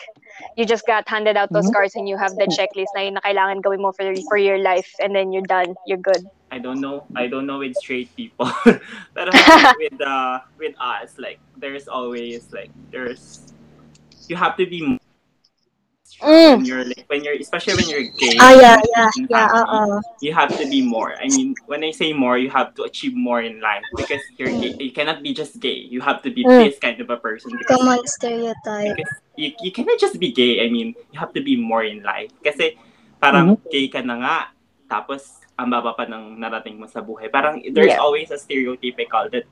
you 0.56 0.66
just 0.66 0.86
got 0.86 1.08
handed 1.08 1.36
out 1.36 1.52
those 1.52 1.68
Mhm. 1.70 1.74
cards 1.74 1.96
and 1.96 2.08
you 2.08 2.18
have 2.18 2.36
the 2.36 2.48
checklist 2.52 2.92
na 2.96 3.08
yun 3.08 3.16
na 3.16 3.22
kailangan 3.24 3.64
gawin 3.64 3.82
mo 3.82 3.92
for, 3.92 4.04
for 4.28 4.38
your 4.38 4.60
life 4.60 4.92
and 5.00 5.16
then 5.16 5.32
you're 5.32 5.48
done. 5.48 5.76
You're 5.88 6.02
good. 6.02 6.28
I 6.52 6.60
don't 6.60 6.84
know. 6.84 7.08
I 7.16 7.28
don't 7.32 7.48
know 7.48 7.60
with 7.64 7.80
straight 7.80 8.12
people. 8.16 8.52
Pero 9.16 9.32
with 9.80 9.96
uh 10.04 10.44
with 10.60 10.76
us, 10.80 11.16
like 11.16 11.40
there's 11.56 11.88
always 11.88 12.52
like 12.52 12.72
there's 12.92 13.52
you 14.28 14.36
have 14.36 14.60
to 14.60 14.68
be 14.68 15.00
more 16.24 16.58
when 16.58 16.66
you're 16.66 16.86
like 16.86 17.06
when 17.10 17.24
you're 17.24 17.36
especially 17.38 17.76
when 17.76 17.90
you're 17.90 18.08
gay. 18.16 18.38
Ah, 18.40 18.54
yeah, 18.54 18.78
yeah, 18.96 19.10
yeah, 19.30 19.62
oo. 19.66 20.00
You 20.22 20.32
have 20.34 20.54
to 20.58 20.66
be 20.70 20.82
more. 20.86 21.18
I 21.18 21.26
mean, 21.28 21.58
when 21.66 21.84
I 21.84 21.92
say 21.92 22.14
more, 22.14 22.38
you 22.38 22.50
have 22.54 22.74
to 22.78 22.84
achieve 22.86 23.18
more 23.18 23.42
in 23.42 23.60
life 23.60 23.82
because 23.98 24.22
you're 24.38 24.54
gay. 24.54 24.78
You 24.78 24.94
cannot 24.94 25.24
be 25.26 25.34
just 25.34 25.58
gay. 25.60 25.82
You 25.90 26.02
have 26.02 26.22
to 26.24 26.30
be 26.30 26.46
Mm. 26.46 26.70
this 26.70 26.78
kind 26.78 26.98
of 27.02 27.10
a 27.10 27.18
person 27.18 27.52
because 27.58 27.78
Common 27.78 28.02
stereotype. 28.06 28.96
because 28.96 29.12
you, 29.36 29.50
you 29.62 29.72
cannot 29.74 29.98
just 29.98 30.20
be 30.22 30.30
gay. 30.32 30.62
I 30.62 30.70
mean, 30.70 30.94
you 31.10 31.18
have 31.18 31.34
to 31.34 31.42
be 31.42 31.58
more 31.58 31.82
in 31.84 32.06
life. 32.06 32.30
Kasi 32.46 32.78
parang 33.18 33.58
gay 33.70 33.90
ka 33.90 34.02
na 34.06 34.16
nga, 34.22 34.38
tapos 34.86 35.42
ang 35.58 35.70
baba 35.70 35.94
pa 35.94 36.06
ng 36.06 36.38
narating 36.38 36.78
mo 36.78 36.86
sa 36.86 37.02
buhay. 37.02 37.30
Parang 37.30 37.62
there's 37.74 37.94
Yeah. 37.94 38.02
always 38.02 38.30
a 38.30 38.38
stereotypical 38.38 39.30
that 39.34 39.46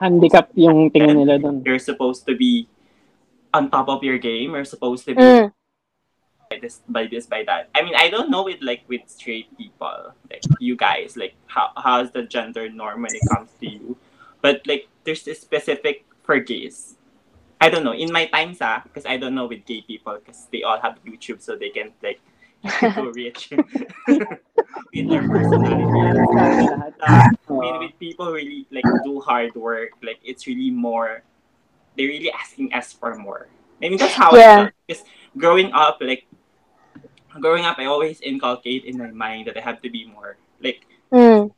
Handicap 0.00 0.50
yung 0.58 0.88
tingin 0.90 1.20
nila 1.20 1.36
doon. 1.38 1.62
you're 1.62 1.78
supposed 1.78 2.24
to 2.26 2.34
be 2.34 2.66
on 3.52 3.68
top 3.68 3.86
of 3.88 4.00
your 4.02 4.16
game. 4.18 4.56
You're 4.56 4.66
supposed 4.66 5.04
to 5.06 5.14
be 5.14 5.20
Mm. 5.22 5.52
By 6.52 6.58
this, 6.60 6.80
by 6.88 7.06
this, 7.06 7.26
by 7.26 7.44
that. 7.44 7.70
I 7.74 7.82
mean, 7.82 7.94
I 7.96 8.10
don't 8.10 8.30
know 8.30 8.44
with 8.44 8.60
like 8.60 8.84
with 8.88 9.02
straight 9.06 9.56
people, 9.56 10.12
like 10.30 10.42
you 10.60 10.76
guys, 10.76 11.16
like 11.16 11.34
how 11.46 11.70
how's 11.76 12.10
the 12.12 12.22
gender 12.22 12.68
norm 12.68 13.02
when 13.02 13.14
it 13.14 13.22
comes 13.32 13.50
to 13.60 13.66
you? 13.68 13.96
But 14.40 14.66
like, 14.66 14.88
there's 15.04 15.26
a 15.28 15.34
specific 15.34 16.04
for 16.22 16.38
gays. 16.38 16.96
I 17.60 17.70
don't 17.70 17.84
know. 17.84 17.94
In 17.94 18.12
my 18.12 18.26
times, 18.26 18.58
ah, 18.60 18.82
because 18.82 19.06
I 19.06 19.16
don't 19.16 19.34
know 19.34 19.46
with 19.46 19.64
gay 19.64 19.82
people, 19.82 20.18
because 20.18 20.46
they 20.52 20.62
all 20.62 20.80
have 20.80 20.98
YouTube, 21.06 21.40
so 21.40 21.56
they 21.56 21.70
can 21.70 21.92
like 22.02 22.20
go 22.94 23.10
rich 23.14 23.50
with 24.08 25.08
their 25.08 25.24
personality. 25.26 26.68
Uh, 27.00 27.28
I 27.28 27.30
mean, 27.48 27.78
with 27.78 27.98
people 27.98 28.32
really 28.32 28.66
like 28.70 28.84
do 29.04 29.20
hard 29.20 29.54
work, 29.54 29.94
like 30.02 30.18
it's 30.24 30.46
really 30.46 30.70
more. 30.70 31.22
They're 31.96 32.08
really 32.08 32.32
asking 32.32 32.72
us 32.72 32.92
for 32.92 33.14
more. 33.16 33.48
I 33.82 33.88
mean, 33.88 33.98
that's 33.98 34.14
how 34.14 34.34
Yeah. 34.34 34.70
Because 34.86 35.04
growing 35.36 35.72
up, 35.72 35.98
like 36.00 36.26
growing 37.40 37.64
up, 37.64 37.78
I 37.78 37.86
always 37.86 38.20
inculcate 38.20 38.84
in 38.84 38.98
my 38.98 39.10
mind 39.10 39.46
that 39.48 39.56
I 39.56 39.62
have 39.62 39.80
to 39.82 39.90
be 39.90 40.04
more, 40.04 40.36
like 40.60 40.84
Mm. 41.12 41.52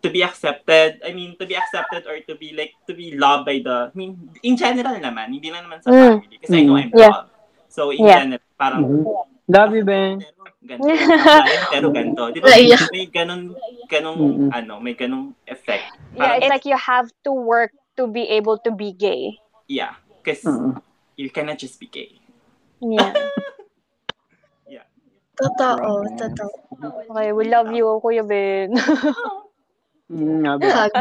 to 0.00 0.08
be 0.08 0.24
accepted. 0.24 1.04
I 1.04 1.12
mean, 1.12 1.36
to 1.36 1.44
be 1.44 1.52
accepted 1.52 2.08
or 2.08 2.16
to 2.24 2.34
be 2.40 2.56
like 2.56 2.72
to 2.88 2.96
be 2.96 3.12
loved 3.12 3.44
by 3.44 3.60
the. 3.60 3.92
I 3.92 3.94
mean, 3.94 4.32
in 4.40 4.56
general 4.56 4.96
naman, 4.96 5.36
hindi 5.36 5.52
lang 5.52 5.68
naman 5.68 5.84
sa 5.84 5.92
Mm. 5.92 6.24
family. 6.24 6.36
Because 6.40 6.52
I 6.56 6.62
know 6.64 6.80
I'm 6.80 6.88
Yeah. 6.88 7.12
loved. 7.12 7.30
So 7.68 7.92
in 7.92 8.00
Yeah. 8.00 8.24
general, 8.24 8.44
parang 8.56 8.80
Mhm. 8.84 9.04
Love 9.52 9.74
you, 9.76 9.84
Ben. 9.84 10.24
Ganto, 10.62 10.86
ganto, 10.86 11.42
pero 11.68 11.86
ganto. 11.90 12.22
Di 12.32 12.38
ba? 12.40 12.48
Naiyak. 12.54 12.88
May 12.94 13.04
ganun, 13.10 13.42
ganung, 13.90 14.18
Mm-mm. 14.22 14.50
ano, 14.54 14.78
may 14.78 14.94
ganung 14.94 15.34
effect. 15.44 15.90
Yeah, 16.14 16.38
it's 16.38 16.48
like 16.48 16.64
you 16.64 16.78
have 16.78 17.10
to 17.26 17.34
work 17.34 17.74
to 17.98 18.06
be 18.06 18.24
able 18.38 18.56
to 18.64 18.70
be 18.72 18.94
gay. 18.94 19.36
yeah. 19.66 19.98
Because 20.22 20.46
Oo. 20.46 20.78
you 21.18 21.28
cannot 21.28 21.58
just 21.58 21.76
be 21.82 21.90
gay. 21.90 22.14
Yeah. 22.78 23.10
Totoo, 25.32 26.04
totoo. 26.14 26.50
Okay, 27.08 27.32
we 27.32 27.48
love 27.48 27.72
you, 27.72 27.88
Kuya 28.02 28.24
Ben. 28.26 28.72
Mm, 30.12 30.44
nga, 30.44 30.60
Ben. 30.60 30.68
Hug. 30.76 30.94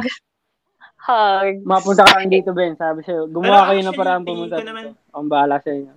Hug. 1.04 1.54
Mapunta 1.68 2.08
ka 2.08 2.24
lang 2.24 2.32
dito, 2.32 2.56
Ben. 2.56 2.80
Sabi 2.80 3.04
sa'yo, 3.04 3.28
gumawa 3.28 3.44
Pero 3.44 3.68
kayo 3.68 3.82
na 3.84 3.92
actually, 3.92 4.00
parang 4.00 4.22
tingin 4.24 4.32
pumunta 4.48 4.56
ko 4.56 4.62
dito. 4.64 4.70
naman- 4.72 4.96
Ang 5.12 5.28
bahala 5.28 5.56
sa 5.60 5.70
inyo. 5.76 5.94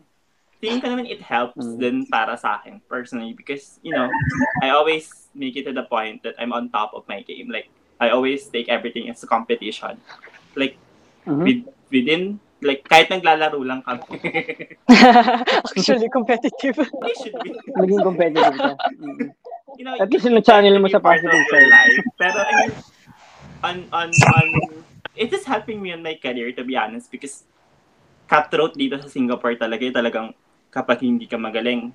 Tingin 0.58 0.80
ko 0.82 0.86
naman 0.90 1.06
it 1.06 1.22
helps 1.22 1.62
Mm. 1.62 1.78
din 1.78 1.96
para 2.10 2.34
sa 2.34 2.58
akin, 2.58 2.82
personally. 2.90 3.30
Because, 3.30 3.78
you 3.86 3.94
know, 3.94 4.10
I 4.58 4.74
always 4.74 5.30
make 5.30 5.54
it 5.54 5.62
to 5.62 5.70
the 5.70 5.86
point 5.86 6.26
that 6.26 6.34
I'm 6.42 6.50
on 6.50 6.74
top 6.74 6.90
of 6.90 7.06
my 7.06 7.22
game. 7.22 7.46
Like, 7.46 7.70
I 8.02 8.10
always 8.10 8.50
take 8.50 8.66
everything 8.66 9.06
as 9.06 9.22
a 9.22 9.30
competition. 9.30 9.94
Like, 10.58 10.74
Mhm. 11.22 11.38
with, 11.38 11.60
within, 11.94 12.42
like, 12.64 12.80
kahit 12.88 13.12
naglalaro 13.12 13.60
lang 13.60 13.84
kami. 13.84 14.02
Actually, 15.76 16.08
competitive. 16.08 16.80
I 16.80 17.12
should 17.12 17.36
be. 17.44 17.52
Naging 17.76 18.02
competitive 18.02 18.56
ka. 18.56 18.72
Mm. 18.96 19.30
You 19.76 19.84
know, 19.84 19.94
At 20.00 20.08
least 20.08 20.24
yung 20.24 20.40
channel 20.40 20.80
mo 20.80 20.88
sa 20.88 20.98
positive 20.98 21.44
side. 21.52 21.68
life. 21.68 21.98
Pero, 22.16 22.38
I 22.40 22.52
mean, 22.56 22.72
on, 23.60 23.76
on, 23.92 24.08
on, 24.10 24.46
it 25.14 25.30
is 25.30 25.44
helping 25.44 25.84
me 25.84 25.92
on 25.92 26.00
my 26.00 26.16
career, 26.16 26.50
to 26.56 26.64
be 26.64 26.74
honest, 26.74 27.12
because 27.12 27.44
cutthroat 28.24 28.74
dito 28.74 28.96
sa 28.96 29.12
Singapore 29.12 29.60
talaga, 29.60 29.84
yung 29.84 29.96
talagang 29.96 30.28
kapag 30.72 31.04
hindi 31.04 31.28
ka 31.28 31.36
magaling, 31.36 31.92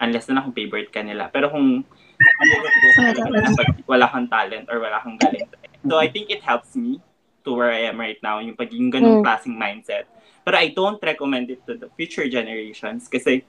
unless 0.00 0.28
na 0.28 0.44
kung 0.44 0.54
favorite 0.54 0.92
ka 0.92 1.00
nila. 1.00 1.32
Pero 1.32 1.48
kung 1.48 1.82
malulok 2.20 2.72
ka 2.72 2.88
talaga 3.16 3.38
na 3.40 3.56
pag 3.56 3.70
wala 3.88 4.06
kang 4.12 4.28
talent 4.28 4.66
or 4.68 4.76
wala 4.76 5.00
kang 5.00 5.16
galing. 5.16 5.48
So, 5.88 5.96
I 5.96 6.12
think 6.12 6.28
it 6.28 6.44
helps 6.44 6.76
me 6.76 7.00
to 7.44 7.56
where 7.56 7.72
I 7.72 7.88
am 7.88 7.98
right 7.98 8.18
now, 8.20 8.38
yung 8.38 8.56
pagiging 8.56 8.92
ganung 8.92 9.20
Mm. 9.20 9.24
klaseng 9.24 9.56
mindset. 9.56 10.04
But 10.44 10.56
I 10.56 10.72
don't 10.72 11.00
recommend 11.00 11.50
it 11.50 11.60
to 11.68 11.76
the 11.76 11.88
future 11.94 12.24
generations 12.28 13.06
kasi 13.06 13.44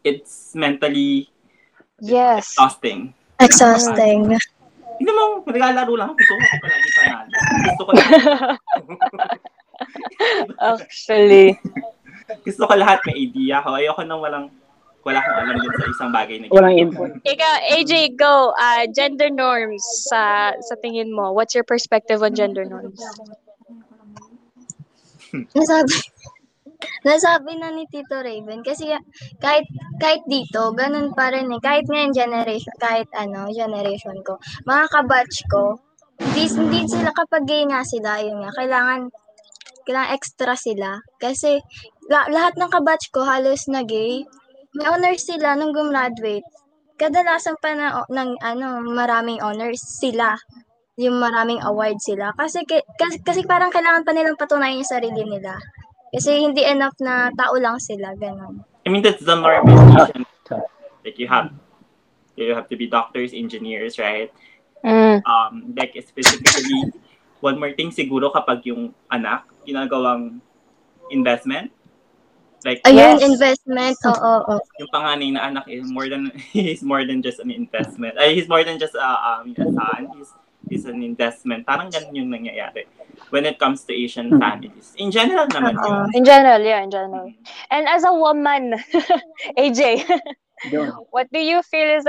it's 0.00 0.52
mentally 0.56 1.28
Yes. 2.00 2.56
exhausting. 2.56 3.12
Exhausting. 3.40 4.36
Hindi 5.00 5.10
mo, 5.12 5.40
naglalaro 5.48 5.92
lang. 5.96 6.12
Gusto 6.12 6.32
ko 6.36 6.40
palagi 6.60 6.90
panalo. 6.92 7.36
Gusto 7.64 7.82
ko 7.84 7.90
lahat, 7.96 8.20
Actually. 10.60 11.56
gusto 12.44 12.62
ko 12.68 12.72
lahat 12.76 13.00
may 13.08 13.16
idea 13.16 13.64
ko. 13.64 13.80
Ayoko 13.80 14.04
nang 14.04 14.20
walang, 14.20 14.46
wala 15.00 15.18
akong 15.24 15.38
alam 15.40 15.56
din 15.56 15.72
sa 15.72 15.86
isang 15.88 16.10
bagay 16.12 16.36
na 16.40 16.52
Walang 16.52 16.76
input. 16.76 17.10
Ikaw, 17.24 17.54
AJ, 17.72 17.92
go. 18.20 18.52
Uh, 18.52 18.84
gender 18.92 19.32
norms 19.32 19.80
sa 20.12 20.52
sa 20.60 20.74
tingin 20.84 21.08
mo. 21.08 21.32
What's 21.32 21.56
your 21.56 21.64
perspective 21.64 22.20
on 22.20 22.36
gender 22.36 22.68
norms? 22.68 23.00
Nasabi, 25.56 25.94
nasabi 27.08 27.52
na 27.56 27.70
ni 27.70 27.86
Tito 27.86 28.18
Raven 28.18 28.66
kasi 28.66 28.90
kahit 29.38 29.64
kahit 30.02 30.26
dito, 30.26 30.74
ganun 30.74 31.14
pa 31.14 31.30
rin 31.30 31.48
eh. 31.48 31.60
Kahit 31.62 31.86
ngayon 31.86 32.12
generation, 32.12 32.74
kahit 32.82 33.06
ano, 33.14 33.46
generation 33.54 34.18
ko, 34.26 34.36
mga 34.66 34.84
kabatch 34.90 35.36
ko, 35.48 35.78
hindi, 36.20 36.50
hindi 36.50 36.80
sila 36.90 37.14
kapag 37.14 37.46
gay 37.48 37.62
nga 37.64 37.80
sila, 37.86 38.20
yun 38.20 38.42
nga, 38.42 38.52
kailangan 38.58 39.08
kailangan 39.86 40.12
extra 40.12 40.52
sila. 40.58 41.00
Kasi 41.16 41.62
la- 42.10 42.28
lahat 42.28 42.58
ng 42.58 42.68
kabatch 42.68 43.08
ko 43.14 43.24
halos 43.24 43.70
na 43.70 43.86
gay, 43.86 44.26
may 44.74 44.86
honors 44.86 45.26
sila 45.26 45.58
nung 45.58 45.74
gumraduate. 45.74 46.46
Kadalasan 47.00 47.56
pa 47.58 47.72
na, 47.74 48.04
ng 48.06 48.30
ano, 48.44 48.84
maraming 48.86 49.40
honors 49.40 49.80
sila 49.80 50.36
yung 51.00 51.16
maraming 51.16 51.64
award 51.64 51.96
sila. 51.96 52.36
Kasi, 52.36 52.60
ki- 52.68 52.84
kasi, 53.00 53.24
kasi 53.24 53.40
parang 53.48 53.72
kailangan 53.72 54.04
pa 54.04 54.12
nilang 54.12 54.36
patunayan 54.36 54.84
yung 54.84 54.92
sarili 54.92 55.24
nila. 55.24 55.56
Kasi 56.12 56.44
hindi 56.44 56.60
enough 56.60 56.98
na 57.00 57.32
tao 57.32 57.56
lang 57.56 57.80
sila, 57.80 58.12
ganun. 58.20 58.60
I 58.84 58.92
mean, 58.92 59.00
that's 59.00 59.24
the 59.24 59.32
normalization. 59.32 60.28
Like, 61.00 61.16
you 61.16 61.30
have, 61.30 61.56
you 62.36 62.52
have 62.52 62.68
to 62.68 62.76
be 62.76 62.84
doctors, 62.84 63.32
engineers, 63.32 63.96
right? 63.96 64.28
Mm. 64.84 65.24
Um, 65.24 65.72
like, 65.72 65.96
specifically, 66.04 66.92
one 67.40 67.56
more 67.56 67.72
thing 67.72 67.88
siguro 67.88 68.28
kapag 68.28 68.68
yung 68.68 68.92
anak, 69.08 69.48
ginagawang 69.64 70.44
investment, 71.08 71.72
Like, 72.60 72.84
Ayun, 72.84 73.16
Yes. 73.16 73.24
investment. 73.24 73.96
Oo, 74.10 74.32
oo. 74.44 74.56
yung 74.76 74.90
panganay 74.92 75.32
na 75.32 75.48
anak 75.48 75.64
is 75.66 75.88
more 75.88 76.06
than 76.06 76.28
he's 76.52 76.84
more 76.84 77.04
than 77.04 77.20
just 77.20 77.40
an 77.40 77.48
investment. 77.50 78.20
Ay, 78.20 78.36
he's 78.36 78.48
more 78.48 78.60
than 78.62 78.76
just 78.76 78.92
a, 78.92 79.00
um, 79.00 79.56
a 79.56 79.64
son. 79.64 80.12
He's, 80.12 80.30
he's 80.68 80.84
an 80.84 81.00
investment. 81.00 81.64
Parang 81.64 81.88
ganun 81.88 82.12
yung 82.12 82.28
nangyayari 82.28 82.84
when 83.32 83.48
it 83.48 83.56
comes 83.56 83.84
to 83.88 83.92
Asian 83.92 84.28
Hmm. 84.28 84.40
families. 84.40 84.92
In 85.00 85.08
general 85.08 85.48
naman 85.48 85.72
Oo. 85.74 85.88
yun. 85.88 86.06
In 86.12 86.24
general, 86.24 86.60
yeah, 86.60 86.84
in 86.84 86.92
general. 86.92 87.32
And 87.72 87.88
as 87.88 88.04
a 88.04 88.12
woman, 88.12 88.76
AJ, 89.60 90.04
Yun. 90.68 90.92
what 91.08 91.32
do 91.32 91.40
you 91.40 91.64
feel 91.64 91.88
is 91.88 92.04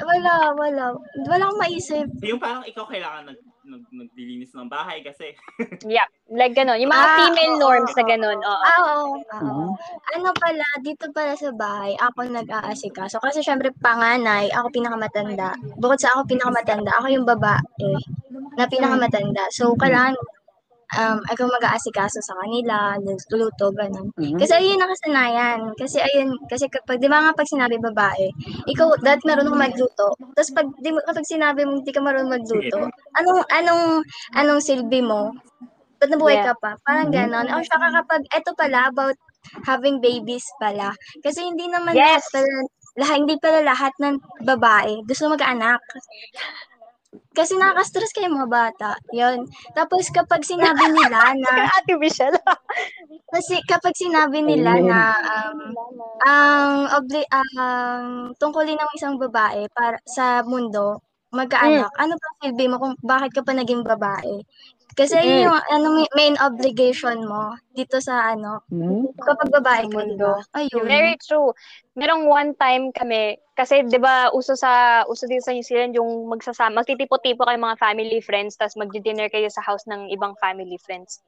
Wala, 0.00 0.56
wala. 0.56 0.84
Wala 1.28 1.42
akong 1.44 1.60
maisip. 1.60 2.06
yung 2.22 2.40
parang 2.40 2.64
ikaw 2.64 2.88
kailangan 2.88 3.32
nag, 3.32 3.38
nag, 3.66 3.82
naglilinis 3.90 4.54
ng 4.54 4.70
bahay 4.70 5.02
kasi 5.02 5.34
yeah, 5.86 6.06
like 6.30 6.54
ganun. 6.54 6.78
Yung 6.80 6.90
mga 6.94 7.06
Ah, 7.06 7.16
female 7.18 7.54
oo, 7.58 7.62
norms 7.62 7.92
na 7.92 8.02
oo. 8.02 8.10
ganun. 8.10 8.38
Oo. 8.40 8.64
Ah, 8.64 8.80
oo. 8.80 9.04
oo. 9.18 9.42
Mhm. 9.42 9.68
Ano 10.16 10.28
pala, 10.38 10.66
dito 10.80 11.04
pala 11.12 11.34
sa 11.36 11.50
bahay, 11.52 11.92
ako 11.98 12.30
nag-aasikaso. 12.30 13.18
Kasi 13.20 13.42
syempre, 13.42 13.74
panganay, 13.82 14.48
ako 14.54 14.70
pinakamatanda. 14.72 15.52
Bukod 15.76 15.98
sa 16.00 16.14
ako 16.16 16.30
pinakamatanda, 16.30 16.90
ako 16.96 17.06
yung 17.12 17.26
babae 17.26 17.92
na 18.56 18.64
pinakamatanda. 18.64 19.44
So, 19.52 19.74
kailangan 19.76 20.16
um, 20.94 21.18
ako 21.26 21.50
mag-aasikaso 21.50 22.22
sa 22.22 22.34
kanila, 22.38 22.94
luto, 23.34 23.74
ganun. 23.74 24.14
Mhm. 24.14 24.38
Kasi 24.38 24.52
ayun 24.54 24.78
yung 24.78 24.82
nakasanayan. 24.86 25.60
Kasi 25.74 25.98
ayun, 25.98 26.30
kasi 26.46 26.70
kapag, 26.70 27.02
di 27.02 27.10
ba 27.10 27.18
nga 27.26 27.32
pag 27.34 27.50
sinabi 27.50 27.80
babae, 27.82 28.30
ikaw, 28.70 28.94
dahil 29.02 29.18
marunong 29.26 29.58
magluto. 29.58 30.14
Tapos 30.36 30.50
pag, 30.54 30.66
di, 30.78 30.94
mo- 30.94 31.02
kapag 31.02 31.26
sinabi 31.26 31.66
mo 31.66 31.82
hindi 31.82 31.90
ka 31.90 31.98
marunong 31.98 32.38
magluto, 32.38 32.86
anong, 33.18 33.42
anong, 33.50 33.84
anong 34.38 34.60
silbi 34.62 35.02
mo? 35.02 35.34
Ba't 35.96 36.12
nabuhay 36.12 36.44
Yeah. 36.44 36.52
ka 36.52 36.54
pa? 36.60 36.70
Parang 36.84 37.08
ganon. 37.08 37.48
Ako 37.48 37.60
siya 37.64 37.78
kapag, 38.04 38.22
eto 38.36 38.52
pala, 38.52 38.92
about 38.92 39.16
having 39.64 39.98
babies 39.98 40.44
pala. 40.60 40.92
Kasi 41.24 41.40
hindi 41.46 41.66
naman 41.72 41.96
Yes! 41.96 42.28
pala, 42.30 42.46
lahat, 42.96 43.16
hindi 43.24 43.36
pala 43.40 43.60
lahat 43.64 43.92
ng 44.00 44.16
babae 44.44 45.04
gusto 45.08 45.28
mag-anak. 45.32 45.80
Kasi 47.36 47.52
nakaka-stress 47.60 48.16
kayo 48.16 48.32
mga 48.32 48.48
bata. 48.48 48.90
Yun. 49.12 49.44
Tapos 49.76 50.08
kapag 50.08 50.40
sinabi 50.40 50.80
nila 50.88 51.20
na 51.44 51.68
Ate 51.76 51.94
Michelle. 52.00 52.40
kasi 53.28 53.60
kapag 53.68 53.92
sinabi 53.92 54.40
nila 54.40 54.80
na 54.80 55.00
um, 55.20 55.58
ang 56.24 56.72
obli 56.96 57.20
ang 57.28 58.32
tungkulin 58.40 58.80
ng 58.80 58.94
isang 58.96 59.20
babae 59.20 59.68
para 59.76 60.00
sa 60.08 60.40
mundo 60.40 61.04
magkaanak, 61.34 61.92
ano 62.00 62.14
pa 62.16 62.28
silbi 62.40 62.64
mo 62.70 62.80
kung 62.80 62.94
bakit 63.04 63.36
ka 63.36 63.42
pa 63.44 63.52
naging 63.52 63.84
babae? 63.84 64.40
Kasi 64.96 65.12
Mm. 65.20 65.26
yun 65.28 65.46
yung 65.52 65.60
ano, 65.68 65.86
main 66.16 66.36
obligation 66.40 67.20
mo 67.28 67.52
dito 67.76 68.00
sa 68.00 68.32
ano, 68.32 68.64
Mhm. 68.72 69.12
kapag 69.20 69.52
babae 69.52 69.84
ka, 69.84 69.86
di 69.86 69.92
ba? 69.92 70.00
Mundo. 70.00 70.30
Ayun. 70.56 70.86
Very 70.88 71.14
true. 71.20 71.52
Merong 71.96 72.24
one 72.24 72.50
time 72.56 72.88
kami, 72.92 73.36
kasi 73.56 73.80
'di 73.84 73.96
ba 73.96 74.28
uso 74.32 74.52
sa 74.52 75.04
uso 75.08 75.24
din 75.24 75.40
sa 75.40 75.52
New 75.52 75.64
Zealand 75.64 75.96
yung 75.96 76.28
magsasama, 76.28 76.84
magtitipo-tipo 76.84 77.44
kayo 77.44 77.56
mga 77.56 77.80
family 77.80 78.20
friends, 78.20 78.56
tapos 78.56 78.76
magdi-dinner 78.76 79.28
kayo 79.32 79.48
sa 79.48 79.64
house 79.64 79.84
ng 79.88 80.12
ibang 80.12 80.36
family 80.40 80.76
friends. 80.84 81.20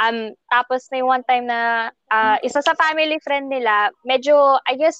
Um, 0.00 0.32
tapos 0.50 0.88
may 0.90 1.04
one 1.04 1.22
time 1.28 1.46
na 1.46 1.92
ah, 2.10 2.40
isa 2.42 2.58
sa 2.64 2.72
family 2.74 3.20
friend 3.22 3.46
nila, 3.52 3.92
medyo 4.02 4.58
I 4.66 4.74
guess 4.74 4.98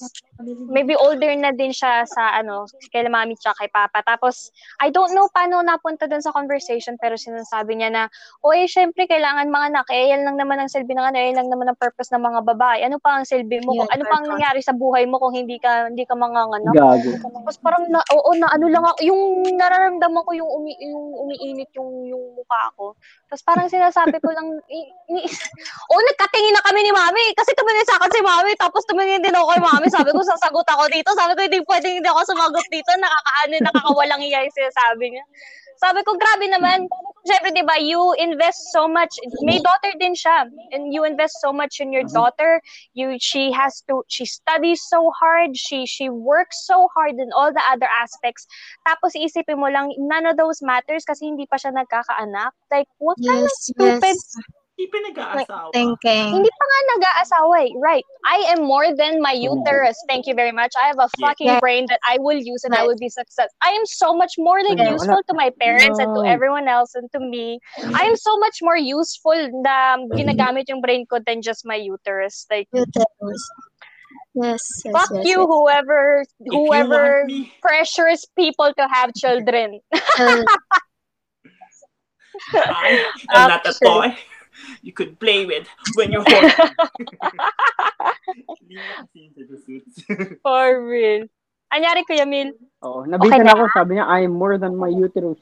maybe 0.71 0.95
older 0.95 1.33
na 1.35 1.51
din 1.51 1.75
siya 1.75 2.07
sa 2.07 2.37
ano, 2.39 2.63
kay 2.93 3.03
mami 3.11 3.35
tsaka 3.35 3.65
kay 3.67 3.71
papa. 3.75 3.99
Tapos 4.07 4.47
I 4.79 4.87
don't 4.87 5.11
know 5.11 5.27
paano 5.35 5.59
napunta 5.59 6.07
dun 6.07 6.23
sa 6.23 6.31
conversation 6.31 6.95
pero 6.95 7.19
sinasabi 7.19 7.75
niya 7.75 7.91
na, 7.91 8.03
o 8.39 8.55
eh 8.55 8.69
syempre 8.71 9.03
kailangan 9.03 9.51
mga 9.51 9.67
anak, 9.75 9.87
eh 9.91 10.15
yan 10.15 10.23
lang 10.23 10.39
naman 10.39 10.63
ang 10.63 10.71
silbi 10.89 10.97
ng 10.97 11.05
ano, 11.05 11.17
eh, 11.21 11.25
yan 11.29 11.37
lang 11.37 11.49
naman 11.53 11.69
ang 11.69 11.77
purpose 11.77 12.09
ng 12.09 12.23
mga 12.25 12.41
babae. 12.49 12.81
Ano 12.81 12.97
pa 12.97 13.21
ang 13.21 13.25
silbi 13.29 13.61
mo? 13.61 13.77
Kung, 13.77 13.85
Yeah, 13.85 13.93
ano 13.93 14.03
pa 14.09 14.15
ang 14.17 14.25
nangyari 14.25 14.61
sa 14.65 14.73
buhay 14.73 15.05
mo 15.05 15.21
kung 15.21 15.37
hindi 15.37 15.61
ka 15.61 15.93
hindi 15.93 16.01
ka 16.09 16.17
manganganak? 16.17 16.73
Gago. 16.73 17.11
Tapos 17.21 17.55
parang 17.61 17.85
na, 17.93 18.01
oo 18.09 18.33
na 18.33 18.49
ano 18.49 18.65
lang 18.65 18.81
ako, 18.81 18.97
yung 19.05 19.21
nararamdaman 19.53 20.25
ko 20.25 20.31
yung 20.33 20.49
umi, 20.49 20.73
yung 20.81 21.05
umiinit 21.13 21.69
yung 21.77 22.09
yung 22.09 22.23
mukha 22.33 22.73
ko. 22.73 22.97
Tapos 23.29 23.43
parang 23.45 23.69
sinasabi 23.69 24.17
ko 24.17 24.33
lang 24.33 24.49
i- 24.73 24.89
ini 25.13 25.21
oh 25.93 26.01
nagkatingin 26.01 26.57
na 26.57 26.65
kami 26.65 26.81
ni 26.81 26.89
Mami 26.89 27.25
kasi 27.37 27.53
tumingin 27.53 27.85
sa 27.85 28.01
akin 28.01 28.09
si 28.09 28.21
Mami 28.25 28.51
tapos 28.57 28.81
tumingin 28.89 29.21
din 29.21 29.35
ako 29.37 29.53
kay 29.53 29.61
Mami. 29.61 29.87
Sabi 29.93 30.09
ko 30.09 30.25
sasagot 30.25 30.65
ako 30.65 30.89
dito. 30.89 31.13
Sabi 31.13 31.37
ko 31.37 31.41
hindi 31.45 31.61
pwedeng 31.69 32.01
hindi 32.01 32.09
ako 32.09 32.33
sumagot 32.33 32.65
dito. 32.73 32.89
Nakakaano, 32.97 33.53
nakakawalang 33.61 34.21
iya 34.25 34.41
yung 34.41 34.57
sinasabi 34.57 35.13
niya. 35.13 35.25
Sabi 35.79 36.03
ko, 36.03 36.19
grabe 36.19 36.51
naman. 36.51 36.91
Siyempre, 37.23 37.55
di 37.55 37.63
ba, 37.63 37.79
you 37.79 38.11
invest 38.19 38.59
so 38.75 38.87
much. 38.87 39.15
May 39.47 39.63
daughter 39.63 39.95
din 39.95 40.11
siya. 40.11 40.51
And 40.75 40.91
you 40.91 41.07
invest 41.07 41.39
so 41.39 41.55
much 41.55 41.79
in 41.79 41.95
your 41.95 42.03
daughter. 42.03 42.59
You, 42.91 43.15
she 43.19 43.51
has 43.55 43.79
to, 43.87 44.03
she 44.11 44.27
studies 44.27 44.83
so 44.83 45.11
hard. 45.15 45.55
She, 45.55 45.87
she 45.87 46.11
works 46.11 46.67
so 46.67 46.91
hard 46.95 47.15
in 47.15 47.31
all 47.31 47.55
the 47.55 47.63
other 47.71 47.87
aspects. 47.87 48.43
Tapos 48.83 49.15
isipin 49.15 49.59
mo 49.59 49.71
lang, 49.71 49.95
none 49.95 50.27
of 50.27 50.35
those 50.35 50.59
matters 50.59 51.07
kasi 51.07 51.31
hindi 51.31 51.47
pa 51.47 51.55
siya 51.55 51.71
nagkakaanak. 51.71 52.51
Like, 52.67 52.91
what 52.99 53.15
kind 53.23 53.39
of 53.39 53.47
Yes, 53.47 53.63
stupid 53.63 54.15
yes. 54.19 54.58
Hindi. 54.79 55.45
Thinking. 55.73 56.27
hindi 56.39 56.49
pa 56.49 56.63
nga 56.63 56.79
nag-aasawa 56.95 57.67
eh. 57.67 57.71
Right. 57.83 58.05
I 58.25 58.37
am 58.55 58.63
more 58.63 58.95
than 58.95 59.21
my 59.21 59.33
uterus. 59.33 59.97
Thank 60.07 60.27
you 60.27 60.33
very 60.33 60.51
much. 60.51 60.71
I 60.79 60.87
have 60.87 60.99
a 60.99 61.09
fucking 61.19 61.47
Yeah. 61.47 61.59
brain 61.59 61.85
that 61.89 61.99
I 62.07 62.17
will 62.19 62.39
use 62.39 62.63
and 62.63 62.73
I 62.73 62.79
Yes. 62.83 62.87
will 62.87 62.99
be 62.99 63.09
success. 63.09 63.49
I 63.61 63.75
am 63.75 63.85
so 63.85 64.15
much 64.15 64.39
more 64.39 64.63
like 64.63 64.79
Yeah. 64.79 64.95
useful 64.95 65.19
to 65.27 65.33
my 65.35 65.51
parents 65.59 65.99
and 65.99 66.15
to 66.15 66.23
No. 66.23 66.29
everyone 66.29 66.67
else 66.67 66.95
and 66.95 67.11
to 67.11 67.19
me. 67.19 67.59
I 67.93 68.07
am 68.07 68.15
so 68.15 68.37
much 68.39 68.63
more 68.63 68.77
useful 68.79 69.35
na 69.65 69.99
ginagamit 70.15 70.71
yung 70.71 70.79
brain 70.81 71.03
ko 71.05 71.19
than 71.19 71.41
just 71.43 71.65
my 71.67 71.75
uterus. 71.75 72.47
Like, 72.47 72.71
Uterus. 72.71 73.43
Yes, 74.33 74.61
yes, 74.85 74.93
fuck 74.93 75.09
yes, 75.13 75.25
you, 75.25 75.41
yes. 75.41 75.49
whoever, 75.49 76.23
you 76.39 76.51
whoever 76.53 77.25
me, 77.25 77.51
pressures 77.61 78.25
people 78.37 78.71
to 78.77 78.85
have 78.87 79.13
children. 79.13 79.81
Uh, 79.93 80.45
I 82.53 83.03
am 83.35 83.49
not 83.49 83.65
a 83.65 83.69
Actually. 83.69 84.13
toy 84.13 84.17
you 84.81 84.93
could 84.93 85.19
play 85.19 85.45
with 85.45 85.67
when 85.95 86.11
you're 86.11 86.23
horny. 86.27 86.53
Hindi 88.59 88.75
mo 88.77 88.83
kasi 89.03 89.17
yung 89.27 89.33
sa 89.35 89.57
suits. 89.65 89.95
For 90.45 90.65
real. 90.85 91.25
Anyari, 91.69 92.01
Kuya 92.09 92.25
Mil? 92.25 92.53
Oo, 92.81 93.05
nabitan 93.05 93.45
na. 93.45 93.53
ako, 93.53 93.69
sabi 93.73 93.95
niya, 94.01 94.05
I 94.09 94.25
am 94.25 94.33
more 94.33 94.57
than 94.57 94.73
my 94.75 94.89
uterus. 94.89 95.37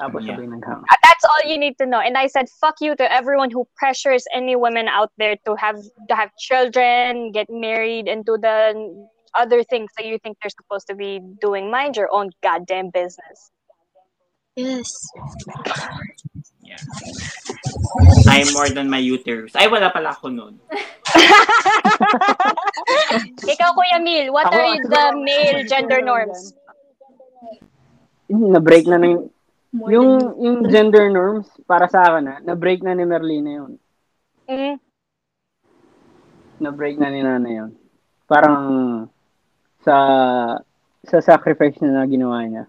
Tapos 0.00 0.24
Yeah. 0.24 0.36
sabi 0.36 0.48
naghang. 0.48 0.80
Uh, 0.80 0.98
That's 1.04 1.24
all 1.28 1.42
you 1.44 1.56
need 1.60 1.76
to 1.78 1.86
know. 1.86 2.00
And 2.00 2.16
I 2.16 2.26
said, 2.26 2.48
fuck 2.60 2.80
you 2.80 2.96
to 2.96 3.04
everyone 3.06 3.50
who 3.52 3.68
pressures 3.76 4.24
any 4.32 4.56
women 4.56 4.88
out 4.88 5.12
there 5.20 5.36
to 5.44 5.52
have 5.60 5.76
to 6.08 6.14
have 6.16 6.32
children, 6.40 7.30
get 7.36 7.46
married, 7.52 8.08
and 8.08 8.24
do 8.24 8.36
the 8.40 8.72
other 9.36 9.62
things 9.64 9.92
that 9.96 10.04
you 10.08 10.18
think 10.20 10.36
they're 10.40 10.52
supposed 10.52 10.88
to 10.88 10.96
be 10.96 11.20
doing. 11.40 11.70
Mind 11.70 11.96
your 11.96 12.08
own 12.12 12.32
goddamn 12.42 12.88
business. 12.90 13.52
yes. 14.56 14.88
Yeah. 16.64 16.76
I 18.28 18.42
am 18.44 18.52
more 18.52 18.68
than 18.70 18.88
my 18.90 18.98
uterus. 19.00 19.52
Ay, 19.56 19.68
wala 19.68 19.90
pala 19.92 20.12
ako 20.12 20.28
nun. 20.28 20.54
Ikaw, 23.52 23.70
Kuya 23.76 23.98
Mil, 24.00 24.32
what 24.32 24.48
Ako, 24.48 24.56
are 24.56 24.76
the 24.80 25.04
ako, 25.12 25.20
male 25.22 25.60
gender 25.68 26.00
norms? 26.00 26.54
Hmm, 28.30 28.52
Na-break 28.52 28.86
na 28.88 28.96
ng, 28.96 29.28
yung, 29.88 30.08
yung 30.40 30.56
gender 30.68 31.08
norms, 31.12 31.48
para 31.68 31.88
sa 31.88 32.04
akin 32.08 32.24
na, 32.24 32.34
na-break 32.44 32.80
na 32.84 32.96
ni 32.96 33.04
Merlina 33.04 33.50
yun. 33.62 33.72
Mm, 34.48 34.76
Na-break 36.62 36.96
na 36.96 37.08
ni 37.10 37.20
Nana 37.20 37.50
yun. 37.50 37.70
Parang, 38.30 38.56
sa, 39.82 39.96
sa 41.04 41.18
sacrifice 41.20 41.76
na, 41.82 42.02
na 42.02 42.08
ginawa 42.08 42.40
niya, 42.46 42.64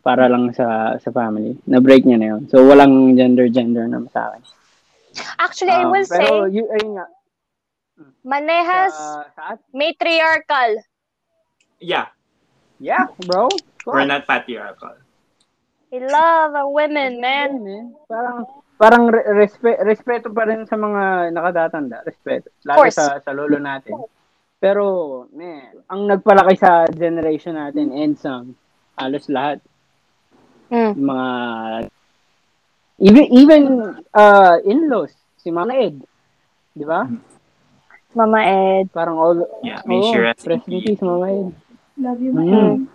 para 0.00 0.26
lang 0.26 0.50
sa 0.52 0.96
sa 0.96 1.10
family. 1.10 1.58
Na-break 1.64 2.04
niya 2.04 2.18
na 2.18 2.28
yun. 2.36 2.42
So, 2.48 2.62
walang 2.62 3.14
gender-gender 3.14 3.84
na 3.86 4.02
sa 4.08 4.32
akin. 4.32 4.42
Actually, 5.36 5.74
I 5.74 5.84
Um, 5.84 5.90
will 5.90 6.06
say, 6.06 6.22
pero, 6.22 6.46
y- 6.46 6.70
ayun 6.70 6.90
nga, 6.94 7.06
manehas 8.22 8.94
at- 9.36 9.64
matriarchal. 9.72 10.78
Yeah, 11.78 12.10
yeah, 12.78 13.06
bro. 13.26 13.48
we're 13.86 14.04
not 14.04 14.26
patriarchal. 14.26 14.98
I 15.88 15.98
love 16.04 16.52
our 16.52 16.68
women, 16.68 17.16
man. 17.18 17.48
Ayun, 17.56 17.66
eh. 17.66 17.84
Parang 18.06 18.38
parang 18.76 19.02
re- 19.08 19.26
respe- 19.34 19.80
respeto 19.80 20.28
pa 20.28 20.44
rin 20.44 20.68
sa 20.68 20.76
mga 20.76 21.32
nakatatanda, 21.32 22.04
respeto. 22.04 22.52
Lalo 22.62 22.86
sa 22.92 23.18
sa 23.18 23.32
lolo 23.32 23.56
natin. 23.56 23.96
Pero, 24.58 24.84
man, 25.32 25.80
ang 25.88 26.04
nagpalaki 26.04 26.54
sa 26.58 26.84
generation 26.90 27.56
natin 27.56 27.94
and 27.94 28.18
some 28.18 28.52
halos 28.98 29.30
lahat 29.30 29.62
Mm. 30.68 30.92
yung 30.94 31.08
mga 31.08 31.28
even 32.98 33.24
even 33.30 33.62
uh 34.12 34.56
in-laws, 34.64 35.14
si 35.38 35.48
Mama 35.50 35.72
Ed. 35.74 36.02
'Di 36.74 36.84
ba? 36.84 37.06
Mama 38.12 38.40
Ed. 38.42 38.90
Parang 38.90 39.16
all 39.16 39.38
Yeah, 39.62 39.80
may 39.86 40.00
oo, 40.00 40.10
sure 40.12 40.26
in 40.28 40.60
peace, 40.64 41.00
Mama 41.00 41.26
Ed. 41.28 41.48
Love 41.98 42.20
you, 42.20 42.32
Mm. 42.34 42.86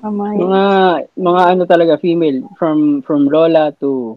Mama 0.00 0.24
Ed. 0.32 0.38
Mga 0.40 0.62
mga 1.18 1.42
ano 1.52 1.62
talaga 1.66 2.00
female 2.00 2.44
from 2.56 3.02
from 3.04 3.28
lola 3.28 3.70
to 3.78 4.16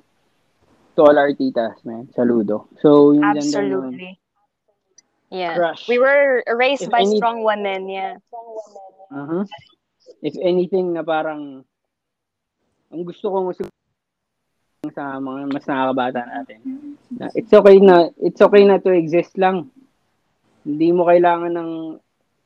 to 0.96 1.00
all 1.02 1.18
our 1.18 1.34
titas, 1.34 1.76
man. 1.84 2.06
Saludo. 2.14 2.70
So, 2.80 3.12
norm, 3.18 3.34
Absolutely. 3.34 4.20
Yeah. 5.34 5.58
crush. 5.58 5.90
We 5.90 5.98
were 5.98 6.46
raised 6.54 6.86
If 6.86 6.94
by 6.94 7.02
any- 7.02 7.18
strong 7.18 7.42
women, 7.42 7.90
yeah. 7.90 8.22
Mhm. 9.10 9.50
If 10.22 10.38
anything 10.40 10.94
na 10.94 11.02
parang 11.02 11.66
ang 12.94 13.02
gusto 13.02 13.26
ko 13.34 13.38
musig 13.50 13.68
sa 14.94 15.18
mga 15.18 15.50
mas 15.50 15.66
nakakabata 15.66 16.22
natin. 16.30 16.60
Na 17.18 17.26
it's 17.34 17.50
okay 17.50 17.82
na 17.82 18.14
it's 18.22 18.42
okay 18.44 18.64
na 18.70 18.78
to 18.78 18.94
exist 18.94 19.34
lang. 19.42 19.74
Hindi 20.62 20.94
mo 20.94 21.10
kailangan 21.10 21.52
ng 21.58 21.72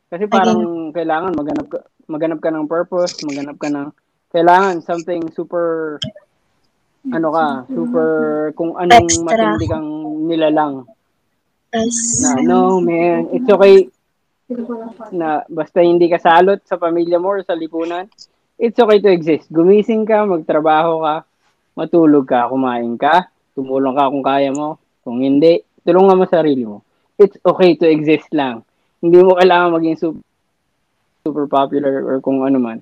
kasi 0.07 0.23
parang 0.31 0.95
kailangan 0.95 1.35
maganap 1.35 1.67
ka 1.67 1.79
maganap 2.07 2.39
ka 2.39 2.49
ng 2.55 2.65
purpose, 2.71 3.19
maganap 3.27 3.59
ka 3.59 3.67
ng 3.67 3.91
kailangan 4.31 4.79
something 4.79 5.27
super 5.35 5.99
ano 7.11 7.27
ka, 7.31 7.47
super 7.67 8.09
kung 8.55 8.79
anong 8.79 9.07
Extra. 9.11 9.27
matindi 9.27 9.65
kang 9.67 9.89
nilalang. 10.27 10.87
Yes. 11.75 12.23
Na 12.23 12.39
no 12.39 12.79
man, 12.79 13.27
it's 13.35 13.51
okay 13.51 13.91
na 15.11 15.43
basta 15.51 15.83
hindi 15.83 16.07
ka 16.07 16.23
salot 16.23 16.63
sa 16.63 16.79
pamilya 16.79 17.19
mo 17.19 17.35
or 17.35 17.43
sa 17.43 17.51
lipunan, 17.51 18.07
it's 18.57 18.77
okay 18.77 18.99
to 18.99 19.09
exist. 19.09 19.47
Gumising 19.53 20.05
ka, 20.05 20.25
magtrabaho 20.25 21.05
ka, 21.05 21.15
matulog 21.77 22.25
ka, 22.25 22.49
kumain 22.49 22.97
ka, 22.97 23.29
tumulong 23.53 23.93
ka 23.93 24.09
kung 24.09 24.25
kaya 24.25 24.49
mo. 24.49 24.81
Kung 25.05 25.23
hindi, 25.23 25.61
tulungan 25.85 26.17
mo 26.19 26.25
sarili 26.27 26.65
mo. 26.65 26.83
It's 27.15 27.37
okay 27.45 27.77
to 27.79 27.85
exist 27.87 28.27
lang. 28.33 28.65
Hindi 28.99 29.21
mo 29.23 29.37
kailangan 29.37 29.77
maging 29.77 29.97
super, 29.97 30.25
super 31.23 31.45
popular 31.47 32.01
or 32.03 32.17
kung 32.19 32.43
ano 32.43 32.57
man. 32.59 32.79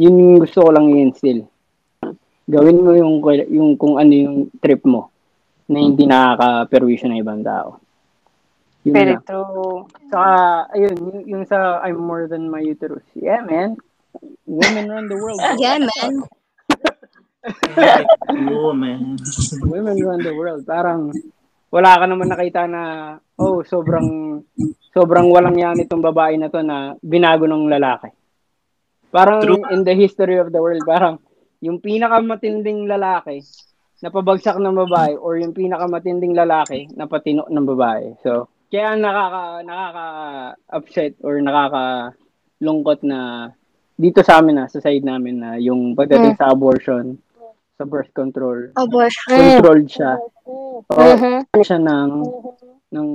Yun 0.00 0.16
yung 0.16 0.38
gusto 0.40 0.64
ko 0.64 0.70
lang 0.72 0.88
i-instill. 0.88 1.44
Gawin 2.48 2.80
mo 2.80 2.96
yung, 2.96 3.20
yung 3.50 3.76
kung 3.76 4.00
ano 4.00 4.12
yung 4.12 4.36
trip 4.62 4.80
mo 4.88 5.12
na 5.68 5.80
hindi 5.80 6.04
nakaka-perwisyo 6.04 7.08
ng 7.08 7.20
ibang 7.20 7.40
tao. 7.44 7.80
Yun 8.84 8.92
Very 8.92 9.16
lang. 9.16 9.24
true. 9.24 9.88
Saka, 10.12 10.32
ayun, 10.76 10.96
yung, 11.00 11.20
yung 11.24 11.44
sa 11.48 11.80
I'm 11.80 11.96
more 11.96 12.28
than 12.28 12.52
my 12.52 12.60
uterus. 12.60 13.04
Yeah, 13.16 13.40
man. 13.40 13.80
Women 14.44 14.86
run 14.90 15.06
the 15.08 15.16
world. 15.16 15.40
bro. 15.40 15.56
Yeah, 15.62 15.78
man. 15.80 16.14
Oo, 18.54 18.72
man. 18.72 19.20
Women 19.64 19.96
run 20.00 20.20
the 20.24 20.32
world. 20.32 20.64
Parang, 20.64 21.12
wala 21.68 21.90
ka 22.00 22.04
naman 22.08 22.28
nakita 22.32 22.64
na, 22.70 22.82
oh, 23.36 23.60
sobrang, 23.66 24.40
sobrang 24.94 25.28
walang 25.28 25.58
yan 25.58 25.82
itong 25.82 26.00
babae 26.00 26.38
na 26.38 26.48
to 26.48 26.62
na 26.64 26.96
binago 27.02 27.44
ng 27.44 27.68
lalaki. 27.68 28.14
Parang 29.14 29.42
True. 29.42 29.62
in 29.70 29.86
the 29.86 29.94
history 29.94 30.38
of 30.42 30.50
the 30.50 30.58
world, 30.58 30.82
parang 30.82 31.22
yung 31.62 31.78
pinakamatinding 31.78 32.90
lalaki 32.90 33.40
na 34.02 34.12
pabagsak 34.12 34.60
ng 34.60 34.74
babae 34.74 35.16
or 35.16 35.40
yung 35.40 35.56
pinakamatinding 35.56 36.36
lalaki 36.36 36.90
na 36.92 37.08
patino 37.08 37.48
ng 37.48 37.64
babae. 37.64 38.18
So, 38.20 38.52
kaya 38.68 38.98
nakaka 38.98 39.62
nakaka-upset 39.62 41.12
or 41.22 41.38
nakaka-lungkot 41.38 43.06
na 43.06 43.48
dito 43.94 44.20
sa 44.26 44.42
amin 44.42 44.58
na 44.58 44.66
sa 44.66 44.82
side 44.82 45.02
namin 45.02 45.38
na 45.38 45.54
yung 45.56 45.94
pagdating 45.94 46.34
sa 46.34 46.50
abortion, 46.50 47.18
sa 47.74 47.82
birth 47.82 48.10
control, 48.14 48.70
Abortion. 48.74 49.34
controlled 49.34 49.88
siya. 49.90 50.18
O, 50.46 50.82
Mhm. 50.94 51.46
siya 51.58 51.78
ng 51.78 52.12
ng 52.90 53.08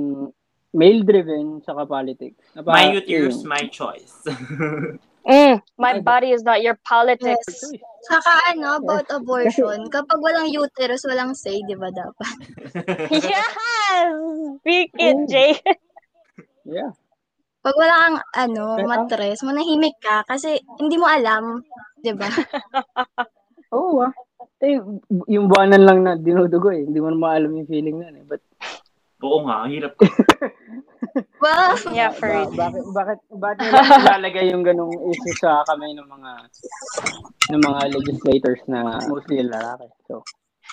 male 0.72 1.02
driven 1.02 1.60
sa 1.64 1.72
politics. 1.84 2.40
Na 2.54 2.62
My 2.62 2.92
uterus, 2.92 3.40
yun. 3.40 3.48
my 3.48 3.64
choice. 3.68 4.14
Mm, 5.20 5.60
my 5.76 6.00
body 6.00 6.32
is 6.32 6.40
not 6.40 6.64
your 6.64 6.80
politics. 6.80 7.60
Yes. 7.60 7.84
Saka 8.08 8.56
ano, 8.56 8.80
about 8.80 9.04
abortion, 9.12 9.84
kapag 9.92 10.16
walang 10.16 10.48
uterus, 10.48 11.04
walang 11.04 11.36
say, 11.36 11.60
di 11.60 11.76
ba 11.76 11.92
dapat? 11.92 12.34
yes! 13.12 14.08
Speak 14.64 14.96
it, 14.96 15.18
Jay. 15.28 15.60
Yeah. 16.64 16.96
Pag 17.60 17.76
wala 17.76 17.94
kang 17.94 18.18
ano, 18.34 18.64
Pero- 18.76 18.88
matres, 18.88 19.44
manahimik 19.44 19.96
ka 20.00 20.24
kasi 20.24 20.56
hindi 20.80 20.96
mo 20.96 21.04
alam, 21.04 21.60
di 22.00 22.12
ba? 22.16 22.24
Oo 23.76 24.00
ah. 24.00 24.12
Eh, 24.60 24.76
yung 25.28 25.46
buwanan 25.48 25.84
lang 25.84 25.98
na 26.04 26.12
dinudugo 26.16 26.68
eh. 26.68 26.84
Hindi 26.84 27.00
mo 27.00 27.08
na 27.08 27.16
maalam 27.16 27.52
yung 27.54 27.68
feeling 27.68 27.96
na 28.00 28.12
eh. 28.12 28.24
But, 28.24 28.40
Oo 29.20 29.44
nga, 29.44 29.64
ang 29.64 29.72
hirap 29.72 29.92
ko. 29.96 30.04
Well, 31.40 31.74
Yeah, 31.90 32.12
for 32.12 32.28
ba- 32.28 32.70
bakit, 32.70 32.84
bakit, 32.92 33.18
bakit 33.32 33.58
nila 33.64 33.80
ilalagay 34.20 34.52
yung 34.52 34.62
ganong 34.62 34.92
issue 35.08 35.36
sa 35.40 35.64
kamay 35.64 35.96
ng 35.96 36.04
mga 36.06 36.30
ng 37.50 37.60
mga 37.64 37.80
legislators 37.90 38.60
na 38.68 39.00
mostly 39.08 39.40
lalaki. 39.42 39.88
So, 40.06 40.20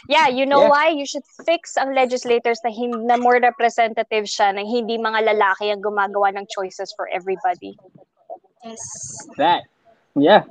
Yeah, 0.06 0.30
you 0.30 0.45
know 0.45 0.62
Yeah. 0.62 0.70
why? 0.70 0.86
You 0.93 1.10
should 1.10 1.26
fix 1.41 1.74
ang 1.74 1.98
legislators 1.98 2.62
na, 2.62 2.70
hin- 2.70 3.10
na 3.10 3.18
more 3.18 3.41
representative 3.41 4.30
siya, 4.30 4.54
na 4.54 4.62
hindi 4.62 5.02
mga 5.02 5.34
lalaki 5.34 5.74
ang 5.74 5.82
gumagawa 5.82 6.30
ng 6.38 6.45
choices 6.54 6.93
for 6.93 7.10
everybody. 7.10 7.74
yes. 8.62 8.82
that. 9.38 9.64
Yeah. 10.14 10.43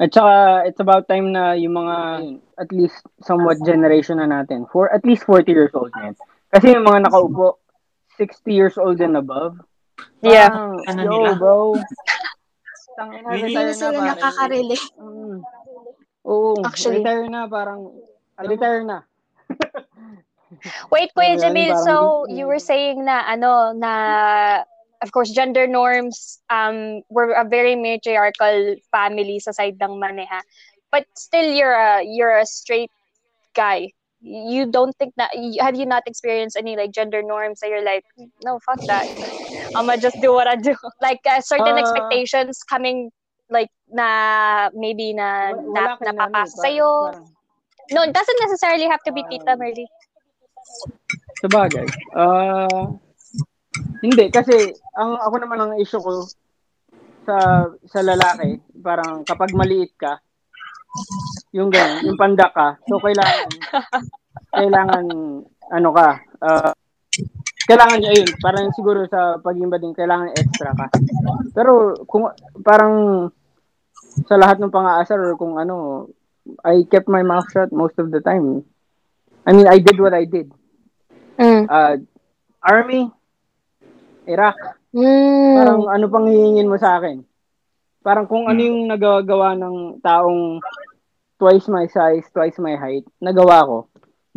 At 0.00 0.12
saka, 0.12 0.64
it's 0.68 0.80
about 0.80 1.08
time 1.08 1.32
na 1.32 1.52
yung 1.52 1.76
mga, 1.76 1.96
at 2.56 2.68
least 2.72 3.04
somewhat 3.20 3.56
generation 3.64 4.16
na 4.20 4.28
natin, 4.28 4.68
for 4.68 4.88
at 4.92 5.04
least 5.04 5.24
40 5.24 5.48
years 5.52 5.72
old 5.72 5.92
na. 5.96 6.12
Kasi 6.52 6.72
yung 6.72 6.84
mga 6.84 7.08
nakaupo, 7.08 7.58
60 8.16 8.52
years 8.52 8.76
old 8.76 9.00
and 9.00 9.16
above, 9.16 9.58
Yeah. 10.20 10.48
parang, 10.50 10.76
Ano 10.88 11.00
yo, 11.04 11.10
nila? 11.10 11.32
bro, 11.36 11.56
Really? 12.94 13.18
Hindi 13.26 13.42
retire 13.50 13.58
na 13.58 13.64
na 13.66 13.74
sila 13.74 13.98
nakaka-relate. 14.06 14.86
Mm. 15.02 15.38
Oo, 16.24 16.50
Actually. 16.62 17.02
retire 17.02 17.26
na, 17.26 17.40
parang, 17.50 17.80
retire 18.42 18.82
na. 18.84 19.02
Wait, 20.90 21.10
Kuya 21.16 21.34
Alam 21.36 21.54
Jamil, 21.54 21.74
so 21.84 22.26
you 22.28 22.46
were 22.46 22.58
saying 22.62 23.04
na, 23.04 23.22
ano, 23.26 23.72
na, 23.72 24.62
of 25.02 25.10
course, 25.12 25.30
gender 25.30 25.66
norms, 25.66 26.40
um, 26.48 27.02
we're 27.10 27.32
a 27.32 27.44
very 27.44 27.74
matriarchal 27.76 28.76
family 28.90 29.38
sa 29.38 29.50
side 29.50 29.76
ng 29.82 29.98
Maneha. 30.00 30.40
But 30.90 31.06
still, 31.14 31.50
you're 31.52 31.74
a, 31.74 32.02
you're 32.06 32.38
a 32.38 32.46
straight 32.46 32.90
guy. 33.54 33.90
You 34.22 34.70
don't 34.70 34.96
think 34.96 35.12
that, 35.16 35.30
have 35.60 35.74
you 35.74 35.86
not 35.86 36.04
experienced 36.06 36.56
any, 36.56 36.76
like, 36.76 36.92
gender 36.92 37.20
norms 37.22 37.60
that 37.60 37.68
you're 37.68 37.84
like, 37.84 38.04
no, 38.44 38.58
fuck 38.60 38.80
that. 38.86 39.04
I'ma 39.74 39.96
just 39.96 40.16
do 40.22 40.32
what 40.32 40.46
I 40.46 40.56
do. 40.56 40.74
Like, 41.02 41.20
uh, 41.26 41.40
certain 41.42 41.76
Ah. 41.76 41.82
expectations 41.82 42.62
coming, 42.62 43.10
like, 43.50 43.68
na, 43.90 44.70
maybe 44.72 45.12
na, 45.12 45.52
Wala- 45.52 45.98
na, 46.00 46.12
napapasa 46.12 46.30
parang- 46.30 46.46
sa'yo. 46.62 46.90
No, 47.92 48.00
it 48.06 48.14
doesn't 48.14 48.40
necessarily 48.40 48.88
have 48.88 49.02
to 49.04 49.12
be 49.12 49.26
Tita 49.28 49.58
Merly. 49.60 49.84
Sa 51.44 51.48
bagay. 51.52 51.84
Ah, 52.16 52.88
hindi 54.00 54.32
kasi 54.32 54.72
ang 54.96 55.20
ako 55.20 55.34
naman 55.44 55.58
ang 55.60 55.72
issue 55.76 56.00
ko 56.00 56.24
sa 57.24 57.68
sa 57.88 58.00
lalaki, 58.00 58.60
parang 58.80 59.24
kapag 59.24 59.52
maliit 59.52 59.92
ka, 59.96 60.20
yung 61.52 61.68
ganun, 61.68 62.12
yung 62.12 62.18
panda 62.20 62.48
ka, 62.52 62.76
so 62.88 63.00
kailangan 63.00 63.48
kailangan 64.52 65.04
ano 65.72 65.90
ka, 65.92 66.08
ah, 66.44 66.72
kailangan 67.64 67.96
niya 68.00 68.10
ayun, 68.12 68.30
parang 68.44 68.68
siguro 68.76 69.08
sa 69.08 69.40
pagiging 69.40 69.72
bading 69.72 69.96
kailangan 69.96 70.36
extra 70.36 70.76
ka. 70.76 70.86
Pero 71.56 71.96
kung 72.04 72.28
parang 72.60 73.28
sa 74.28 74.36
lahat 74.36 74.60
ng 74.60 74.70
pang-aasar 74.70 75.18
or 75.18 75.34
kung 75.40 75.56
ano, 75.56 76.06
I 76.64 76.84
kept 76.90 77.08
my 77.08 77.22
mouth 77.22 77.48
shut 77.52 77.72
most 77.72 77.98
of 77.98 78.10
the 78.10 78.20
time. 78.20 78.64
I 79.46 79.52
mean, 79.52 79.68
I 79.68 79.78
did 79.78 80.00
what 80.00 80.14
I 80.14 80.24
did. 80.24 80.52
Mm. 81.38 81.66
uh, 81.68 81.96
Army, 82.62 83.10
Iraq, 84.26 84.56
Mm. 84.94 85.58
parang 85.58 85.80
ano 85.90 86.06
pang 86.06 86.26
hihingin 86.30 86.70
mo 86.70 86.78
sa 86.78 87.02
akin? 87.02 87.26
Parang 88.06 88.30
kung 88.30 88.46
ano 88.46 88.62
yung 88.62 88.86
nagagawa 88.86 89.58
ng 89.58 89.98
taong 89.98 90.62
twice 91.34 91.66
my 91.66 91.90
size, 91.90 92.22
twice 92.30 92.62
my 92.62 92.78
height, 92.78 93.02
nagawa 93.18 93.66
ko. 93.66 93.78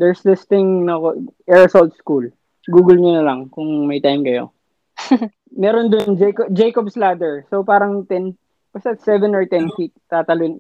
There's 0.01 0.25
this 0.25 0.49
thing 0.49 0.89
na 0.89 0.97
Assault 1.45 1.93
School. 2.01 2.33
Google 2.65 2.97
nyo 2.97 3.21
na 3.21 3.25
lang 3.25 3.53
kung 3.53 3.85
may 3.85 4.01
time 4.01 4.25
kayo. 4.25 4.49
Meron 5.61 5.93
dun 5.93 6.17
Jacob, 6.17 6.49
Jacob's 6.49 6.97
Ladder. 6.97 7.45
So 7.53 7.61
parang 7.61 8.09
10, 8.09 8.33
basta 8.73 8.97
7 8.97 9.37
or 9.37 9.45
10 9.45 9.77
feet 9.77 9.93
tatalon. 10.09 10.57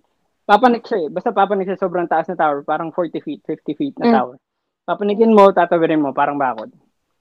Papanik 0.47 0.87
siya 0.87 1.05
eh. 1.05 1.09
Basta 1.11 1.35
papanik 1.35 1.67
siya 1.67 1.75
sobrang 1.75 2.07
taas 2.07 2.31
na 2.31 2.39
tower. 2.39 2.63
Parang 2.63 2.89
40 2.95 3.19
feet, 3.19 3.43
50 3.43 3.75
feet 3.75 3.95
na 3.99 4.07
Mm. 4.07 4.15
tower. 4.15 4.35
Papanikin 4.87 5.35
mo, 5.35 5.51
tatawirin 5.51 5.99
mo, 5.99 6.15
parang 6.15 6.39
bakod. 6.39 6.71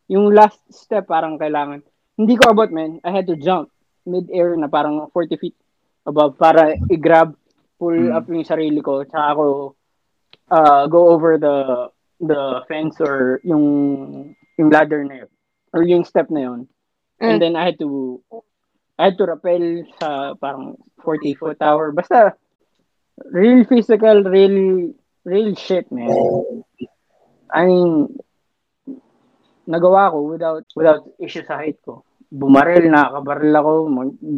Yung 0.07 0.31
last 0.31 0.63
step, 0.71 1.11
parang 1.11 1.35
kailangan. 1.35 1.83
Hindi 2.15 2.39
ko 2.39 2.55
abot, 2.55 2.71
man. 2.71 3.03
I 3.03 3.11
had 3.11 3.27
to 3.27 3.35
jump 3.35 3.75
mid-air 4.07 4.55
na 4.55 4.71
parang 4.71 5.11
40 5.11 5.35
feet 5.35 5.59
above 6.07 6.39
para 6.39 6.79
i-grab, 6.87 7.35
pull 7.75 7.99
Mm. 7.99 8.15
up 8.15 8.25
yung 8.31 8.47
sarili 8.47 8.79
ko, 8.79 9.03
tsaka 9.03 9.35
ako 9.35 9.45
uh, 10.47 10.87
go 10.87 11.11
over 11.11 11.35
the 11.37 11.91
the 12.23 12.63
fence 12.71 13.03
or 13.03 13.43
yung 13.43 13.67
yung 14.57 14.71
ladder 14.71 15.03
na 15.03 15.27
yun. 15.27 15.31
Or 15.75 15.83
yung 15.83 16.07
step 16.07 16.31
na 16.31 16.47
yun. 16.47 16.71
And 17.19 17.37
Mm. 17.37 17.41
then 17.43 17.55
I 17.59 17.67
had 17.67 17.77
to 17.83 18.23
I 18.95 19.11
had 19.11 19.19
to 19.19 19.27
rappel 19.27 19.83
sa 19.99 20.39
parang 20.39 20.79
40 21.03 21.35
foot 21.35 21.59
tower. 21.59 21.91
Basta 21.91 22.39
real 23.25 23.65
physical, 23.65 24.23
real 24.25 24.93
real 25.25 25.55
shit, 25.55 25.91
man. 25.93 26.13
I 27.51 27.65
mean, 27.67 28.19
nagawa 29.69 30.13
ko 30.13 30.19
without 30.35 30.65
without 30.77 31.03
issue 31.19 31.45
sa 31.45 31.59
height 31.63 31.79
ko. 31.83 32.05
bumaril, 32.31 32.91
nakakabaril 32.91 33.55
ako, 33.55 33.71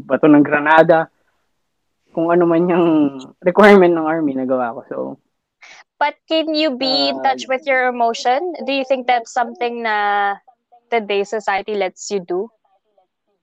bato 0.04 0.26
ng 0.28 0.44
granada. 0.44 1.08
Kung 2.12 2.32
ano 2.32 2.44
man 2.48 2.68
yung 2.68 2.86
requirement 3.40 3.92
ng 3.94 4.06
army, 4.08 4.36
nagawa 4.36 4.76
ko. 4.76 4.80
So, 4.88 4.96
But 5.98 6.14
can 6.30 6.54
you 6.54 6.78
be 6.78 7.10
in 7.10 7.18
Um, 7.18 7.24
touch 7.26 7.50
with 7.50 7.66
your 7.66 7.90
emotion? 7.90 8.54
Do 8.64 8.70
you 8.70 8.86
think 8.86 9.10
that's 9.10 9.34
something 9.34 9.82
na 9.82 10.38
today's 10.90 11.28
society 11.28 11.74
lets 11.74 12.06
you 12.10 12.22
do? 12.22 12.48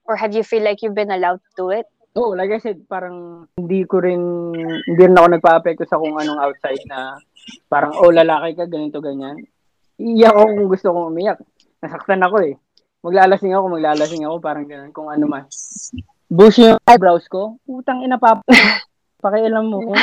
Or 0.08 0.16
have 0.16 0.32
you 0.32 0.42
feel 0.42 0.64
like 0.64 0.80
you've 0.80 0.96
been 0.96 1.12
allowed 1.12 1.44
to 1.44 1.52
do 1.56 1.66
it? 1.70 1.84
Oh, 2.16 2.32
like 2.32 2.50
I 2.50 2.60
said, 2.60 2.88
parang 2.88 3.46
hindi 3.60 3.84
ko 3.84 4.00
rin, 4.00 4.20
hindi 4.56 5.02
rin 5.04 5.16
ako 5.16 5.36
nagpa-apekto 5.36 5.84
sa 5.84 6.00
kung 6.00 6.16
anong 6.16 6.40
outside 6.40 6.80
na 6.88 7.20
parang, 7.68 7.92
oh, 8.00 8.10
lalaki 8.10 8.56
ka, 8.56 8.64
ganito, 8.64 9.04
ganyan. 9.04 9.44
Iiyak 10.00 10.32
ako 10.32 10.48
kung 10.48 10.68
gusto 10.72 10.86
kong 10.92 11.08
umiyak. 11.12 11.38
Nasaktan 11.84 12.24
ako 12.24 12.36
eh. 12.42 12.54
Maglalasing 13.04 13.52
ako, 13.52 13.64
maglalasing 13.76 14.22
ako, 14.24 14.36
parang 14.40 14.64
ganun, 14.66 14.90
kung 14.96 15.12
ano 15.12 15.24
man. 15.28 15.44
Bushy 16.26 16.66
yung 16.66 16.82
eyebrows 16.88 17.28
ko, 17.30 17.60
utang 17.68 18.02
ina 18.02 18.18
pa, 18.18 18.40
pakialam 19.22 19.70
mo. 19.70 19.94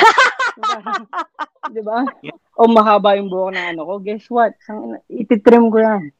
Di 1.73 1.81
ba? 1.81 2.05
O 2.55 2.69
mahaba 2.69 3.17
yung 3.17 3.27
buhok 3.27 3.51
ng 3.57 3.67
ano 3.75 3.81
ko, 3.89 3.93
guess 3.99 4.29
what? 4.29 4.53
Sang 4.63 5.01
ititrim 5.09 5.73
ko 5.73 5.81
yan. 5.81 6.13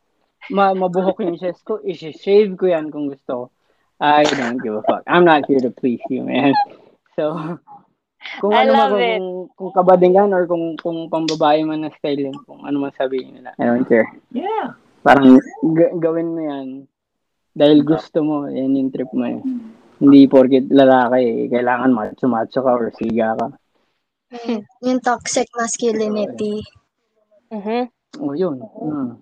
Ma 0.51 0.75
mabuhok 0.75 1.23
yung 1.23 1.39
chest 1.39 1.63
ko, 1.63 1.79
isi-shave 1.79 2.57
ko 2.59 2.67
yan 2.67 2.91
kung 2.91 3.07
gusto 3.07 3.31
ko. 3.31 3.45
I 4.03 4.27
don't 4.27 4.59
give 4.59 4.75
a 4.75 4.83
fuck. 4.83 5.07
I'm 5.07 5.23
not 5.23 5.47
here 5.47 5.63
to 5.63 5.71
please 5.71 6.03
you, 6.11 6.27
man. 6.27 6.51
So, 7.13 7.37
kung 8.41 8.57
I 8.57 8.65
ano 8.65 8.73
man, 8.73 8.81
love 8.81 8.97
it. 8.97 9.05
kung, 9.21 9.29
kung 9.53 9.71
kabadingan 9.77 10.33
or 10.33 10.49
kung, 10.49 10.73
kung 10.81 11.13
pambabae 11.13 11.61
man 11.61 11.85
na 11.85 11.93
style 11.93 12.25
yun, 12.25 12.33
kung 12.41 12.65
ano 12.65 12.81
man 12.81 12.93
sabihin 12.97 13.37
nila. 13.37 13.53
I 13.61 13.69
don't 13.69 13.85
care. 13.85 14.09
Yeah. 14.33 14.73
Parang 15.05 15.37
ga- 15.77 15.93
gawin 16.01 16.33
mo 16.33 16.41
yan 16.41 16.67
dahil 17.53 17.85
gusto 17.85 18.25
mo, 18.25 18.49
yan 18.49 18.73
yung 18.73 18.89
trip 18.89 19.13
mo 19.13 19.29
eh. 19.29 19.37
Hindi 20.01 20.25
porket 20.25 20.73
lalaki, 20.73 21.21
eh, 21.21 21.47
kailangan 21.53 21.93
macho-macho 21.93 22.65
ka 22.65 22.71
or 22.73 22.89
siga 22.97 23.37
ka. 23.37 23.47
Yung 24.81 24.99
toxic 25.05 25.53
masculinity. 25.53 26.65
Mhm. 27.53 27.93
Oh, 28.25 28.33
yun. 28.33 28.57
Mm. 28.57 29.21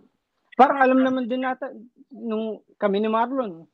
Parang 0.55 0.79
alam 0.79 0.99
naman 1.03 1.27
din 1.27 1.43
nata 1.43 1.75
nung 2.07 2.63
kami 2.79 3.03
ni 3.03 3.11
Marlon. 3.11 3.67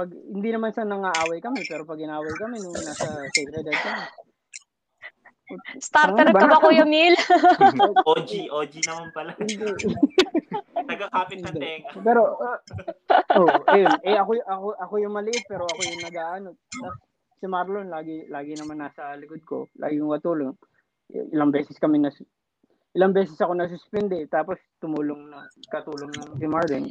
Pag 0.00 0.16
hindi 0.16 0.48
naman 0.48 0.72
sa 0.72 0.88
nangaaway 0.88 1.44
kami, 1.44 1.60
pero 1.68 1.84
pag 1.84 2.00
inaway 2.00 2.32
kami 2.40 2.56
nung 2.56 2.72
nasa 2.72 3.04
Sacred 3.36 3.68
Heart 3.68 3.84
kami. 3.84 4.04
Starter 5.76 6.30
Ano 6.30 6.32
ba? 6.32 6.40
ka 6.40 6.48
ba, 6.48 6.62
Kuya 6.62 6.86
Mil? 6.88 7.12
OG, 8.16 8.48
OG 8.48 8.72
naman 8.86 9.08
pala. 9.12 9.36
Taga-kapit 10.88 11.44
na 11.44 11.52
tenga. 11.52 11.90
Pero 12.00 12.40
uh, 12.40 12.56
oh, 13.36 13.50
ayun, 13.68 13.92
eh 14.06 14.16
ako 14.16 14.40
ako 14.46 14.66
ako 14.78 14.94
yung 15.04 15.12
maliit 15.12 15.44
pero 15.44 15.68
ako 15.68 15.80
yung 15.84 16.00
nag-aano. 16.06 16.50
Tapos 16.56 16.96
Si 17.40 17.48
Marlon 17.48 17.88
lagi 17.88 18.28
lagi 18.28 18.52
naman 18.52 18.84
nasa 18.84 19.16
likod 19.16 19.40
ko, 19.48 19.58
lagi 19.80 19.96
yung 19.96 20.12
watulong. 20.12 20.52
Ilang 21.08 21.48
beses 21.48 21.80
kami 21.80 21.96
na 21.96 22.12
ilang 22.92 23.16
beses 23.16 23.40
ako 23.40 23.56
na-suspend 23.56 24.12
eh, 24.12 24.28
tapos 24.28 24.60
tumulong 24.76 25.32
na 25.32 25.48
katulong 25.72 26.12
ng 26.12 26.36
si 26.36 26.44
Marlon. 26.44 26.84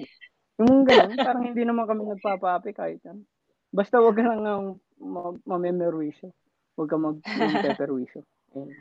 Yung 0.59 0.83
ganun, 0.83 1.15
parang 1.15 1.43
hindi 1.45 1.63
naman 1.63 1.87
kami 1.87 2.03
nagpapaapi 2.05 2.71
kahit 2.75 2.99
ano. 3.07 3.23
Basta 3.71 3.97
wag 3.97 4.13
ka 4.13 4.23
lang 4.23 4.43
um, 4.43 4.65
ma- 4.99 5.39
ma-memorisyo. 5.47 6.35
Wag 6.75 6.89
ka 6.89 6.97
mag-peperwisyo. 6.99 8.21
Ayun. 8.53 8.71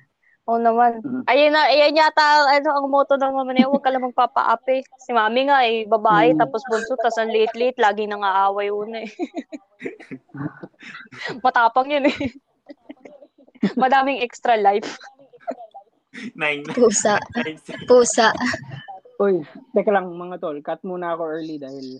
Oo 0.48 0.56
naman. 0.56 1.04
Mhm. 1.04 1.28
Ayun 1.28 1.52
na, 1.52 1.68
ayan 1.68 1.92
yata 1.92 2.24
ano, 2.48 2.68
ang 2.72 2.88
motto 2.88 3.14
ng 3.14 3.36
mama 3.36 3.52
niya, 3.52 3.68
huwag 3.68 3.84
ka 3.84 3.92
lang 3.92 4.00
magpapaapi. 4.02 4.80
Si 4.96 5.12
mami 5.12 5.44
nga 5.44 5.60
eh, 5.62 5.84
babae, 5.84 6.32
Mm. 6.32 6.40
tapos 6.40 6.64
bunso, 6.64 6.96
tapos 6.96 7.20
ang 7.20 7.28
late-late, 7.28 7.76
lagi 7.76 8.08
nang 8.08 8.24
aaway 8.24 8.72
una 8.72 9.04
eh. 9.04 9.12
Matapang 11.44 11.92
yun 11.92 12.08
eh. 12.08 12.16
Madaming 13.76 14.24
extra 14.24 14.56
life. 14.56 14.96
Nine. 16.32 16.64
Pusa. 16.72 17.20
Pusa. 17.84 18.32
Uy, 19.18 19.42
teka 19.74 19.90
lang 19.90 20.06
mga 20.08 20.38
tol, 20.38 20.58
cut 20.62 20.78
muna 20.82 21.12
ako 21.12 21.22
early 21.28 21.58
dahil 21.58 21.98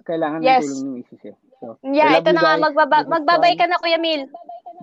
kailangan 0.00 0.38
Yes. 0.40 0.62
ng 0.62 0.66
tulong 0.68 0.82
ni 0.82 0.90
Mrs. 1.00 1.22
eh. 1.26 1.36
So, 1.58 1.66
Yeah, 1.84 2.18
ito 2.18 2.30
na 2.30 2.40
nga, 2.40 2.54
magbaba, 2.56 3.02
magbabay 3.04 3.54
ka 3.54 3.66
na, 3.66 3.78
Kuya 3.78 3.98
Mil. 3.98 4.26